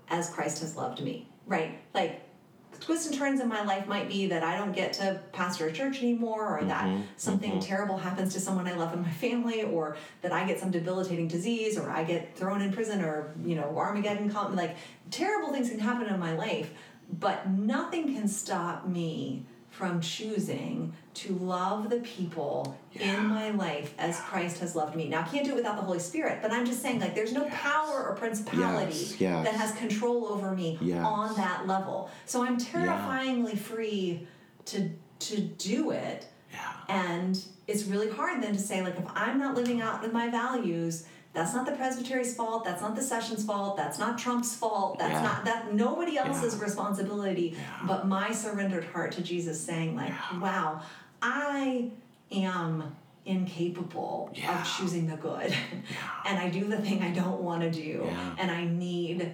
as 0.10 0.30
Christ 0.30 0.62
has 0.62 0.76
loved 0.76 1.02
me, 1.02 1.28
right? 1.48 1.80
Like 1.94 2.22
twists 2.80 3.08
and 3.08 3.16
turns 3.16 3.40
in 3.40 3.48
my 3.48 3.64
life 3.64 3.88
might 3.88 4.10
be 4.10 4.28
that 4.28 4.44
I 4.44 4.58
don't 4.58 4.74
get 4.74 4.94
to 4.94 5.20
pastor 5.32 5.68
a 5.68 5.72
church 5.72 6.00
anymore, 6.00 6.58
or 6.60 6.66
that 6.66 6.86
mm-hmm, 6.86 6.98
mm-hmm. 6.98 7.08
something 7.18 7.60
terrible 7.60 7.98
happens 7.98 8.34
to 8.34 8.40
someone 8.40 8.68
I 8.68 8.74
love 8.74 8.94
in 8.94 9.02
my 9.02 9.12
family, 9.12 9.64
or 9.64 9.98
that 10.22 10.32
I 10.32 10.46
get 10.46 10.60
some 10.60 10.72
debilitating 10.72 11.28
disease, 11.28 11.78
or 11.78 11.90
I 11.90 12.04
get 12.04 12.36
thrown 12.36 12.62
in 12.62 12.74
prison, 12.74 13.02
or 13.02 13.34
you 13.46 13.56
know 13.56 13.76
Armageddon 13.78 14.30
come. 14.30 14.56
Like 14.56 14.76
terrible 15.12 15.52
things 15.52 15.70
can 15.70 15.80
happen 15.80 16.08
in 16.08 16.20
my 16.20 16.36
life, 16.36 16.72
but 17.12 17.50
nothing 17.50 18.14
can 18.14 18.28
stop 18.28 18.88
me 18.88 19.46
from 19.74 20.00
choosing 20.02 20.94
to 21.16 21.34
love 21.34 21.90
the 21.90 21.98
people 22.02 22.78
in 22.94 23.26
my 23.26 23.50
life 23.50 23.96
as 23.98 24.20
Christ 24.20 24.60
has 24.60 24.76
loved 24.76 24.96
me. 24.96 25.10
Now 25.10 25.22
I 25.22 25.24
can't 25.24 25.44
do 25.44 25.52
it 25.54 25.56
without 25.56 25.76
the 25.78 25.82
Holy 25.82 25.98
Spirit, 25.98 26.44
but 26.44 26.52
I'm 26.52 26.64
just 26.64 26.80
saying 26.84 27.00
like 27.00 27.16
there's 27.16 27.34
no 27.34 27.46
power 27.50 28.04
or 28.08 28.16
principality 28.16 28.94
Yes, 28.94 29.20
yes. 29.20 29.46
that 29.46 29.56
has 29.56 29.72
control 29.74 30.28
over 30.28 30.52
me 30.52 30.78
Yes. 30.80 31.04
on 31.04 31.36
that 31.38 31.66
level. 31.66 32.12
So 32.26 32.44
I'm 32.44 32.58
terrifyingly 32.58 33.56
free 33.56 34.28
to 34.66 34.92
to 35.20 35.42
do 35.42 35.90
it. 35.90 36.28
Yeah. 36.52 36.74
And 36.88 37.44
it's 37.68 37.86
really 37.86 38.12
hard 38.12 38.44
then 38.44 38.54
to 38.54 38.60
say 38.60 38.84
like 38.84 38.98
if 39.00 39.06
I'm 39.16 39.40
not 39.40 39.56
living 39.56 39.82
out 39.82 40.12
my 40.14 40.30
values, 40.30 41.06
that's 41.34 41.54
not 41.54 41.66
the 41.66 41.72
presbytery's 41.72 42.36
fault, 42.36 42.64
that's 42.64 42.82
not 42.82 42.96
the 42.96 43.02
session's 43.02 43.44
fault, 43.44 43.76
that's 43.76 43.98
not 43.98 44.18
Trump's 44.20 44.56
fault, 44.56 45.00
that's 45.00 45.14
Yeah. 45.14 45.22
not 45.24 45.46
that 45.46 45.74
nobody 45.74 46.18
else's 46.18 46.56
Yeah. 46.56 46.62
responsibility 46.64 47.56
Yeah. 47.58 47.88
but 47.88 48.08
my 48.08 48.32
surrendered 48.32 48.86
heart 48.86 49.12
to 49.14 49.22
Jesus 49.24 49.60
saying 49.60 49.96
like, 49.96 50.14
wow, 50.40 50.82
I 51.22 51.90
am 52.32 52.96
incapable 53.26 54.32
of 54.48 54.78
choosing 54.78 55.08
the 55.08 55.16
good. 55.16 55.54
and 56.26 56.38
I 56.40 56.50
do 56.50 56.66
the 56.68 56.78
thing 56.78 57.02
I 57.02 57.12
don't 57.12 57.42
want 57.42 57.62
to 57.64 57.72
do. 57.72 58.04
And 58.38 58.52
I 58.52 58.66
need 58.66 59.34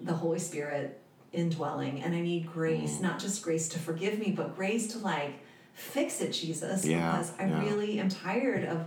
the 0.00 0.12
Holy 0.14 0.38
Spirit 0.38 1.00
indwelling 1.32 2.02
and 2.02 2.14
I 2.14 2.20
need 2.20 2.46
Mm. 2.46 2.52
grace, 2.52 3.00
not 3.00 3.18
just 3.18 3.42
grace 3.42 3.68
to 3.70 3.78
forgive 3.78 4.18
me, 4.18 4.30
but 4.30 4.54
grace 4.56 4.86
to 4.92 4.98
like 4.98 5.32
fix 5.74 6.20
it, 6.20 6.30
Jesus, 6.30 6.82
because 6.86 7.32
I 7.38 7.44
really 7.44 7.98
am 7.98 8.08
tired 8.08 8.64
of 8.64 8.84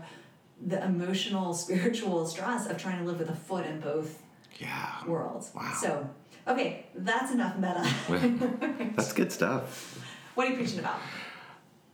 the 0.65 0.83
emotional, 0.83 1.53
spiritual 1.65 2.25
stress 2.27 2.67
of 2.67 2.77
trying 2.77 2.99
to 2.99 3.05
live 3.05 3.19
with 3.19 3.29
a 3.29 3.35
foot 3.35 3.65
in 3.65 3.79
both 3.79 4.21
Yeah. 4.59 5.05
worlds. 5.05 5.51
Wow. 5.55 5.73
So, 5.79 6.09
okay, 6.47 6.85
that's 6.95 7.31
enough 7.31 7.57
meta. 7.57 7.87
That's 8.95 9.13
good 9.13 9.31
stuff. 9.31 9.99
what 10.35 10.47
are 10.47 10.51
you 10.51 10.55
preaching 10.57 10.79
about? 10.79 10.99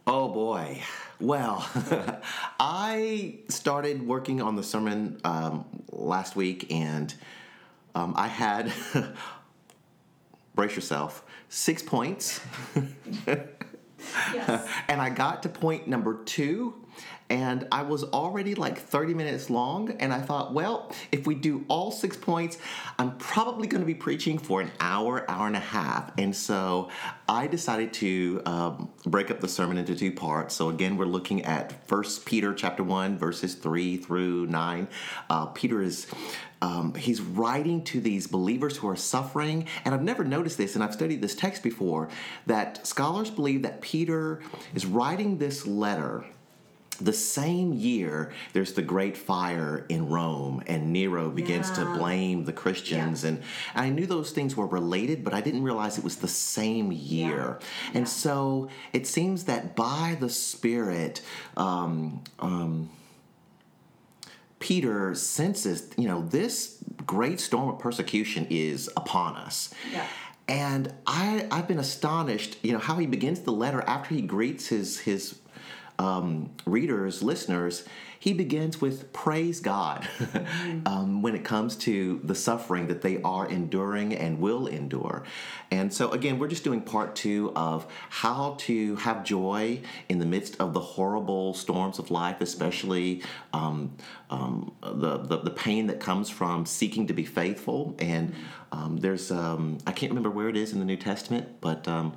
Oh 0.08 0.28
boy. 0.30 0.82
Well, 1.19 1.65
I 2.60 3.39
started 3.47 4.06
working 4.06 4.41
on 4.41 4.56
the 4.58 4.63
sermon 4.63 5.19
um, 5.23 5.65
last 5.91 6.36
week, 6.36 6.71
and 6.71 7.13
um, 7.95 8.13
I 8.17 8.28
had, 8.28 8.73
brace 10.56 10.76
yourself, 10.76 11.23
six 11.49 11.82
points. 11.82 12.41
Yes. 14.34 14.67
and 14.89 15.02
I 15.02 15.10
got 15.10 15.43
to 15.43 15.49
point 15.49 15.88
number 15.88 16.21
two, 16.26 16.73
and 17.34 17.67
I 17.72 17.82
was 17.82 18.04
already 18.04 18.54
like 18.54 18.78
30 18.78 19.15
minutes 19.15 19.50
long. 19.50 19.98
And 20.00 20.13
I 20.13 20.22
thought, 20.22 20.54
well, 20.54 20.91
if 21.12 21.26
we 21.26 21.34
do 21.34 21.65
all 21.67 21.89
six 21.89 22.15
points, 22.15 22.60
I'm 23.00 23.17
probably 23.17 23.65
going 23.65 23.82
to 23.82 23.88
be 23.88 23.96
preaching 23.96 24.38
for 24.38 24.62
an 24.62 24.72
hour, 24.80 25.26
hour 25.28 25.48
and 25.48 25.56
a 25.56 25.60
half. 25.60 26.12
And 26.19 26.36
so 26.36 26.91
I 27.28 27.48
decided 27.48 27.91
to 27.93 28.43
um, 28.46 28.91
break 29.08 29.32
up 29.32 29.39
the 29.39 29.48
sermon 29.48 29.80
into 29.80 29.96
two 29.96 30.12
parts. 30.12 30.54
So 30.54 30.69
again, 30.69 30.96
we're 30.96 31.06
looking 31.06 31.43
at 31.43 31.88
First 31.88 32.24
Peter 32.28 32.54
chapter 32.54 32.84
1, 32.84 33.17
verses 33.17 33.56
3 33.56 33.98
through 33.98 34.46
9. 34.46 34.88
Uh, 35.30 35.48
Peter 35.48 35.82
is. 35.82 36.06
Um, 36.62 36.96
he's 36.96 37.19
writing 37.19 37.84
to 37.86 38.00
these 38.00 38.26
believers 38.26 38.78
who 38.78 38.88
are 38.88 38.96
suffering. 38.96 39.67
And 39.84 39.93
I've 39.93 40.02
never 40.02 40.24
noticed 40.24 40.58
this, 40.58 40.76
and 40.76 40.84
I've 40.84 40.93
studied 40.93 41.22
this 41.22 41.36
text 41.36 41.62
before, 41.62 42.08
that 42.46 42.88
scholars 42.88 43.30
believe 43.30 43.63
that 43.63 43.82
Peter 43.82 44.41
is 44.74 44.86
writing 44.86 45.39
this 45.39 45.67
letter 45.67 46.24
the 47.04 47.13
same 47.13 47.74
year 47.74 48.32
there's 48.54 48.74
the 48.74 48.82
great 48.82 49.18
fire 49.18 49.86
in 49.89 50.10
Rome 50.10 50.63
and 50.68 50.92
Nero 50.94 51.30
begins 51.30 51.70
to 51.72 51.86
blame 51.86 52.46
the 52.46 52.54
Christians. 52.54 53.24
Yeah. 53.24 53.30
and 53.30 53.44
I 53.76 53.89
knew 53.89 54.06
those 54.06 54.32
things 54.32 54.56
were 54.56 54.68
related 54.68 55.24
but 55.24 55.34
I 55.34 55.42
didn't 55.42 55.63
realize 55.63 55.98
it 55.98 56.04
was 56.04 56.18
the 56.18 56.28
same 56.28 56.92
year. 56.92 57.60
And 57.94 58.08
so 58.08 58.70
it 58.94 59.08
seems 59.08 59.46
that 59.46 59.76
by 59.76 60.18
the 60.20 60.30
spirit 60.30 61.22
um, 61.58 62.24
um, 62.39 62.89
Peter 64.60 65.13
senses 65.13 65.89
you 65.98 66.08
know 66.08 66.22
this 66.22 66.78
great 67.06 67.39
storm 67.39 67.70
of 67.70 67.80
persecution 67.80 68.48
is 68.50 68.89
upon 68.96 69.36
us. 69.36 69.74
Yeah. 69.92 70.08
and 70.48 70.94
I, 71.08 71.48
I've 71.52 71.68
been 71.68 71.80
astonished, 71.80 72.58
you 72.62 72.72
know, 72.74 72.80
how 72.80 72.96
he 72.98 73.06
begins 73.08 73.42
the 73.42 73.52
letter 73.52 73.82
after 73.88 74.16
he 74.16 74.22
greets 74.22 74.68
his 74.68 75.00
his 75.00 75.36
um, 75.99 76.51
readers, 76.65 77.21
listeners. 77.23 77.86
He 78.19 78.32
begins 78.32 78.79
with 78.79 79.12
praise 79.12 79.60
God 79.60 80.08
um, 80.86 81.21
when 81.21 81.36
it 81.36 81.43
comes 81.43 81.75
to 81.77 82.21
the 82.23 82.36
suffering 82.36 82.88
that 82.88 83.01
they 83.01 83.21
are 83.21 83.45
enduring 83.45 84.13
and 84.13 84.39
will 84.39 84.65
endure. 84.65 85.23
And 85.71 85.93
so, 85.93 86.10
again, 86.12 86.39
we're 86.39 86.47
just 86.47 86.63
doing 86.63 86.79
part 86.79 87.17
two 87.17 87.51
of 87.53 87.86
how 88.10 88.56
to 88.60 88.95
have 88.95 89.25
joy 89.25 89.82
in 90.08 90.19
the 90.19 90.25
midst 90.25 90.56
of 90.62 90.73
the 90.73 90.79
horrible 90.79 91.54
storms 91.54 92.00
of 92.00 92.12
life, 92.12 92.39
especially 92.39 93.23
um, 93.52 93.91
um, 94.29 94.73
the, 94.81 95.17
the 95.17 95.39
the 95.39 95.52
pain 95.52 95.87
that 95.87 96.00
comes 96.00 96.29
from 96.29 96.65
seeking 96.65 97.08
to 97.08 97.13
be 97.13 97.25
faithful. 97.25 97.94
And 98.00 98.33
um, 98.71 98.98
there's 98.98 99.31
um, 99.31 99.79
I 99.85 99.91
can't 99.91 100.12
remember 100.12 100.29
where 100.29 100.48
it 100.48 100.56
is 100.56 100.71
in 100.71 100.79
the 100.79 100.85
New 100.85 100.96
Testament, 100.98 101.60
but 101.60 101.87
um, 101.89 102.13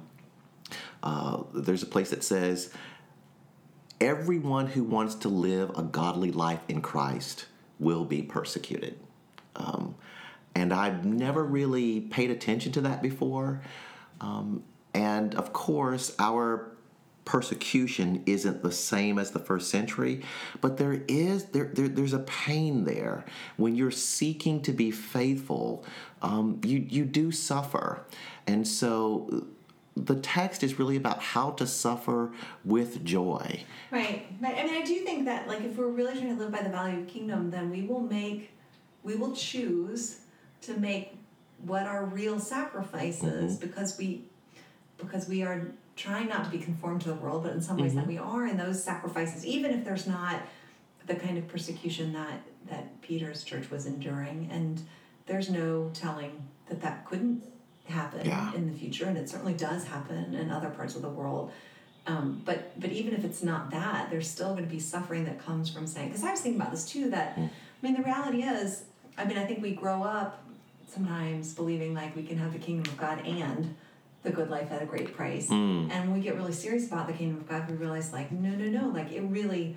uh, 1.02 1.42
there's 1.52 1.82
a 1.82 1.86
place 1.86 2.10
that 2.10 2.24
says 2.24 2.70
everyone 4.00 4.66
who 4.66 4.84
wants 4.84 5.14
to 5.16 5.28
live 5.28 5.70
a 5.76 5.82
godly 5.82 6.30
life 6.32 6.60
in 6.68 6.80
Christ 6.80 7.46
will 7.78 8.04
be 8.04 8.22
persecuted. 8.22 8.98
Um, 9.54 9.94
and 10.54 10.72
I've 10.72 11.04
never 11.04 11.44
really 11.44 12.00
paid 12.00 12.30
attention 12.30 12.72
to 12.72 12.80
that 12.82 13.02
before. 13.02 13.60
Um, 14.20 14.64
and 14.94 15.34
of 15.34 15.52
course, 15.52 16.14
our 16.18 16.72
persecution 17.26 18.22
isn't 18.24 18.62
the 18.62 18.72
same 18.72 19.18
as 19.18 19.32
the 19.32 19.38
first 19.38 19.68
century, 19.68 20.22
but 20.60 20.78
there 20.78 21.02
is 21.08 21.46
there, 21.46 21.70
there 21.74 21.88
there's 21.88 22.14
a 22.14 22.20
pain 22.20 22.84
there 22.84 23.24
when 23.56 23.74
you're 23.74 23.90
seeking 23.90 24.62
to 24.62 24.72
be 24.72 24.90
faithful. 24.90 25.84
Um, 26.22 26.60
you 26.64 26.78
you 26.78 27.04
do 27.04 27.30
suffer, 27.32 28.06
and 28.46 28.66
so 28.66 29.46
the 29.96 30.16
text 30.16 30.62
is 30.62 30.78
really 30.78 30.96
about 30.96 31.20
how 31.20 31.50
to 31.52 31.66
suffer 31.66 32.30
with 32.64 33.02
joy. 33.02 33.64
Right. 33.90 34.26
I 34.44 34.64
mean, 34.64 34.74
I 34.74 34.84
do 34.84 34.96
think 35.00 35.24
that 35.24 35.48
like 35.48 35.62
if 35.62 35.76
we're 35.76 35.88
really 35.88 36.12
trying 36.12 36.36
to 36.36 36.42
live 36.42 36.52
by 36.52 36.62
the 36.62 36.68
value 36.68 37.00
of 37.00 37.06
kingdom, 37.08 37.50
then 37.50 37.70
we 37.70 37.82
will 37.82 38.00
make, 38.00 38.50
we 39.02 39.16
will 39.16 39.34
choose 39.34 40.18
to 40.62 40.78
make 40.78 41.16
what 41.64 41.84
are 41.84 42.04
real 42.04 42.38
sacrifices 42.38 43.56
mm-hmm. 43.56 43.66
because 43.66 43.96
we, 43.96 44.24
because 44.98 45.28
we 45.28 45.42
are 45.42 45.72
trying 45.96 46.28
not 46.28 46.44
to 46.44 46.50
be 46.50 46.58
conformed 46.58 47.00
to 47.00 47.08
the 47.08 47.14
world, 47.14 47.42
but 47.42 47.52
in 47.52 47.62
some 47.62 47.78
ways 47.78 47.94
that 47.94 48.00
mm-hmm. 48.00 48.10
we 48.10 48.18
are 48.18 48.46
in 48.46 48.58
those 48.58 48.82
sacrifices, 48.82 49.46
even 49.46 49.70
if 49.70 49.84
there's 49.84 50.06
not 50.06 50.42
the 51.06 51.14
kind 51.14 51.38
of 51.38 51.48
persecution 51.48 52.12
that 52.12 52.40
that 52.68 53.00
Peter's 53.00 53.44
church 53.44 53.70
was 53.70 53.86
enduring, 53.86 54.48
and 54.50 54.82
there's 55.26 55.48
no 55.48 55.90
telling 55.94 56.48
that 56.68 56.82
that 56.82 57.04
couldn't 57.06 57.44
happen 57.88 58.26
Yeah. 58.26 58.52
in 58.54 58.70
the 58.70 58.78
future, 58.78 59.06
and 59.06 59.16
it 59.16 59.28
certainly 59.28 59.54
does 59.54 59.84
happen 59.84 60.34
in 60.34 60.50
other 60.50 60.68
parts 60.70 60.94
of 60.96 61.02
the 61.02 61.08
world. 61.08 61.50
Um, 62.06 62.42
but 62.44 62.78
but 62.78 62.92
even 62.92 63.14
if 63.14 63.24
it's 63.24 63.42
not 63.42 63.70
that, 63.70 64.10
there's 64.10 64.30
still 64.30 64.50
going 64.52 64.64
to 64.64 64.70
be 64.70 64.78
suffering 64.78 65.24
that 65.24 65.44
comes 65.44 65.68
from 65.70 65.86
saying. 65.86 66.08
Because 66.08 66.22
I 66.24 66.30
was 66.30 66.40
thinking 66.40 66.60
about 66.60 66.70
this 66.72 66.88
too. 66.88 67.10
That 67.10 67.36
I 67.36 67.50
mean, 67.82 67.94
the 67.94 68.02
reality 68.02 68.42
is, 68.42 68.84
I 69.18 69.24
mean, 69.24 69.38
I 69.38 69.44
think 69.44 69.62
we 69.62 69.72
grow 69.72 70.02
up 70.02 70.42
sometimes 70.88 71.52
believing 71.52 71.94
like 71.94 72.14
we 72.14 72.22
can 72.22 72.38
have 72.38 72.52
the 72.52 72.58
kingdom 72.60 72.90
of 72.92 72.98
God 72.98 73.24
and 73.26 73.74
the 74.22 74.30
good 74.30 74.50
life 74.50 74.70
at 74.72 74.82
a 74.82 74.86
great 74.86 75.14
price. 75.14 75.50
And 75.50 75.88
when 75.90 76.12
we 76.14 76.20
get 76.20 76.36
really 76.36 76.52
serious 76.52 76.86
about 76.86 77.06
the 77.06 77.12
kingdom 77.12 77.38
of 77.38 77.48
God, 77.48 77.68
we 77.68 77.76
realize 77.76 78.12
like, 78.12 78.30
no, 78.32 78.50
no, 78.50 78.66
no, 78.66 78.88
like 78.88 79.10
it 79.12 79.20
really 79.22 79.76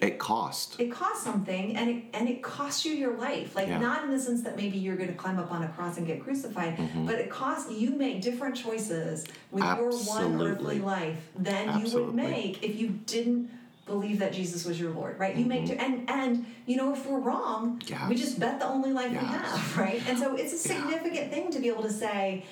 It 0.00 0.18
cost. 0.18 0.80
it 0.80 0.90
costs 0.90 1.22
something 1.22 1.76
and 1.76 1.90
it 1.90 2.04
and 2.14 2.28
it 2.28 2.42
costs 2.42 2.84
you 2.84 2.92
your 2.92 3.16
life 3.16 3.54
like 3.54 3.68
Yeah. 3.68 3.78
not 3.78 4.04
in 4.04 4.10
the 4.10 4.18
sense 4.18 4.42
that 4.42 4.56
maybe 4.56 4.78
you're 4.78 4.96
going 4.96 5.08
to 5.10 5.14
climb 5.14 5.38
up 5.38 5.52
on 5.52 5.62
a 5.62 5.68
cross 5.68 5.98
and 5.98 6.06
get 6.06 6.22
crucified 6.24 6.76
mm-hmm. 6.76 7.06
but 7.06 7.16
it 7.16 7.28
costs 7.30 7.70
you 7.70 7.90
make 7.90 8.22
different 8.22 8.56
choices 8.56 9.24
with 9.50 9.62
your 9.64 9.92
one 9.92 10.40
earthly 10.40 10.78
life 10.78 11.28
than 11.36 11.80
you 11.84 11.92
would 11.94 12.14
make 12.14 12.62
if 12.62 12.76
you 12.76 12.88
didn't 13.06 13.50
believe 13.84 14.18
that 14.20 14.32
jesus 14.32 14.64
was 14.64 14.80
your 14.80 14.92
lord 14.92 15.18
right 15.18 15.36
you 15.36 15.44
make 15.44 15.64
mm-hmm. 15.64 15.80
and 15.80 16.08
and 16.08 16.46
you 16.66 16.76
know 16.76 16.92
if 16.94 17.04
we're 17.06 17.18
wrong 17.18 17.80
Yes. 17.86 18.08
we 18.08 18.14
just 18.14 18.38
bet 18.40 18.58
the 18.60 18.66
only 18.66 18.92
life 18.92 19.10
we 19.10 19.16
have 19.18 19.76
right 19.84 20.02
and 20.08 20.18
so 20.18 20.34
it's 20.36 20.52
a 20.52 20.68
Yeah. 20.68 20.80
significant 20.80 21.30
thing 21.32 21.50
to 21.50 21.58
be 21.58 21.68
able 21.68 21.82
to 21.82 21.92
say 21.92 22.44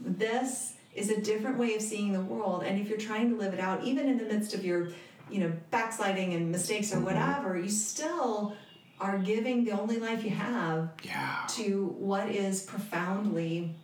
this 0.00 0.74
is 0.94 1.10
a 1.10 1.20
different 1.20 1.58
way 1.58 1.74
of 1.76 1.82
seeing 1.82 2.12
the 2.12 2.20
world 2.20 2.64
and 2.64 2.80
if 2.80 2.88
you're 2.88 2.98
trying 2.98 3.30
to 3.30 3.36
live 3.36 3.54
it 3.54 3.60
out 3.60 3.84
even 3.84 4.08
in 4.08 4.18
the 4.18 4.24
midst 4.24 4.52
of 4.54 4.64
your 4.64 4.88
you 5.30 5.40
know 5.40 5.52
backsliding 5.70 6.34
and 6.34 6.50
mistakes 6.50 6.92
or 6.92 6.96
mm-hmm. 6.96 7.06
whatever 7.06 7.58
you 7.58 7.68
still 7.68 8.54
are 9.00 9.18
giving 9.18 9.64
the 9.64 9.70
only 9.70 9.98
life 9.98 10.24
you 10.24 10.30
have 10.30 10.90
Yeah. 11.02 11.44
to 11.50 11.94
what 11.98 12.28
is 12.28 12.62
profoundly 12.62 13.74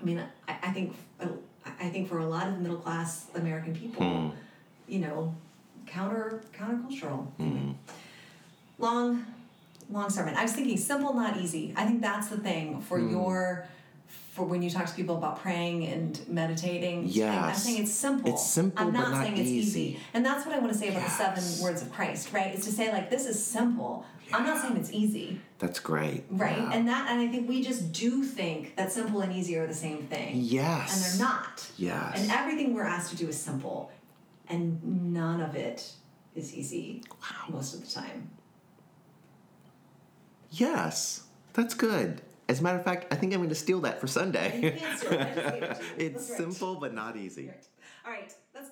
i 0.00 0.04
mean 0.04 0.22
i, 0.48 0.56
I 0.62 0.70
think 0.70 0.96
i 1.80 1.88
think 1.88 2.08
for 2.08 2.18
a 2.18 2.26
lot 2.26 2.48
of 2.48 2.58
middle 2.58 2.78
class 2.78 3.26
american 3.34 3.74
people 3.74 4.04
hmm. 4.04 4.30
you 4.86 5.00
know 5.00 5.34
counter 5.88 6.42
countercultural. 6.52 7.26
Hmm. 7.36 7.72
Long 8.78 9.26
long 9.90 10.10
sermon. 10.10 10.34
I 10.34 10.42
was 10.42 10.52
thinking 10.52 10.76
simple 10.76 11.14
not 11.14 11.38
easy. 11.38 11.72
I 11.76 11.86
think 11.86 12.02
that's 12.02 12.28
the 12.28 12.38
thing 12.38 12.80
for 12.80 12.98
hmm. 12.98 13.10
your 13.10 13.66
for 14.38 14.44
when 14.44 14.62
you 14.62 14.70
talk 14.70 14.86
to 14.86 14.94
people 14.94 15.16
about 15.16 15.40
praying 15.40 15.84
and 15.86 16.20
meditating 16.28 16.98
I'm- 17.20 17.44
i'm 17.50 17.54
saying 17.54 17.82
it's 17.82 17.92
simple 17.92 18.32
It's 18.32 18.46
simple, 18.46 18.80
i'm 18.86 18.92
but 18.92 18.98
not 19.00 19.10
not 19.10 19.22
saying 19.24 19.36
it's 19.36 19.50
easy 19.50 19.80
easy. 19.80 20.00
and 20.14 20.24
that's 20.24 20.46
what 20.46 20.54
i 20.54 20.58
want 20.60 20.72
to 20.72 20.78
say 20.78 20.88
about 20.90 21.04
the 21.04 21.10
seven 21.10 21.44
words 21.64 21.82
of 21.82 21.92
christ 21.92 22.32
right 22.32 22.54
is 22.54 22.64
to 22.64 22.72
say 22.72 22.92
like 22.92 23.10
this 23.10 23.26
is 23.26 23.36
simple 23.44 24.06
i'm 24.32 24.46
not 24.46 24.62
saying 24.62 24.76
it's 24.76 24.92
easy 24.92 25.40
That's 25.58 25.80
great. 25.80 26.22
right 26.30 26.56
Yeah. 26.56 26.70
and 26.72 26.86
that 26.88 27.10
and 27.10 27.20
i 27.20 27.26
think 27.32 27.48
we 27.48 27.62
just 27.64 27.90
do 27.92 28.22
think 28.22 28.76
that 28.76 28.92
simple 28.92 29.20
and 29.22 29.32
easy 29.32 29.56
are 29.56 29.66
the 29.66 29.74
same 29.74 30.04
thing 30.12 30.30
yes. 30.36 30.86
and 30.94 30.98
they're 31.20 31.28
not 31.28 31.68
Yes. 31.76 32.12
and 32.22 32.30
everything 32.30 32.74
we're 32.74 32.84
asked 32.96 33.10
to 33.10 33.16
do 33.16 33.26
is 33.28 33.36
simple 33.50 33.90
and 34.48 34.62
none 35.12 35.40
of 35.40 35.56
it 35.56 35.92
is 36.36 36.54
easy 36.54 37.02
wow. 37.20 37.46
most 37.56 37.74
of 37.74 37.80
the 37.84 37.90
time 38.00 38.30
Yes, 40.50 41.24
that's 41.52 41.74
good. 41.74 42.22
As 42.48 42.60
a 42.60 42.62
matter 42.62 42.78
of 42.78 42.84
fact, 42.84 43.12
I 43.12 43.16
think 43.16 43.32
I'm 43.34 43.40
going 43.40 43.50
to 43.50 43.54
steal 43.54 43.80
that 43.82 44.00
for 44.00 44.06
Sunday. 44.06 44.78
can't 44.78 44.98
steal 44.98 45.12
it, 45.12 45.20
I 45.20 45.34
just 45.34 45.52
gave 45.52 45.62
it 45.62 45.74
to 45.74 45.82
you. 45.82 45.90
it's 46.06 46.36
simple 46.36 46.76
but 46.76 46.94
not 46.94 47.16
easy. 47.16 47.50
All 48.06 48.12
right 48.12 48.32
let's 48.58 48.70